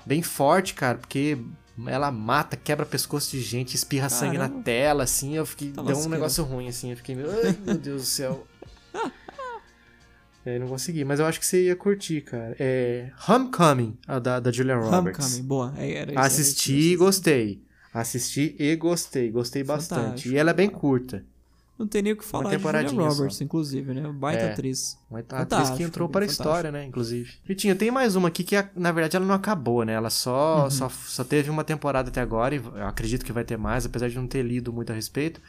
bem 0.06 0.22
forte, 0.22 0.74
cara, 0.74 0.98
porque 0.98 1.38
ela 1.86 2.12
mata, 2.12 2.58
quebra 2.58 2.86
pescoço 2.86 3.32
de 3.32 3.42
gente, 3.42 3.76
espirra 3.76 4.10
sangue 4.10 4.38
na 4.38 4.46
Caramba. 4.48 4.64
tela, 4.64 5.04
assim, 5.04 5.36
eu 5.36 5.46
fiquei. 5.46 5.72
Tá 5.72 5.84
deu 5.84 5.98
um 5.98 6.10
negócio 6.10 6.44
ruim, 6.44 6.68
assim, 6.68 6.92
eu 6.92 6.98
fiquei. 6.98 7.16
Ai, 7.16 7.58
meu 7.66 7.78
Deus 7.78 8.02
do 8.02 8.08
céu. 8.08 8.48
Aí 10.46 10.58
não 10.60 10.68
consegui, 10.68 11.04
mas 11.04 11.20
eu 11.20 11.26
acho 11.26 11.40
que 11.40 11.46
você 11.46 11.66
ia 11.66 11.76
curtir, 11.76 12.22
cara. 12.22 12.56
É. 12.58 13.12
Homecoming, 13.28 13.98
a 14.08 14.18
da, 14.18 14.40
da 14.40 14.50
Julia 14.52 14.78
Roberts. 14.78 15.26
Homecoming, 15.26 15.44
boa. 15.48 15.74
É, 15.78 15.92
era 15.92 16.12
isso, 16.12 16.20
era 16.20 16.22
Assisti 16.22 16.80
isso. 16.80 16.94
e 16.94 16.96
gostei. 16.96 17.64
Assisti 17.94 18.56
e 18.58 18.76
gostei. 18.78 19.30
Gostei 19.30 19.64
bastante. 19.64 20.02
Fantástico. 20.04 20.34
E 20.34 20.38
ela 20.38 20.52
é 20.52 20.54
bem 20.54 20.70
curta. 20.70 21.26
Não 21.78 21.88
tem 21.88 22.02
nem 22.02 22.14
o 22.14 22.18
que 22.18 22.26
falar 22.26 22.46
de 22.46 22.50
Julia 22.50 22.58
temporadinha 22.60 23.02
só. 23.12 23.18
Roberts, 23.18 23.40
inclusive, 23.42 23.94
né? 23.94 24.12
Baita 24.12 24.44
É. 24.46 24.52
atriz. 24.52 24.98
Uma 25.10 25.20
atriz 25.20 25.40
Fantástico, 25.42 25.78
que 25.78 25.84
entrou 25.84 26.08
bem 26.08 26.14
para 26.14 26.26
a 26.26 26.28
história, 26.28 26.72
né? 26.72 26.86
Inclusive. 26.86 27.32
Vitinho, 27.46 27.76
tem 27.76 27.92
mais 27.92 28.16
uma 28.16 28.30
aqui 28.30 28.44
que, 28.44 28.56
a- 28.56 28.68
na 28.76 28.92
verdade, 28.92 29.16
ela 29.16 29.26
não 29.26 29.36
acabou, 29.36 29.84
né? 29.86 29.94
Ela 29.94 30.10
só, 30.10 30.64
Uhum. 30.64 30.72
só, 30.72 30.90
só 30.90 31.24
teve 31.24 31.50
uma 31.52 31.64
temporada 31.64 32.10
até 32.10 32.20
agora, 32.20 32.56
e 32.56 32.58
eu 32.58 32.88
acredito 32.88 33.24
que 33.24 33.32
vai 33.32 33.44
ter 33.44 33.58
mais, 33.58 33.86
apesar 33.86 34.10
de 34.10 34.16
não 34.16 34.26
ter 34.28 34.42
lido 34.44 34.74
muito 34.74 34.92
a 34.92 34.96
respeito. 34.96 35.40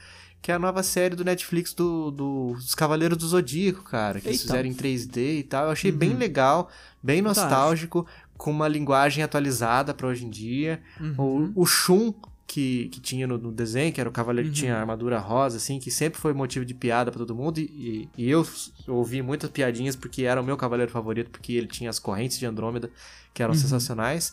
Que 0.43 0.53
é 0.53 0.55
a 0.55 0.59
nova 0.59 0.83
série 0.85 1.17
do 1.17 1.25
Netflix 1.25 1.73
do, 1.75 2.11
do- 2.13 2.53
dos 2.55 2.75
Cavaleiros 2.75 3.19
do 3.19 3.27
Zodíaco, 3.27 3.83
cara. 3.83 4.21
Que 4.21 4.29
eles 4.29 4.41
Eita. 4.41 4.53
fizeram 4.53 4.69
em 4.69 4.75
3D 4.75 5.39
e 5.41 5.43
tal. 5.43 5.65
Eu 5.65 5.71
achei 5.73 5.91
bem 5.91 6.11
Uhum. 6.11 6.19
legal, 6.19 6.71
bem 7.03 7.21
nostálgico, 7.21 8.07
com 8.37 8.51
uma 8.53 8.69
linguagem 8.69 9.25
atualizada 9.25 9.93
para 9.93 10.07
hoje 10.07 10.25
em 10.27 10.31
dia. 10.31 10.81
Uhum. 11.01 11.53
O, 11.57 11.63
o 11.63 11.67
Shun, 11.67 12.15
que, 12.49 12.89
que 12.89 12.99
tinha 13.01 13.27
no, 13.27 13.37
no 13.39 13.53
desenho, 13.53 13.93
que 13.93 14.01
era 14.01 14.09
o 14.09 14.13
cavaleiro 14.13 14.49
que 14.49 14.55
Uhum. 14.57 14.61
tinha 14.63 14.77
a 14.77 14.81
armadura 14.81 15.19
rosa, 15.19 15.59
assim, 15.59 15.79
que 15.79 15.91
sempre 15.91 16.19
foi 16.19 16.33
motivo 16.33 16.65
de 16.65 16.73
piada 16.75 17.11
pra 17.13 17.19
todo 17.19 17.35
mundo. 17.37 17.59
E, 17.59 18.09
e- 18.17 18.31
eu 18.31 18.45
ouvi 18.89 19.21
muitas 19.23 19.51
piadinhas 19.51 19.95
porque 19.95 20.23
era 20.25 20.41
o 20.41 20.45
meu 20.45 20.57
cavaleiro 20.57 20.91
favorito, 20.91 21.31
porque 21.31 21.53
ele 21.53 21.67
tinha 21.69 21.91
as 21.91 21.99
correntes 21.99 22.39
de 22.39 22.47
Andrômeda, 22.47 22.91
que 23.35 23.43
eram 23.43 23.53
Uhum. 23.53 23.61
sensacionais. 23.61 24.33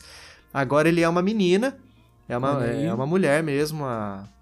Agora 0.54 0.88
ele 0.88 1.02
é 1.02 1.10
uma 1.10 1.22
menina. 1.22 1.78
É 2.28 2.36
uma, 2.36 2.66
é 2.66 2.92
uma 2.92 3.06
mulher 3.06 3.44
mesmo, 3.44 3.86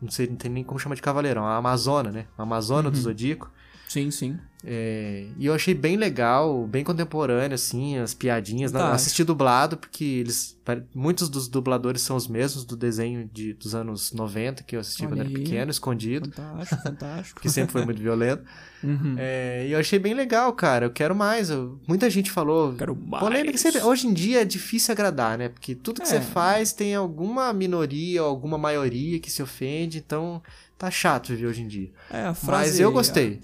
não 0.02 0.10
sei, 0.10 0.28
não 0.28 0.38
tem 0.38 0.50
nem 0.50 0.64
como 0.64 0.80
chamar 0.80 0.96
de 0.96 1.02
cavaleirão, 1.02 1.46
a 1.46 1.58
Amazona, 1.58 2.12
né? 2.12 2.28
A 2.38 2.44
Amazona 2.44 2.90
do 2.90 2.96
Uhum. 2.96 3.02
Zodíaco. 3.04 3.52
Sim, 3.90 4.10
sim. 4.10 4.38
É, 4.66 5.28
e 5.38 5.46
eu 5.46 5.54
achei 5.54 5.74
bem 5.74 5.98
legal, 5.98 6.66
bem 6.68 6.86
contemporâneo, 6.86 7.54
assim, 7.56 7.98
as 7.98 8.14
piadinhas. 8.14 8.72
Não, 8.72 8.80
Fantástico. 8.80 8.96
assisti 8.96 9.24
dublado, 9.26 9.76
porque 9.78 10.04
eles. 10.06 10.58
Muitos 10.96 11.28
dos 11.28 11.50
dubladores 11.50 12.02
são 12.02 12.16
os 12.16 12.26
mesmos 12.30 12.64
do 12.64 12.78
desenho 12.78 13.30
de, 13.34 13.54
dos 13.54 13.76
anos 13.76 14.14
90, 14.14 14.64
que 14.64 14.78
eu 14.78 14.80
assisti 14.80 15.02
Olha 15.04 15.10
quando 15.12 15.20
era 15.20 15.28
aí. 15.28 15.34
pequeno, 15.36 15.70
escondido, 15.70 16.32
Fantástico, 16.32 16.82
fantástico. 16.82 17.36
porque 17.36 17.50
sempre 17.50 17.74
foi 17.74 17.84
muito 17.84 18.02
violento. 18.02 18.44
Uhum. 18.82 19.16
É, 19.18 19.66
e 19.68 19.74
eu 19.74 19.80
achei 19.80 20.00
bem 20.00 20.14
legal, 20.14 20.54
cara. 20.54 20.86
Eu 20.86 20.92
quero 20.92 21.14
mais. 21.14 21.50
eu- 21.50 21.78
muita 21.86 22.10
gente 22.10 22.32
falou. 22.32 22.74
Quero 22.76 22.96
mais. 22.96 23.22
Polêmica 23.22 23.58
sempre. 23.58 23.82
Hoje 23.82 24.08
em 24.08 24.14
dia 24.14 24.42
é 24.42 24.46
difícil 24.46 24.94
agradar, 24.94 25.38
né? 25.38 25.50
Porque 25.50 25.76
tudo 25.76 25.98
que 26.02 26.08
É. 26.08 26.10
você 26.10 26.22
faz 26.22 26.72
tem 26.72 26.96
alguma 26.96 27.52
minoria 27.52 28.24
ou 28.24 28.30
alguma 28.30 28.58
maioria 28.58 29.20
que 29.20 29.30
se 29.30 29.44
ofende, 29.44 29.98
então 29.98 30.42
tá 30.78 30.90
chato 30.90 31.28
viver 31.30 31.48
hoje 31.48 31.62
em 31.62 31.68
dia. 31.68 31.92
É, 32.10 32.22
a 32.24 32.34
frase, 32.34 32.70
Mas 32.72 32.80
eu 32.80 32.92
gostei. 32.94 33.42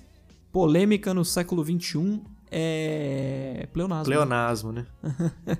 Polêmica 0.51 1.13
no 1.13 1.23
século 1.23 1.63
XXI 1.63 2.21
é 2.51 3.67
pleonasmo. 3.73 4.05
Pleonasmo, 4.05 4.71
né? 4.71 4.85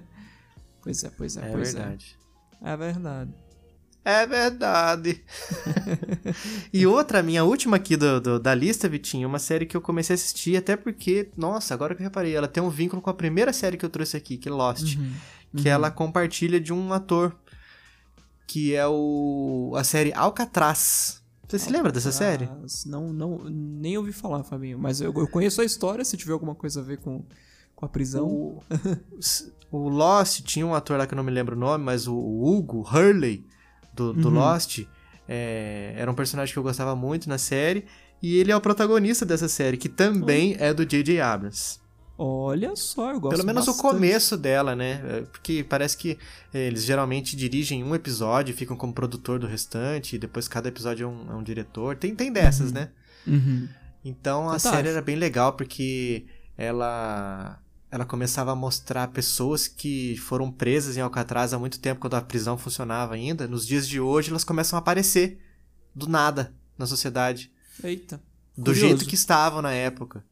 Pois 0.82 1.04
é, 1.04 1.10
pois 1.10 1.36
é, 1.38 1.42
É 1.48 1.52
pois 1.52 1.74
verdade. 1.74 2.18
é. 2.64 2.72
É 2.72 2.78
verdade. 2.78 3.34
É 4.06 4.26
verdade. 4.26 5.24
e 6.74 6.88
outra, 6.88 7.22
minha 7.22 7.44
última 7.44 7.76
aqui 7.76 7.98
do, 7.98 8.20
do- 8.22 8.40
da 8.40 8.56
lista, 8.56 8.88
Vitinho, 8.88 9.28
uma 9.28 9.40
série 9.40 9.66
que 9.66 9.76
eu 9.76 9.82
comecei 9.82 10.14
a 10.14 10.16
assistir, 10.16 10.56
até 10.56 10.78
porque, 10.78 11.30
nossa, 11.36 11.74
agora 11.74 11.94
que 11.94 12.02
eu 12.02 12.06
reparei, 12.06 12.34
ela 12.34 12.48
tem 12.48 12.64
um 12.64 12.70
vínculo 12.70 13.02
com 13.02 13.10
a 13.10 13.14
primeira 13.14 13.52
série 13.52 13.78
que 13.78 13.84
eu 13.86 13.90
trouxe 13.90 14.16
aqui, 14.16 14.38
que 14.38 14.48
é 14.48 14.52
Lost, 14.52 14.96
Uhum. 14.96 15.12
que 15.62 15.68
ela 15.68 15.92
compartilha 15.92 16.60
de 16.62 16.72
um 16.72 16.94
ator, 16.94 17.36
que 18.48 18.74
é 18.74 18.88
o 18.88 19.74
a 19.76 19.84
série 19.84 20.14
Alcatraz. 20.14 21.19
Você 21.50 21.58
se 21.58 21.72
lembra 21.72 21.92
dessa 21.92 22.12
série? 22.12 22.48
Não, 22.86 23.12
não, 23.12 23.40
nem 23.50 23.98
ouvi 23.98 24.14
falar, 24.14 24.44
Fabinho. 24.44 24.78
Mas 24.78 25.02
eu, 25.02 25.12
eu 25.12 25.28
conheço 25.28 25.62
a 25.62 25.66
história, 25.66 26.06
se 26.06 26.16
tiver 26.16 26.34
alguma 26.34 26.54
coisa 26.54 26.80
a 26.80 26.84
ver 26.84 27.00
com, 27.00 27.26
com 27.76 27.86
a 27.86 27.90
prisão. 27.90 28.28
O, 28.28 28.62
o 29.72 29.90
Lost 29.90 30.42
tinha 30.42 30.66
um 30.66 30.76
ator 30.76 30.98
lá 31.00 31.08
que 31.08 31.14
eu 31.14 31.18
não 31.18 31.24
me 31.24 31.32
lembro 31.32 31.56
o 31.56 31.60
nome, 31.60 31.84
mas 31.84 32.08
o, 32.08 32.14
o 32.14 32.48
Hugo 32.48 32.82
Hurley 32.82 33.44
do, 33.94 34.14
do 34.14 34.28
Uhum. 34.28 34.36
Lost 34.36 34.82
é, 35.28 35.94
era 35.98 36.10
um 36.10 36.14
personagem 36.14 36.54
que 36.54 36.60
eu 36.60 36.64
gostava 36.64 36.96
muito 36.96 37.28
na 37.28 37.40
série. 37.40 37.86
E 38.22 38.38
ele 38.38 38.52
é 38.52 38.56
o 38.56 38.62
protagonista 38.62 39.26
dessa 39.26 39.48
série, 39.48 39.78
que 39.78 39.90
também 39.90 40.56
é 40.60 40.72
do 40.72 40.86
J.J. 40.86 41.20
Abrams. 41.20 41.80
Olha 42.22 42.76
só, 42.76 43.12
eu 43.12 43.20
gosto 43.20 43.32
Pelo 43.36 43.46
menos 43.46 43.64
o 43.68 43.72
bastante. 43.72 43.94
começo 43.94 44.36
dela, 44.36 44.76
né? 44.76 45.02
É, 45.08 45.22
Porque 45.22 45.64
parece 45.64 45.96
que 45.96 46.18
é, 46.54 46.68
eles 46.68 46.84
geralmente 46.84 47.34
dirigem 47.34 47.82
um 47.82 47.96
episódio, 47.96 48.54
ficam 48.54 48.76
como 48.76 48.92
produtor 48.94 49.40
do 49.40 49.48
restante, 49.48 50.18
e 50.18 50.20
depois 50.20 50.46
cada 50.48 50.68
episódio 50.68 51.06
é 51.06 51.08
um, 51.08 51.32
é 51.32 51.36
um 51.36 51.42
diretor. 51.42 51.96
Tem, 51.96 52.14
tem 52.14 52.30
dessas, 52.32 52.74
né? 52.74 52.90
Uhum. 53.26 53.70
Então 54.04 54.42
a 54.50 54.60
Fantástico. 54.60 54.76
série 54.76 54.90
era 54.90 55.02
bem 55.02 55.16
legal 55.16 55.54
porque 55.54 56.26
ela 56.58 57.58
ela 57.92 58.06
começava 58.06 58.52
a 58.52 58.56
mostrar 58.56 59.08
pessoas 59.08 59.68
que 59.68 60.16
foram 60.18 60.52
presas 60.52 60.96
em 60.96 61.02
Alcatraz 61.02 61.54
há 61.54 61.58
muito 61.60 61.80
tempo 61.80 62.02
quando 62.02 62.16
a 62.16 62.22
prisão 62.22 62.58
funcionava 62.58 63.16
ainda. 63.16 63.48
Nos 63.48 63.66
dias 63.66 63.88
de 63.88 64.00
hoje 64.00 64.30
elas 64.30 64.44
começam 64.44 64.78
a 64.78 64.80
aparecer 64.80 65.40
do 65.96 66.08
nada 66.08 66.54
na 66.78 66.86
sociedade, 66.86 67.52
Eita. 67.84 68.22
do 68.58 68.66
Curioso. 68.66 68.80
jeito 68.80 69.06
que 69.06 69.16
estavam 69.16 69.62
na 69.62 69.72
época. 69.72 70.24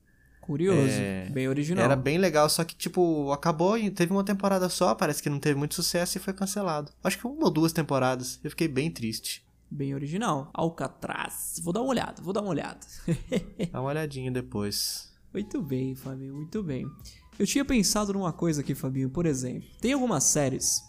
Curioso. 0.48 0.90
É, 0.90 1.30
Bem 1.30 1.50
original. 1.50 1.84
Era 1.84 1.96
bem 1.96 2.18
legal, 2.18 2.50
só 2.50 2.64
que 2.64 2.74
tipo 2.74 3.32
acabou 3.34 3.78
e 3.78 3.92
teve 3.92 4.14
uma 4.14 4.24
temporada 4.24 4.70
só, 4.70 4.96
parece 4.96 5.22
que 5.22 5.30
não 5.30 5.40
teve 5.40 5.60
muito 5.60 5.76
sucesso 5.76 6.18
e 6.18 6.22
foi 6.22 6.34
cancelado. 6.34 6.90
Acho 7.04 7.20
que 7.20 7.28
uma 7.28 7.44
ou 7.44 7.52
duas 7.52 7.74
temporadas. 7.74 8.40
Eu 8.42 8.50
fiquei 8.50 8.70
bem 8.70 8.90
triste. 8.90 9.46
Bem 9.70 9.94
original. 9.94 10.50
Alcatraz. 10.54 11.60
Vou 11.62 11.74
dar 11.74 11.82
uma 11.82 11.90
olhada, 11.90 12.22
vou 12.22 12.32
dar 12.32 12.40
uma 12.42 12.50
olhada. 12.52 12.80
Dá 13.70 13.82
uma 13.82 13.90
olhadinha 13.90 14.32
depois. 14.32 15.12
muito 15.34 15.62
bem, 15.62 15.94
Fabinho, 15.94 16.34
muito 16.34 16.64
bem. 16.64 16.90
Eu 17.38 17.46
tinha 17.46 17.66
pensado 17.66 18.14
numa 18.14 18.32
coisa 18.32 18.62
aqui, 18.62 18.74
Fabinho. 18.74 19.10
Por 19.10 19.26
exemplo, 19.26 19.68
tem 19.82 19.92
algumas 19.92 20.24
séries 20.24 20.82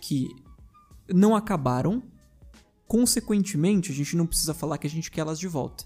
que 0.00 0.28
não 1.08 1.34
acabaram. 1.34 2.02
Consequentemente, 2.86 3.90
a 3.90 3.94
gente 3.94 4.14
não 4.14 4.26
precisa 4.26 4.54
falar 4.54 4.78
que 4.78 4.86
a 4.86 4.90
gente 4.90 5.10
quer 5.10 5.22
elas 5.22 5.38
de 5.40 5.48
volta. 5.48 5.84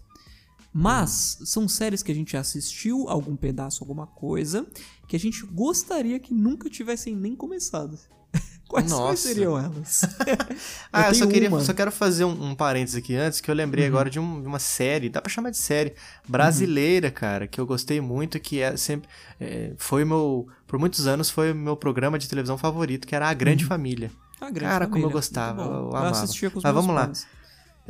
Mas 0.73 1.39
são 1.45 1.67
séries 1.69 2.03
que 2.03 2.13
a 2.13 2.15
gente 2.15 2.37
assistiu 2.37 3.09
algum 3.09 3.35
pedaço, 3.37 3.83
alguma 3.83 4.07
coisa, 4.07 4.67
que 5.09 5.17
a 5.17 5.19
gente 5.19 5.45
gostaria 5.47 6.19
que 6.21 6.33
nunca 6.33 6.71
tivessem 6.71 7.17
nem 7.17 7.35
começado. 7.35 7.99
Quais, 8.69 8.89
Nossa. 8.89 9.17
seriam 9.29 9.59
elas? 9.59 10.03
Ah, 10.93 11.09
eu, 11.09 11.15
só, 11.15 11.27
tenho 11.27 11.29
queria, 11.49 11.61
só 11.61 11.73
quero 11.75 11.91
fazer 11.91 12.25
um, 12.25 12.51
um 12.51 12.55
parênteses 12.55 12.97
aqui 12.97 13.17
antes, 13.17 13.41
que 13.41 13.51
eu 13.51 13.55
lembrei 13.55 13.85
Uhum. 13.85 13.91
agora 13.91 14.09
de, 14.11 14.21
um- 14.21 14.41
de 14.41 14.47
uma 14.47 14.61
série, 14.61 15.09
dá 15.09 15.21
pra 15.21 15.29
chamar 15.31 15.51
de 15.51 15.57
série, 15.59 15.95
brasileira, 16.29 17.11
cara, 17.11 17.47
que 17.49 17.61
eu 17.61 17.67
gostei 17.67 18.01
muito, 18.01 18.39
que 18.39 18.61
é 18.61 18.77
sempre. 18.77 19.09
é, 19.41 19.73
foi 19.77 20.05
o 20.05 20.07
meu. 20.07 20.49
Por 20.69 20.79
muitos 20.79 21.07
anos 21.09 21.29
foi 21.31 21.51
o 21.51 21.55
meu 21.55 21.77
programa 21.77 22.17
de 22.19 22.29
televisão 22.29 22.57
favorito, 22.57 23.07
que 23.09 23.15
era 23.15 23.29
A 23.29 23.35
Grande 23.35 23.65
Família. 23.65 24.11
A 24.41 24.47
Uhum. 24.47 24.53
Grande 24.53 24.71
Cara, 24.73 24.87
como 24.87 24.99
eu 24.99 25.01
Família. 25.03 25.13
gostava, 25.13 25.65
bom. 25.65 25.71
eu 25.91 25.97
amava. 25.97 26.11
assistia 26.23 26.49
com 26.51 26.59
os 26.59 26.65
Mas 26.65 26.73
meus 26.73 26.87
vamos 26.87 26.97
lá. 27.01 27.13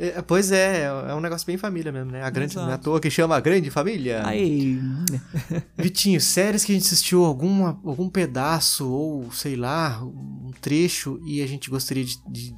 Pais. 0.01 0.17
É, 0.17 0.21
pois 0.21 0.51
é, 0.51 0.83
é 0.85 1.13
um 1.13 1.19
negócio 1.19 1.45
bem 1.45 1.57
família 1.57 1.91
mesmo, 1.91 2.11
né? 2.11 2.23
A 2.23 2.29
grande. 2.29 2.57
É 2.57 2.61
Exato. 2.61 2.83
toa 2.83 2.99
que 2.99 3.09
chama 3.09 3.35
A 3.35 3.39
Grande 3.39 3.69
Família. 3.69 4.25
Aí. 4.25 4.79
Vitinho, 5.77 6.19
séries 6.19 6.63
que 6.65 6.71
a 6.71 6.75
gente 6.75 6.85
assistiu 6.85 7.23
alguma, 7.25 7.79
algum 7.85 8.09
pedaço 8.09 8.89
ou 8.89 9.31
sei 9.31 9.55
lá, 9.55 10.01
um 10.03 10.51
trecho 10.59 11.19
e 11.25 11.41
a 11.41 11.47
gente 11.47 11.69
gostaria 11.69 12.03
de, 12.03 12.15
de 12.29 12.55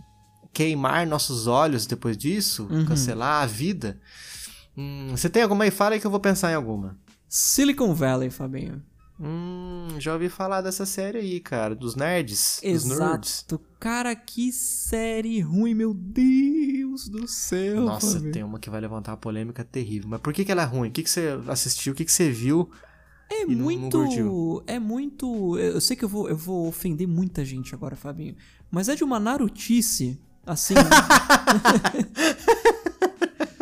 queimar 0.53 1.05
nossos 1.07 1.47
olhos 1.47 1.85
depois 1.85 2.17
disso, 2.17 2.67
Uhum. 2.69 2.85
cancelar 2.85 3.43
a 3.43 3.45
vida. 3.45 3.99
Hum, 4.77 5.07
você 5.11 5.29
tem 5.29 5.43
alguma 5.43 5.63
aí? 5.63 5.71
Fala 5.71 5.95
aí 5.95 5.99
que 5.99 6.07
eu 6.07 6.11
vou 6.11 6.19
pensar 6.19 6.51
em 6.51 6.55
alguma. 6.55 6.97
Silicon 7.27 7.93
Valley, 7.93 8.29
Fabinho. 8.29 8.81
Hum, 9.19 9.72
já 9.99 10.13
ouvi 10.13 10.29
falar 10.29 10.61
dessa 10.61 10.85
série 10.85 11.17
aí, 11.19 11.39
cara, 11.39 11.75
dos 11.75 11.95
nerds, 11.95 12.59
dos 12.63 12.85
nerds. 12.85 12.93
Exato. 13.39 13.61
Cara, 13.79 14.15
que 14.15 14.51
série 14.51 15.39
ruim, 15.41 15.73
meu 15.73 15.93
Deus 15.93 17.07
do 17.09 17.27
céu. 17.27 17.81
Nossa, 17.81 18.13
Fabinho. 18.13 18.31
tem 18.31 18.43
uma 18.43 18.59
que 18.59 18.69
vai 18.69 18.79
levantar 18.81 19.11
uma 19.11 19.17
polêmica 19.17 19.63
terrível. 19.63 20.09
Mas 20.09 20.21
por 20.21 20.33
que, 20.33 20.45
que 20.45 20.51
ela 20.51 20.61
é 20.63 20.65
ruim? 20.65 20.89
O 20.89 20.91
que, 20.91 21.03
que 21.03 21.09
você 21.09 21.37
assistiu? 21.47 21.93
O 21.93 21.95
que, 21.95 22.05
que 22.05 22.11
você 22.11 22.29
viu? 22.29 22.69
É 23.31 23.43
e 23.43 23.47
não- 23.47 23.55
não 23.55 23.63
muito. 23.63 23.97
curtiu. 23.97 24.63
é 24.67 24.79
muito. 24.79 25.57
Eu 25.57 25.81
sei 25.81 25.95
que 25.97 26.05
eu 26.05 26.09
vou, 26.09 26.29
eu 26.29 26.37
vou 26.37 26.67
ofender 26.67 27.07
muita 27.07 27.43
gente 27.43 27.73
agora, 27.73 27.95
Fabinho. 27.95 28.35
Mas 28.69 28.89
é 28.89 28.95
de 28.95 29.03
uma 29.03 29.19
narutice, 29.19 30.19
assim. 30.45 30.75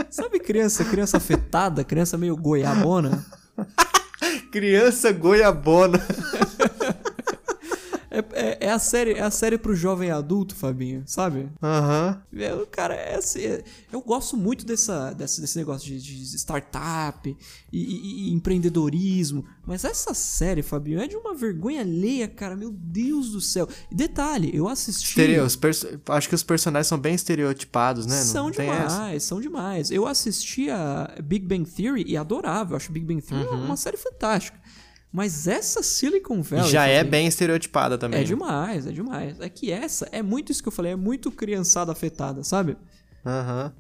Sabe 0.09 0.39
criança, 0.39 0.84
criança 0.84 1.17
afetada, 1.17 1.84
criança 1.84 2.17
meio 2.17 2.36
goiabona? 2.36 3.26
Criança 4.52 5.14
goiabona. 5.14 5.97
É, 8.12 8.20
é- 8.34 8.57
é 8.68 8.72
a 8.72 8.78
série, 8.78 9.14
é 9.14 9.22
a 9.22 9.32
série 9.32 9.57
pro 9.57 9.74
jovem 9.74 10.12
adulto, 10.12 10.53
Fabinho, 10.53 11.01
sabe? 11.05 11.49
Aham. 11.64 12.22
Eu, 12.34 12.68
cara, 12.68 12.93
é 12.93 13.16
assim, 13.16 13.39
é- 13.39 13.64
eu 13.91 14.01
gosto 14.01 14.36
muito 14.36 14.66
dessa, 14.66 15.14
desse, 15.14 15.39
desse 15.39 15.57
negócio 15.57 15.88
de, 15.88 15.97
de 15.99 16.36
startup 16.38 17.36
e, 17.72 17.78
e- 17.80 18.30
e 18.30 18.34
empreendedorismo, 18.34 19.45
mas 19.66 19.86
essa 19.86 20.14
série, 20.14 20.62
Fabinho, 20.62 20.99
é 20.99 21.07
de 21.07 21.16
uma 21.16 21.34
vergonha 21.34 21.82
alheia, 21.82 22.28
cara, 22.28 22.55
meu 22.55 22.72
Deus 22.72 23.32
do 23.32 23.39
céu. 23.41 23.68
E 23.89 23.95
detalhe, 23.95 24.51
eu 24.53 24.68
assisti... 24.68 25.07
Estereo- 25.20 25.47
Acho 26.09 26.28
que 26.30 26.36
os 26.36 26.43
personagens 26.43 26.88
são 26.88 26.97
bem 26.97 27.16
estereotipados, 27.16 28.05
né? 28.05 28.18
Não 28.18 28.26
São 28.26 28.51
demais, 28.51 28.93
essa. 28.93 29.20
são 29.22 29.39
demais. 29.41 29.89
Eu 29.91 30.05
assisti 30.05 30.70
a 30.70 31.16
Big 31.24 31.45
Bang 31.45 31.64
Theory 31.70 32.03
e 32.07 32.18
adorava. 32.18 32.74
Eu 32.74 32.78
acho 32.78 32.91
Big 32.91 33.05
Bang 33.05 33.22
Theory 33.22 33.47
uma 33.47 33.78
série 33.78 33.97
fantástica. 33.97 34.59
Mas 35.12 35.45
essa 35.47 35.84
Silicon 35.84 36.41
Valley. 36.41 36.70
já 36.72 36.86
é 36.86 37.03
bem 37.03 37.28
estereotipada 37.28 37.97
também. 37.97 38.20
É 38.20 38.24
né? 38.24 38.28
demais, 38.28 38.88
é 38.88 38.91
demais. 38.91 39.39
É 39.41 39.49
que 39.49 39.70
essa 39.72 40.07
é 40.12 40.22
muito 40.22 40.51
isso 40.51 40.62
que 40.64 40.70
eu 40.70 40.72
falei, 40.72 40.93
é 40.93 40.95
muito 40.95 41.30
criançada 41.32 41.91
afetada, 41.91 42.43
sabe? 42.43 42.78
Aham. 43.26 43.74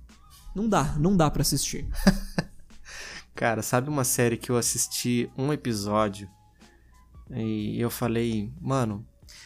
Não 0.53 0.67
dá, 0.67 0.95
não 0.99 1.15
dá 1.15 1.31
pra 1.31 1.41
assistir. 1.41 1.87
Cara, 3.33 3.61
sabe 3.61 3.89
uma 3.89 4.03
série 4.03 4.35
que 4.35 4.49
eu 4.51 4.57
assisti 4.57 5.31
um 5.37 5.53
episódio 5.53 6.29
e 7.33 7.79
eu 7.79 7.89
falei, 7.89 8.51
mano, 8.59 9.05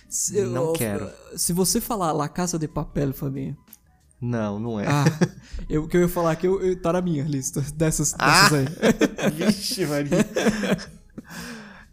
Se, 0.09 0.41
Não 0.41 0.67
eu- 0.69 0.73
quero. 0.73 1.07
Se 1.37 1.53
você 1.53 1.79
falar 1.79 2.11
La 2.13 2.27
Casa 2.27 2.57
de 2.57 2.67
Papel, 2.67 3.13
Fabinho. 3.13 3.55
não, 4.19 4.57
não 4.59 4.79
é. 4.79 4.87
Ah, 4.87 5.05
eu 5.69 5.87
que 5.87 5.95
eu 5.95 6.01
ia 6.01 6.09
falar 6.09 6.35
que 6.35 6.47
eu, 6.47 6.59
eu- 6.61 6.81
tá 6.81 6.91
na 6.93 7.01
minha 7.01 7.23
lista 7.23 7.61
dessas, 7.75 8.13
dessas 8.13 8.15
Ah! 8.17 8.49
aí. 8.57 9.29
Vixe, 9.31 9.85
Maria. 9.85 10.17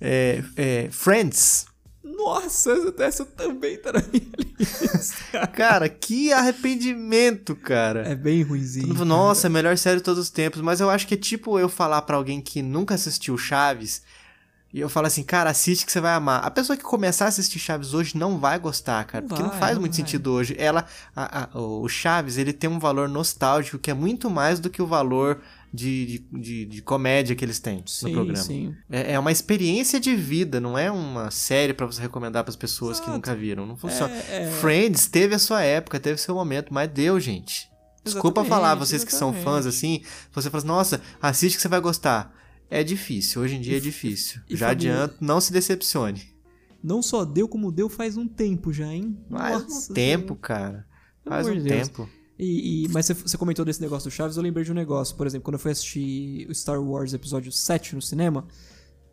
É, 0.02 0.42
é, 0.56 0.88
Friends. 0.90 1.66
Nossa, 2.04 2.72
essa, 2.72 2.94
essa 3.02 3.24
também 3.24 3.76
tá 3.78 3.92
na 3.92 4.00
minha 4.12 4.30
lista. 4.58 5.46
Cara, 5.54 5.88
que 5.88 6.32
arrependimento, 6.32 7.54
cara. 7.56 8.06
É 8.08 8.14
bem 8.14 8.42
ruimzinho. 8.42 9.04
Nossa, 9.04 9.46
é 9.46 9.48
a 9.48 9.50
melhor 9.50 9.76
série 9.78 9.96
de 9.98 10.02
todos 10.02 10.20
os 10.20 10.30
tempos. 10.30 10.60
Mas 10.60 10.80
eu 10.80 10.90
acho 10.90 11.06
que 11.06 11.14
é 11.14 11.16
tipo 11.16 11.58
eu 11.58 11.68
falar 11.68 12.02
pra 12.02 12.16
alguém 12.16 12.40
que 12.40 12.62
nunca 12.62 12.94
assistiu 12.94 13.36
Chaves. 13.38 14.02
E 14.72 14.80
eu 14.80 14.88
falo 14.88 15.06
assim, 15.06 15.22
cara, 15.22 15.50
assiste 15.50 15.84
que 15.84 15.92
você 15.92 16.00
vai 16.00 16.14
amar. 16.14 16.44
A 16.44 16.50
pessoa 16.50 16.76
que 16.76 16.82
começar 16.82 17.26
a 17.26 17.28
assistir 17.28 17.58
Chaves 17.58 17.92
hoje 17.92 18.16
não 18.16 18.38
vai 18.38 18.58
gostar, 18.58 19.04
cara. 19.04 19.22
Não 19.22 19.28
porque 19.28 19.42
não 19.42 19.50
vai, 19.50 19.58
faz 19.58 19.74
não 19.74 19.80
muito 19.80 19.92
vai. 19.92 20.00
sentido 20.00 20.32
hoje. 20.32 20.54
Ela, 20.58 20.86
a- 21.14 21.44
a- 21.52 21.58
o 21.58 21.88
Chaves, 21.88 22.38
ele 22.38 22.52
tem 22.52 22.70
um 22.70 22.78
valor 22.78 23.08
nostálgico 23.08 23.78
que 23.78 23.90
é 23.90 23.94
muito 23.94 24.30
mais 24.30 24.58
do 24.60 24.70
que 24.70 24.80
o 24.80 24.86
valor 24.86 25.40
de, 25.72 26.06
de, 26.06 26.40
de- 26.40 26.66
de 26.66 26.82
comédia 26.82 27.34
que 27.34 27.44
eles 27.44 27.58
têm 27.58 27.82
Sim, 27.86 28.06
no 28.08 28.12
programa. 28.12 28.42
sim. 28.44 28.74
É, 28.90 29.12
é 29.14 29.18
uma 29.18 29.32
experiência 29.32 29.98
de 29.98 30.14
vida, 30.14 30.60
não 30.60 30.76
é 30.76 30.90
uma 30.90 31.30
série 31.30 31.72
pra 31.72 31.86
você 31.86 32.00
recomendar 32.02 32.44
pras 32.44 32.56
pessoas 32.56 32.98
que 32.98 33.04
Exato. 33.04 33.16
nunca 33.16 33.34
viram. 33.34 33.66
Não 33.66 33.76
funciona. 33.76 34.12
É, 34.14 34.42
é. 34.44 34.50
Friends 34.50 35.06
teve 35.06 35.34
a 35.34 35.38
sua 35.38 35.62
época, 35.62 35.98
teve 35.98 36.18
seu 36.20 36.34
momento, 36.34 36.72
mas 36.74 36.90
deu, 36.90 37.18
gente. 37.18 37.70
Desculpa 38.04 38.40
Exatamente, 38.40 38.48
falar, 38.50 38.74
vocês 38.74 39.04
que 39.04 39.12
são 39.14 39.28
exatamente. 39.30 39.44
fãs 39.62 39.66
assim, 39.66 40.02
você 40.32 40.50
fala 40.50 40.58
assim, 40.58 40.66
nossa, 40.68 41.00
assiste 41.20 41.56
que 41.56 41.62
você 41.62 41.68
vai 41.68 41.80
gostar. 41.80 42.34
É 42.68 42.82
difícil, 42.82 43.40
hoje 43.42 43.54
em 43.56 43.60
dia 43.60 43.76
é 43.76 43.80
difícil. 43.80 44.40
e 44.48 44.56
já 44.56 44.68
Fabinho, 44.68 44.92
adianto, 44.92 45.16
não 45.20 45.40
se 45.40 45.52
decepcione. 45.52 46.32
Não 46.82 47.00
só 47.00 47.24
deu 47.24 47.46
como 47.46 47.70
deu 47.70 47.88
faz 47.88 48.16
um 48.16 48.26
tempo 48.26 48.72
já, 48.72 48.86
hein? 48.86 49.16
Faz 49.30 49.62
Nossa 49.62 49.92
um 49.92 49.94
tempo, 49.94 50.34
cara. 50.34 50.84
Faz 51.24 51.46
um 51.46 51.52
de 51.54 51.60
Deus. 51.60 51.88
tempo. 51.88 52.08
E, 52.44 52.84
e- 52.86 52.88
mas 52.88 53.06
você, 53.06 53.38
comentou 53.38 53.64
desse 53.64 53.80
negócio 53.80 54.10
do 54.10 54.12
Chaves, 54.12 54.36
eu 54.36 54.42
lembrei 54.42 54.64
de 54.64 54.72
um 54.72 54.74
negócio. 54.74 55.14
Por 55.16 55.26
exemplo, 55.26 55.44
quando 55.44 55.54
eu 55.54 55.60
fui 55.60 55.70
assistir 55.70 56.46
o 56.50 56.54
Star 56.54 56.82
Wars 56.82 57.14
Episódio 57.14 57.52
7 57.52 57.94
no 57.94 58.02
cinema, 58.02 58.44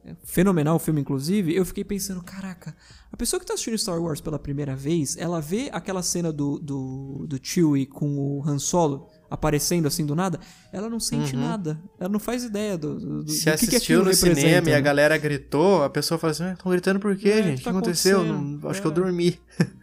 é 0.04 0.16
fenomenal 0.24 0.78
o 0.78 0.80
filme, 0.80 1.00
inclusive, 1.02 1.54
eu 1.54 1.64
fiquei 1.66 1.84
pensando, 1.84 2.24
caraca, 2.24 2.76
a 3.12 3.18
pessoa 3.18 3.40
que 3.40 3.46
tá 3.46 3.54
assistindo 3.54 3.78
Star 3.78 4.02
Wars 4.02 4.20
pela 4.22 4.40
primeira 4.40 4.76
vez, 4.76 5.16
ela 5.18 5.40
vê 5.42 5.70
aquela 5.72 6.02
cena 6.02 6.32
do, 6.32 6.58
do, 6.58 7.26
do 7.28 7.38
Chewie 7.44 7.86
com 7.86 8.18
o 8.18 8.44
Han 8.48 8.58
Solo 8.58 9.08
aparecendo 9.30 9.86
assim 9.88 10.06
do 10.08 10.16
nada, 10.16 10.40
ela 10.74 10.90
não 10.90 11.00
sente 11.00 11.36
nada. 11.36 11.80
Ela 12.00 12.10
não 12.10 12.20
faz 12.20 12.44
ideia 12.44 12.76
do, 12.78 13.24
do, 13.24 13.30
Se 13.30 13.46
do 13.52 13.58
que 13.60 13.68
que 13.68 13.76
assistiu 13.76 14.04
no 14.04 14.12
cinema 14.12 14.70
e 14.70 14.74
a 14.74 14.78
né? 14.78 14.82
galera 14.82 15.16
gritou, 15.20 15.84
a 15.84 15.90
pessoa 15.90 16.18
fala 16.18 16.32
assim, 16.32 16.46
estão 16.52 16.72
gritando 16.72 17.00
por 17.00 17.16
quê, 17.16 17.30
É, 17.30 17.44
gente? 17.44 17.48
que 17.50 17.54
O 17.54 17.58
que 17.58 17.64
tá 17.66 17.70
aconteceu? 17.70 18.22
acontecendo? 18.22 18.60
Não- 18.64 18.70
acho 18.72 18.82
que 18.82 18.88
eu 18.88 18.92
É. 18.92 18.96
dormi. 18.96 19.40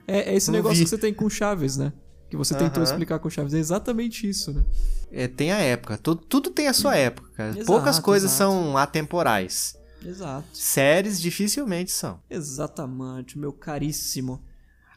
É, 0.09 0.33
é 0.33 0.35
esse 0.35 0.49
Não 0.49 0.55
negócio 0.57 0.79
vi. 0.79 0.85
que 0.85 0.91
você 0.91 0.99
tem 0.99 1.15
com 1.15 1.29
Chaves, 1.31 1.77
né? 1.77 1.93
Que 2.29 2.37
você 2.37 2.55
tentou 2.55 2.83
Aham. 2.83 2.91
explicar 2.91 3.19
com 3.21 3.31
Chaves. 3.31 3.55
É 3.55 3.59
exatamente 3.59 4.29
isso, 4.29 4.53
né? 4.53 4.65
É, 5.13 5.29
tem 5.29 5.53
a 5.53 5.59
época, 5.59 5.97
tudo, 5.97 6.23
tudo 6.23 6.51
tem 6.51 6.67
a 6.67 6.73
sua 6.73 6.97
época, 6.97 7.29
cara. 7.37 7.51
Exato, 7.51 7.67
Poucas 7.67 7.99
coisas 8.01 8.33
exato. 8.33 8.53
são 8.53 8.77
atemporais. 8.77 9.77
Exato. 10.05 10.45
Séries 10.53 11.21
dificilmente 11.21 11.91
são. 11.93 12.21
Exatamente, 12.29 13.39
meu 13.39 13.53
caríssimo. 13.53 14.43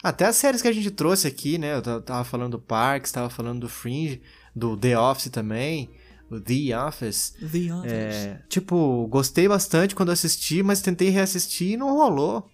Até 0.04 0.26
as 0.26 0.36
séries 0.38 0.62
que 0.62 0.68
a 0.68 0.72
gente 0.72 0.90
trouxe 0.92 1.28
aqui, 1.28 1.58
né? 1.58 1.76
Eu 1.76 1.82
ta- 1.82 2.02
tava 2.02 2.24
falando 2.24 2.52
do 2.54 2.60
Parks, 2.60 3.12
tava 3.12 3.30
falando 3.30 3.60
do 3.62 3.70
Fringe, 3.70 4.22
do 4.56 4.76
The 4.78 4.98
Office 4.98 5.30
também, 5.30 5.90
o 6.32 6.40
The 6.40 6.78
Office. 6.88 7.34
The 7.40 7.74
Others. 7.74 7.86
É, 8.16 8.42
tipo, 8.50 9.08
gostei 9.08 9.48
bastante 9.48 9.94
quando 9.96 10.12
assisti, 10.12 10.64
mas 10.64 10.82
tentei 10.82 11.10
reassistir 11.10 11.72
e 11.74 11.78
não 11.78 11.94
rolou. 11.96 12.50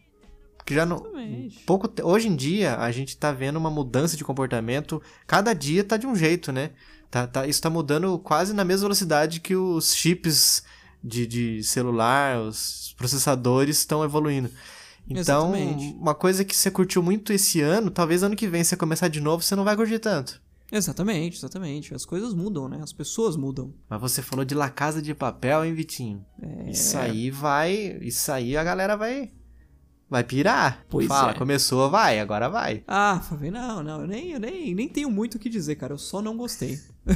Porque 0.66 0.74
já 0.74 0.84
não. 0.84 0.98
Exatamente. 0.98 1.60
Pouco, 1.60 1.88
hoje 2.04 2.28
em 2.28 2.36
dia, 2.36 2.76
a 2.78 2.92
gente 2.92 3.16
tá 3.16 3.32
vendo 3.32 3.58
uma 3.58 3.70
mudança 3.70 4.18
de 4.18 4.24
comportamento. 4.24 5.00
Cada 5.28 5.54
dia 5.54 5.84
tá 5.84 5.96
de 5.96 6.08
um 6.08 6.16
jeito, 6.16 6.52
né? 6.52 6.72
Tá, 7.12 7.28
tá- 7.28 7.46
isso 7.46 7.62
tá 7.62 7.70
mudando 7.70 8.18
quase 8.18 8.52
na 8.52 8.66
mesma 8.66 8.86
velocidade 8.86 9.40
que 9.40 9.56
os 9.56 9.94
chips 9.94 10.64
de, 11.04 11.28
de 11.28 11.64
celular, 11.64 12.42
os 12.42 12.96
processadores 12.98 13.78
estão 13.78 14.04
evoluindo. 14.04 14.50
Então, 15.08 15.56
Exatamente. 15.56 15.96
uma 16.00 16.16
coisa 16.16 16.44
que 16.44 16.56
você 16.56 16.72
curtiu 16.72 17.04
muito 17.04 17.32
esse 17.32 17.62
ano, 17.62 17.92
talvez 17.92 18.24
ano 18.24 18.36
que 18.36 18.48
vem 18.48 18.64
você 18.64 18.76
começar 18.76 19.08
de 19.08 19.22
novo, 19.22 19.44
você 19.44 19.56
não 19.56 19.64
vai 19.64 19.76
curtir 19.76 20.00
tanto. 20.00 20.42
Exatamente, 20.72 21.38
exatamente. 21.38 21.94
As 21.94 22.06
coisas 22.06 22.34
mudam, 22.34 22.68
né? 22.68 22.80
As 22.82 22.92
pessoas 22.92 23.36
mudam. 23.38 23.72
Mas 23.88 24.02
você 24.02 24.24
falou 24.24 24.44
de 24.44 24.56
La 24.56 24.68
Casa 24.72 25.00
de 25.00 25.14
Papel, 25.14 25.64
hein, 25.64 25.76
Vitinho? 25.76 26.26
É. 26.42 26.72
Isso 26.72 26.98
aí 26.98 27.30
vai. 27.30 28.00
Isso 28.02 28.32
aí 28.32 28.58
a 28.58 28.64
galera 28.64 28.98
vai. 28.98 29.32
Vai 30.10 30.24
pirar. 30.24 30.86
Pois 30.90 31.08
Fala, 31.08 31.32
é. 31.32 31.34
começou, 31.34 31.90
vai, 31.90 32.20
agora 32.20 32.48
vai. 32.48 32.84
Ah, 32.88 33.20
Fabinho, 33.28 33.54
não, 33.54 33.84
não, 33.84 34.02
eu 34.02 34.08
nem, 34.08 34.32
eu 34.32 34.40
nem, 34.40 34.76
nem 34.76 34.88
tenho 34.88 35.10
muito 35.10 35.36
o 35.36 35.40
que 35.40 35.50
dizer, 35.50 35.76
cara. 35.76 35.94
Eu 35.94 35.98
só 35.98 36.22
não 36.22 36.38
gostei. 36.38 36.80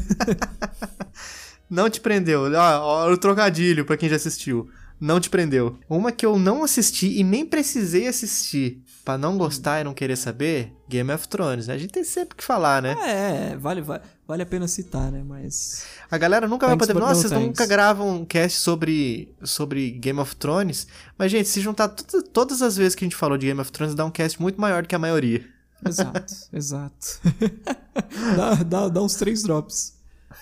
Não 1.69 1.87
te 1.87 2.01
prendeu. 2.01 2.51
Ó, 2.51 2.79
ó, 2.81 3.11
o 3.11 3.17
trocadilho 3.17 3.85
pra 3.85 3.95
quem 3.95 4.09
já 4.09 4.15
assistiu. 4.15 4.67
Não 4.99 5.19
te 5.19 5.29
prendeu. 5.29 5.77
Uma 5.89 6.11
que 6.11 6.25
eu 6.25 6.37
não 6.37 6.63
assisti 6.63 7.17
e 7.19 7.23
nem 7.23 7.45
precisei 7.45 8.07
assistir 8.07 8.83
pra 9.05 9.17
não 9.17 9.37
gostar 9.37 9.79
e 9.81 9.83
não 9.83 9.93
querer 9.93 10.15
saber, 10.17 10.73
Game 10.87 11.11
of 11.11 11.27
Thrones, 11.27 11.67
né? 11.67 11.73
A 11.73 11.77
gente 11.77 11.91
tem 11.91 12.03
sempre 12.03 12.35
que 12.35 12.43
falar, 12.43 12.81
né? 12.81 12.97
É, 13.01 13.57
vale, 13.57 13.81
vale, 13.81 14.03
vale 14.27 14.43
a 14.43 14.45
pena 14.45 14.67
citar, 14.67 15.11
né? 15.11 15.23
Mas. 15.25 15.85
A 16.11 16.17
galera 16.17 16.47
nunca 16.47 16.67
vai 16.67 16.75
Thanks, 16.75 16.87
poder. 16.87 16.99
but 16.99 17.07
Nossa, 17.07 17.15
no 17.15 17.21
vocês 17.21 17.31
thanks." 17.31 17.47
nunca 17.47 17.65
gravam 17.65 18.17
um 18.17 18.25
cast 18.25 18.59
sobre, 18.59 19.33
sobre 19.41 19.89
Game 19.91 20.19
of 20.19 20.35
Thrones. 20.35 20.85
Mas, 21.17 21.31
gente, 21.31 21.47
se 21.47 21.61
juntar 21.61 21.87
todas 21.87 22.61
as 22.61 22.75
vezes 22.77 22.93
que 22.93 23.05
a 23.05 23.07
gente 23.07 23.15
falou 23.15 23.37
de 23.37 23.47
Game 23.47 23.59
of 23.59 23.71
Thrones, 23.71 23.95
dá 23.95 24.05
um 24.05 24.11
cast 24.11 24.39
muito 24.41 24.59
maior 24.59 24.83
do 24.83 24.87
que 24.87 24.95
a 24.95 24.99
maioria. 24.99 25.43
Exato, 25.87 26.33
exato. 26.53 27.19
dá, 28.35 28.55
dá, 28.63 28.89
dá 28.89 29.01
uns 29.01 29.15
três 29.15 29.43
drops. 29.43 29.93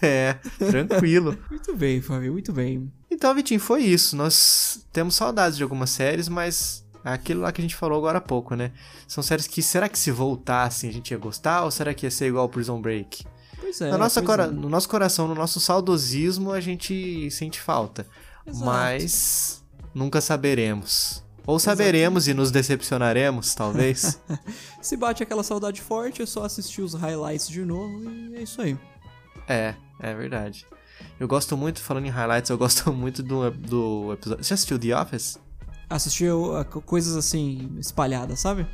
É, 0.02 0.34
tranquilo. 0.58 1.38
Muito 1.50 1.76
bem, 1.76 2.02
Fabinho, 2.02 2.34
muito 2.34 2.52
bem. 2.54 2.92
Então, 3.10 3.34
Vitinho, 3.34 3.60
foi 3.60 3.84
isso. 3.84 4.16
Nós 4.16 4.86
temos 4.92 5.16
saudades 5.16 5.58
de 5.58 5.64
algumas 5.64 5.90
séries, 5.90 6.28
mas 6.28 6.86
é 7.04 7.12
aquilo 7.12 7.42
lá 7.42 7.52
que 7.52 7.62
a 7.62 7.64
gente 7.64 7.76
falou 7.76 7.98
agora 7.98 8.18
há 8.18 8.22
pouco, 8.22 8.54
né? 8.56 8.72
São 9.08 9.24
séries 9.24 9.48
que, 9.48 9.62
será 9.64 9.88
que 9.90 9.98
se 9.98 10.12
voltassem 10.12 10.90
a 10.90 10.94
gente 10.94 11.12
ia 11.12 11.18
gostar 11.18 11.64
ou 11.64 11.72
será 11.72 11.94
que 11.94 12.06
ia 12.06 12.12
ser 12.12 12.28
igual 12.28 12.48
Prison 12.50 12.82
Break? 12.82 13.26
Pois 13.60 13.82
é. 13.82 13.90
Na 13.90 13.98
nossa 13.98 14.22
pois 14.22 14.28
cora- 14.28 14.44
é. 14.44 14.52
No 14.52 14.70
nosso 14.70 14.88
coração, 14.90 15.28
no 15.28 15.34
nosso 15.36 15.60
saudosismo, 15.60 16.52
a 16.52 16.60
gente 16.60 17.30
sente 17.32 17.60
falta. 17.62 18.06
Exato. 18.46 18.66
Mas 18.66 19.64
nunca 19.94 20.22
saberemos. 20.22 21.24
Ou 21.46 21.58
saberemos 21.60 22.28
e 22.28 22.34
nos 22.34 22.52
decepcionaremos, 22.52 23.56
talvez. 23.56 24.20
Se 24.82 24.98
bate 24.98 25.24
aquela 25.24 25.44
saudade 25.44 25.82
forte, 25.82 26.22
é 26.22 26.26
só 26.26 26.44
assistir 26.44 26.82
os 26.82 26.94
highlights 26.94 27.48
de 27.48 27.64
novo 27.64 28.04
e 28.12 28.36
é 28.36 28.42
isso 28.44 28.62
aí. 28.62 28.78
É, 29.48 29.76
é 30.00 30.14
verdade. 30.14 30.66
Eu 31.20 31.28
gosto 31.28 31.56
muito, 31.56 31.80
falando 31.82 32.06
em 32.06 32.10
highlights, 32.10 32.50
eu 32.50 32.58
gosto 32.58 32.92
muito 32.94 33.22
do, 33.24 33.50
do 33.52 34.14
episódio. 34.14 34.44
Você 34.44 34.54
assistiu 34.54 34.80
The 34.80 35.00
Office? 35.00 35.40
Assistiu 35.90 36.58
a 36.58 36.66
co- 36.66 36.82
coisas 36.82 37.16
assim, 37.16 37.72
espalhadas, 37.80 38.40
sabe? 38.40 38.68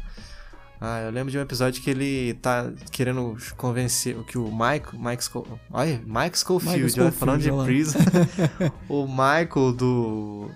Ah, 0.82 1.00
eu 1.02 1.12
lembro 1.12 1.32
de 1.32 1.38
um 1.38 1.42
episódio 1.42 1.82
que 1.82 1.90
ele 1.90 2.34
tá 2.42 2.70
querendo 2.92 3.38
convencer 3.56 4.22
que 4.26 4.38
o 4.38 4.52
Michael. 4.52 5.00
Mike 5.00 5.24
Sco... 5.24 5.48
Olha, 5.72 6.02
Mike 6.06 6.38
Schofield, 6.38 6.84
Michael 6.84 7.06
olha, 7.06 7.12
falando 7.14 7.42
de 7.42 7.52
Prison. 7.64 8.00
o 8.90 9.08
Michael 9.08 9.74
do. 9.74 10.52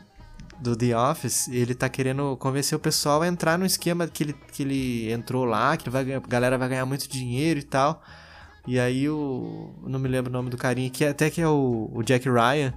Do 0.60 0.76
The 0.76 0.98
Office, 0.98 1.48
ele 1.50 1.76
tá 1.76 1.88
querendo 1.88 2.36
convencer 2.38 2.76
o 2.76 2.80
pessoal 2.80 3.22
a 3.22 3.28
entrar 3.28 3.60
no 3.60 3.66
esquema 3.66 4.08
que 4.08 4.24
ele, 4.24 4.34
que 4.52 4.64
ele 4.64 5.12
entrou 5.12 5.46
lá, 5.46 5.78
que 5.78 5.88
vai, 5.88 6.12
a 6.12 6.20
galera 6.20 6.58
vai 6.58 6.68
ganhar 6.68 6.86
muito 6.86 7.08
dinheiro 7.08 7.60
e 7.60 7.64
tal. 7.64 8.02
E 8.68 8.78
aí 8.80 9.10
o. 9.10 9.74
Não 9.88 9.98
me 9.98 10.08
lembro 10.10 10.30
o 10.30 10.34
nome 10.34 10.50
do 10.50 10.58
carinha, 10.58 10.90
que 10.90 11.06
é- 11.06 11.10
até 11.10 11.30
que 11.30 11.42
é 11.42 11.48
o, 11.48 11.90
o 11.94 12.04
Jack 12.04 12.28
Ryan. 12.30 12.74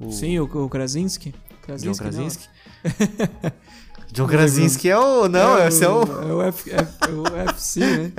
O 0.00 0.10
Sim, 0.12 0.38
o, 0.38 0.44
o 0.44 0.68
Krasinski. 0.68 1.32
John 1.32 1.66
Krasinski, 1.66 2.04
não. 2.04 2.10
Krasinski. 2.12 2.48
John 4.12 4.26
Krasinski 4.28 4.90
é 4.90 4.98
o. 4.98 5.28
Não, 5.28 5.58
é, 5.58 5.68
esse 5.68 5.84
é 5.84 5.88
o. 5.88 6.02
É 6.02 6.32
o, 6.32 6.42
F, 6.42 6.70
F, 6.70 6.98
é 7.02 7.10
o 7.12 7.36
FC, 7.50 7.80
né? 7.80 8.12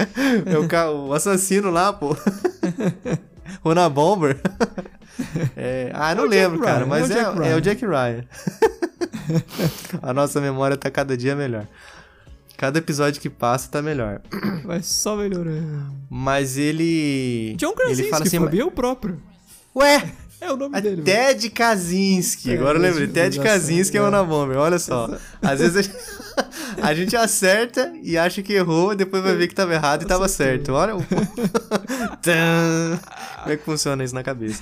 É 0.53 0.57
o, 0.57 0.67
ca- 0.67 0.91
o 0.91 1.13
assassino 1.13 1.69
lá, 1.71 1.93
pô. 1.93 2.15
o 3.63 3.73
Na 3.73 3.87
Bomber. 3.87 4.37
É, 5.55 5.91
ah, 5.93 6.13
não 6.13 6.25
o 6.25 6.29
Jack 6.29 6.35
lembro, 6.41 6.59
cara, 6.59 6.79
Ryan, 6.79 6.85
mas 6.87 7.11
é 7.11 7.19
é, 7.19 7.51
é 7.51 7.55
o 7.55 7.61
Jack 7.61 7.85
Ryan. 7.85 8.25
A 10.01 10.13
nossa 10.13 10.41
memória 10.41 10.75
tá 10.75 10.91
cada 10.91 11.15
dia 11.15 11.35
melhor. 11.35 11.65
Cada 12.57 12.79
episódio 12.79 13.21
que 13.21 13.29
passa 13.29 13.69
tá 13.69 13.81
melhor. 13.81 14.21
Vai 14.63 14.81
só 14.81 15.15
melhorando. 15.15 15.93
Mas 16.09 16.57
ele. 16.57 17.53
John 17.57 17.69
ele 17.69 17.75
Krasinski, 17.75 18.09
fala 18.09 18.23
assim. 18.25 18.39
Fabi, 18.39 18.59
é 18.59 18.65
o 18.65 18.71
próprio. 18.71 19.21
Ué! 19.75 20.11
É 20.41 20.51
o 20.51 20.57
nome 20.57 20.77
A 20.77 20.79
dele. 20.79 21.01
velho. 21.01 21.05
Ted 21.33 21.49
Kaczynski. 21.49 22.51
É, 22.51 22.53
Agora 22.55 22.77
eu 22.77 22.81
lembrei. 22.81 23.07
Ted 23.07 23.39
Kaczynski 23.39 23.97
é 23.97 24.01
o 24.01 24.07
é. 24.07 24.09
Na 24.09 24.23
Bomber. 24.23 24.57
Olha 24.57 24.77
só. 24.77 25.09
Às 25.41 25.59
vezes 25.59 25.77
a 25.77 25.81
gente, 25.81 25.95
a 26.81 26.93
gente 26.93 27.15
acerta 27.15 27.91
e 28.03 28.17
acha 28.17 28.41
que 28.41 28.53
errou, 28.53 28.93
e 28.93 28.95
depois 28.95 29.23
vai 29.23 29.35
ver 29.35 29.47
que 29.47 29.55
tava 29.55 29.73
errado 29.73 30.03
e 30.03 30.05
tava 30.05 30.27
certo. 30.27 30.73
Olha 30.73 30.95
o. 30.95 30.99
Como 33.45 33.53
é 33.53 33.57
que 33.57 33.63
funciona 33.63 34.03
isso 34.03 34.13
na 34.15 34.23
cabeça? 34.23 34.61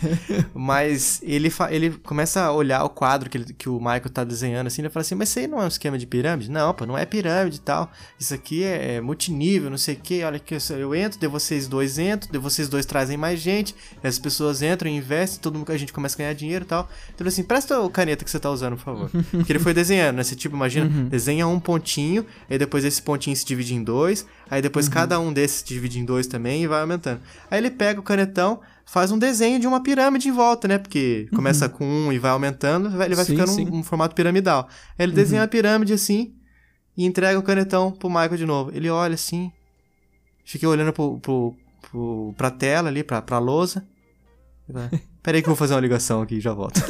Mas 0.54 1.22
ele, 1.24 1.52
ele 1.70 1.92
começa 2.04 2.42
a 2.44 2.52
olhar 2.52 2.84
o 2.84 2.90
quadro 2.90 3.30
que, 3.30 3.38
ele- 3.38 3.54
que 3.54 3.70
o 3.70 3.78
Michael 3.80 4.10
tá 4.10 4.24
desenhando 4.24 4.68
assim, 4.68 4.82
ele 4.82 4.90
fala 4.90 5.02
assim: 5.02 5.16
Mas 5.16 5.30
isso 5.30 5.40
aí 5.40 5.48
não 5.48 5.62
é 5.62 5.66
um 5.66 5.68
esquema 5.68 5.98
de 5.98 6.06
pirâmide? 6.06 6.50
Não, 6.52 6.74
pô, 6.74 6.86
não 6.86 6.98
é 6.98 7.06
pirâmide 7.06 7.58
e 7.58 7.60
tal. 7.62 7.92
Isso 8.20 8.34
aqui 8.34 8.64
é, 8.64 8.96
é 8.96 9.02
multinível, 9.02 9.70
não 9.70 9.78
sei 9.78 9.96
o 9.96 9.98
que. 10.00 10.24
Olha 10.24 10.40
que 10.40 10.56
eu, 10.56 10.96
entro, 10.96 11.20
de 11.20 11.28
vocês 11.28 11.68
dois 11.68 11.98
entram, 11.98 12.32
de 12.32 12.38
vocês 12.38 12.68
dois 12.68 12.86
trazem 12.86 13.18
mais 13.18 13.40
gente, 13.40 13.76
as 14.04 14.20
pessoas 14.20 14.62
entram, 14.62 14.90
investem, 14.90 15.40
todo 15.42 15.58
mundo 15.58 15.72
a 15.72 15.78
gente 15.78 15.94
começa 15.94 16.16
a 16.16 16.20
ganhar 16.20 16.34
dinheiro 16.34 16.66
e 16.66 16.68
tal. 16.68 16.90
Então 17.14 17.24
ele 17.26 17.30
assim: 17.30 17.44
Presta 17.44 17.84
a 17.84 17.90
caneta 17.90 18.24
que 18.24 18.32
você 18.32 18.40
tá 18.40 18.50
usando, 18.50 18.76
por 18.78 18.84
favor. 18.84 19.10
Porque 19.32 19.52
ele 19.52 19.60
foi 19.60 19.74
desenhando, 19.74 20.18
né? 20.18 20.24
Você 20.24 20.36
tipo, 20.36 20.56
imagina, 20.56 20.90
desenha 21.10 21.48
um 21.48 21.60
pontinho, 21.60 22.26
aí 22.50 22.58
depois 22.58 22.84
esse 22.86 23.02
pontinho 23.02 23.36
se 23.36 23.46
divide 23.46 23.74
em 23.74 23.84
dois, 23.84 24.26
aí 24.54 24.62
depois 24.62 24.88
cada 24.88 25.20
um 25.20 25.34
desses 25.34 25.58
se 25.58 25.66
divide 25.66 26.00
em 26.00 26.06
dois 26.06 26.28
também 26.28 26.64
e 26.64 26.68
vai 26.68 26.82
aumentando. 26.82 27.20
Aí 27.50 27.60
ele 27.60 27.72
pega 27.72 28.00
o 28.00 28.04
canetão, 28.04 28.62
faz 28.86 29.12
um 29.12 29.18
desenho 29.18 29.60
de 29.60 29.68
uma 29.68 29.82
pirâmide 29.82 30.30
em 30.30 30.32
volta, 30.32 30.68
né? 30.68 30.78
Porque 30.78 31.28
começa 31.34 31.68
com 31.68 31.86
um 31.86 32.14
e 32.14 32.20
vai 32.20 32.32
aumentando, 32.32 32.90
ele 33.04 33.16
vai 33.16 33.26
Sim, 33.26 33.34
ficando 33.34 33.52
sim. 33.52 33.68
um, 33.68 33.78
um 33.78 33.84
formato 33.84 34.16
piramidal. 34.16 34.70
Aí 34.98 35.06
ele 35.06 35.14
desenha 35.14 35.42
uma 35.42 35.48
pirâmide 35.48 35.94
assim 35.94 36.36
e 36.96 37.06
entrega 37.06 37.40
o 37.40 37.44
canetão 37.44 37.92
pro 37.92 38.10
Michael 38.10 38.38
de 38.38 38.46
novo. 38.46 38.72
Ele 38.74 38.90
olha 38.90 39.16
assim, 39.16 39.52
fica 40.46 40.70
olhando 40.70 40.94
pro, 40.94 41.20
pro, 41.20 41.56
pro, 41.90 42.34
pra 42.38 42.52
tela 42.52 42.90
ali, 42.90 43.04
pra, 43.04 43.22
pra 43.22 43.40
lousa. 43.40 43.84
E 44.70 44.74
vai, 44.74 44.90
Pera 45.24 45.38
aí 45.38 45.42
que 45.42 45.48
eu 45.48 45.52
vou 45.52 45.58
fazer 45.58 45.74
uma 45.74 45.82
ligação 45.82 46.22
aqui 46.22 46.36
e 46.36 46.42
já 46.42 46.54
volto. 46.54 46.80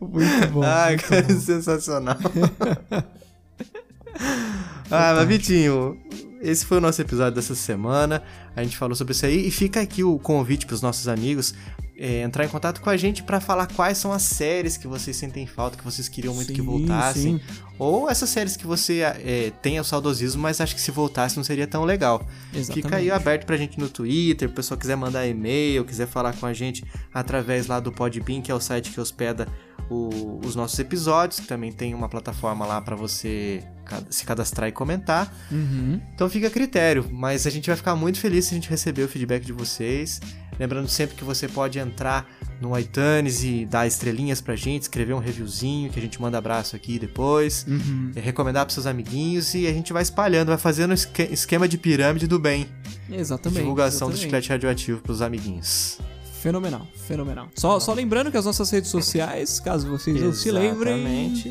Muito 0.00 0.48
bom. 0.52 0.62
Ai, 0.62 0.90
muito 0.90 1.08
cara, 1.08 1.22
bom. 1.22 1.40
sensacional. 1.40 2.16
ah, 4.90 5.14
mas 5.16 5.28
Vitinho, 5.28 5.96
esse 6.40 6.64
foi 6.64 6.78
o 6.78 6.80
nosso 6.80 7.00
episódio 7.00 7.34
dessa 7.34 7.54
semana. 7.54 8.22
A 8.54 8.62
gente 8.62 8.76
falou 8.76 8.94
sobre 8.94 9.12
isso 9.12 9.26
aí 9.26 9.46
e 9.46 9.50
fica 9.50 9.80
aqui 9.80 10.04
o 10.04 10.18
convite 10.18 10.66
para 10.66 10.74
os 10.74 10.82
nossos 10.82 11.08
amigos 11.08 11.54
é, 11.98 12.22
entrar 12.22 12.44
em 12.44 12.48
contato 12.48 12.80
com 12.80 12.90
a 12.90 12.96
gente 12.96 13.22
para 13.22 13.40
falar 13.40 13.66
quais 13.68 13.96
são 13.98 14.12
as 14.12 14.22
séries 14.22 14.76
que 14.76 14.86
vocês 14.86 15.16
sentem 15.16 15.46
falta, 15.46 15.76
que 15.78 15.84
vocês 15.84 16.08
queriam 16.08 16.34
muito 16.34 16.52
que 16.52 16.60
Sim, 16.60 16.66
voltassem. 16.66 17.22
sim. 17.38 17.40
Ou 17.78 18.08
essas 18.08 18.30
séries 18.30 18.56
que 18.56 18.66
você 18.66 19.00
é, 19.00 19.52
tem 19.62 19.78
o 19.80 19.84
saudosismo, 19.84 20.40
mas 20.42 20.60
acha 20.60 20.74
que 20.74 20.80
se 20.80 20.90
voltasse 20.90 21.36
não 21.36 21.44
seria 21.44 21.66
tão 21.66 21.84
legal. 21.84 22.26
Exatamente. 22.54 22.72
Fica 22.84 22.96
aí 22.96 23.10
aberto 23.10 23.44
pra 23.46 23.56
gente 23.56 23.78
no 23.78 23.88
Twitter, 23.88 24.48
o 24.48 24.52
pessoal 24.52 24.78
quiser 24.78 24.96
mandar 24.96 25.26
e-mail, 25.26 25.84
quiser 25.84 26.06
falar 26.06 26.34
com 26.34 26.46
a 26.46 26.52
gente 26.54 26.84
através 27.12 27.66
lá 27.66 27.78
do 27.80 27.92
Podbean, 27.92 28.40
que 28.40 28.50
é 28.50 28.54
o 28.54 28.60
site 28.60 28.90
que 28.90 29.00
hospeda 29.00 29.46
o- 29.90 30.40
os 30.44 30.56
nossos 30.56 30.78
episódios, 30.78 31.38
que 31.40 31.46
também 31.46 31.70
tem 31.70 31.94
uma 31.94 32.08
plataforma 32.08 32.66
lá 32.66 32.80
pra 32.80 32.96
você 32.96 33.62
se 34.10 34.24
cadastrar 34.24 34.68
e 34.68 34.72
comentar. 34.72 35.32
Uhum. 35.50 36.00
Então 36.14 36.28
fica 36.28 36.48
a 36.48 36.50
critério, 36.50 37.06
mas 37.12 37.46
a 37.46 37.50
gente 37.50 37.66
vai 37.68 37.76
ficar 37.76 37.94
muito 37.94 38.18
feliz 38.18 38.46
se 38.46 38.54
a 38.54 38.56
gente 38.56 38.68
receber 38.68 39.02
o 39.02 39.08
feedback 39.08 39.44
de 39.44 39.52
vocês. 39.52 40.20
Lembrando 40.58 40.88
sempre 40.88 41.14
que 41.16 41.24
você 41.24 41.46
pode 41.48 41.78
entrar 41.78 42.26
no 42.60 42.78
iTunes 42.78 43.44
e 43.44 43.66
dar 43.66 43.86
estrelinhas 43.86 44.40
pra 44.40 44.56
gente, 44.56 44.82
escrever 44.82 45.12
um 45.14 45.18
reviewzinho 45.18 45.90
que 45.90 45.98
a 45.98 46.02
gente 46.02 46.20
manda 46.20 46.38
abraço 46.38 46.74
aqui 46.74 46.98
depois, 46.98 47.66
Uhum. 47.68 48.10
é, 48.16 48.20
recomendar 48.20 48.64
pros 48.64 48.74
seus 48.74 48.86
amiguinhos 48.86 49.54
e 49.54 49.66
a 49.66 49.72
gente 49.72 49.92
vai 49.92 50.02
espalhando, 50.02 50.48
vai 50.48 50.56
fazendo 50.58 50.90
um 50.92 50.94
esque- 50.94 51.28
esquema 51.30 51.68
de 51.68 51.76
pirâmide 51.76 52.26
do 52.26 52.38
bem. 52.38 52.66
Exatamente. 53.10 53.58
Divulgação 53.60 54.08
do 54.08 54.12
exatamente. 54.14 54.20
chiclete 54.22 54.48
radioativo 54.50 55.00
pros 55.00 55.20
amiguinhos. 55.22 55.98
Fenomenal, 56.40 56.86
fenomenal. 57.06 57.48
Só, 57.56 57.78
só 57.80 57.92
lembrando 57.92 58.30
que 58.30 58.36
as 58.36 58.44
nossas 58.44 58.70
redes 58.70 58.90
sociais, 58.90 59.58
caso 59.60 59.88
vocês 59.88 60.20
não 60.22 60.32
se 60.32 60.50
lembrem, 60.50 60.94
Exatamente. 61.00 61.48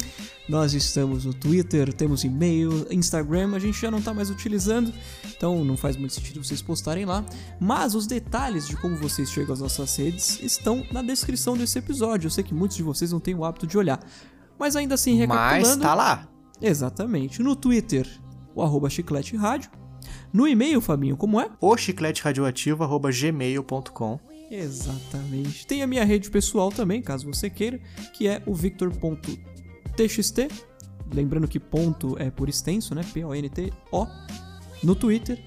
Nós 0.48 0.74
estamos 0.74 1.26
no 1.26 1.34
Twitter, 1.34 1.92
temos 1.92 2.24
e-mail, 2.24 2.86
Instagram, 2.92 3.56
a 3.56 3.60
gente 3.60 3.82
já 3.82 3.90
não 3.90 4.02
tá 4.02 4.14
mais 4.14 4.30
utilizando, 4.30 4.94
então 5.36 5.66
não 5.66 5.76
faz 5.76 5.98
muito 5.98 6.14
sentido 6.14 6.44
vocês 6.44 6.62
postarem 6.62 7.06
lá. 7.06 7.26
Mas 7.60 7.96
os 7.96 8.06
detalhes 8.06 8.68
de 8.68 8.78
como 8.78 8.96
vocês 8.96 9.32
chegam 9.32 9.54
às 9.54 9.60
nossas 9.60 9.96
redes 9.96 10.40
estão 10.42 10.86
na 10.92 11.02
descrição 11.02 11.58
desse 11.58 11.80
episódio. 11.80 12.28
Eu 12.28 12.32
sei 12.32 12.44
que 12.44 12.54
muitos 12.54 12.78
de 12.78 12.84
vocês 12.84 13.12
não 13.12 13.20
têm 13.20 13.34
o 13.34 13.44
hábito 13.44 13.66
de 13.66 13.78
olhar. 13.78 14.00
Mas 14.60 14.76
ainda 14.76 14.96
assim, 14.96 15.12
Mas 15.12 15.30
recapitulando... 15.30 15.82
tá 15.82 15.96
lá. 15.96 16.28
Exatamente. 16.62 17.42
No 17.42 17.56
Twitter, 17.56 18.08
o 18.54 18.62
arroba 18.62 18.90
chiclete 18.90 19.36
rádio. 19.36 19.72
No 20.32 20.48
e-mail, 20.48 20.80
Fabinho, 20.80 21.18
como 21.18 21.42
é? 21.42 21.50
O 21.60 21.76
chiclete 21.76 22.22
radioativo@gmail.com. 22.22 24.20
Exatamente. 24.52 25.66
Tem 25.66 25.82
a 25.82 25.88
minha 25.88 26.06
rede 26.06 26.30
pessoal 26.30 26.70
também, 26.72 27.02
caso 27.02 27.26
você 27.26 27.50
queira, 27.50 27.80
que 28.14 28.28
é 28.28 28.44
o 28.46 28.54
victor.txt. 29.96 30.50
Lembrando 31.14 31.48
que 31.48 31.60
ponto 31.60 32.18
é 32.20 32.30
por 32.30 32.50
extenso, 32.50 32.94
né? 32.94 33.02
P-O-N-T-O. 33.14 34.08
No 34.84 34.96
Twitter. 34.96 35.42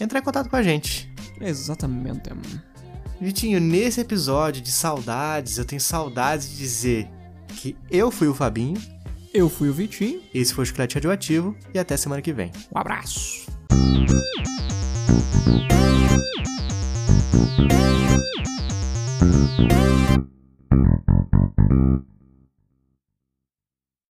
entrar 0.00 0.18
em 0.18 0.22
contato 0.22 0.50
com 0.50 0.56
a 0.56 0.62
gente. 0.64 1.08
Exatamente. 1.40 2.60
Vitinho, 3.20 3.60
nesse 3.60 4.00
episódio 4.00 4.62
de 4.62 4.72
saudades, 4.72 5.58
eu 5.58 5.64
tenho 5.64 5.80
saudades 5.80 6.48
de 6.50 6.56
dizer 6.56 7.08
que 7.48 7.76
eu 7.90 8.10
fui 8.10 8.28
o 8.28 8.34
Fabinho, 8.34 8.80
Eu 9.32 9.48
fui 9.48 9.68
o 9.68 9.72
Vitinho. 9.72 10.20
esse 10.34 10.52
foi 10.52 10.64
o 10.64 10.66
Chiclete 10.66 10.94
Radioativo 10.96 11.54
e 11.72 11.78
até 11.78 11.96
semana 11.96 12.20
que 12.20 12.32
vem. 12.32 12.50
Um 12.74 12.78
abraço. 12.78 13.46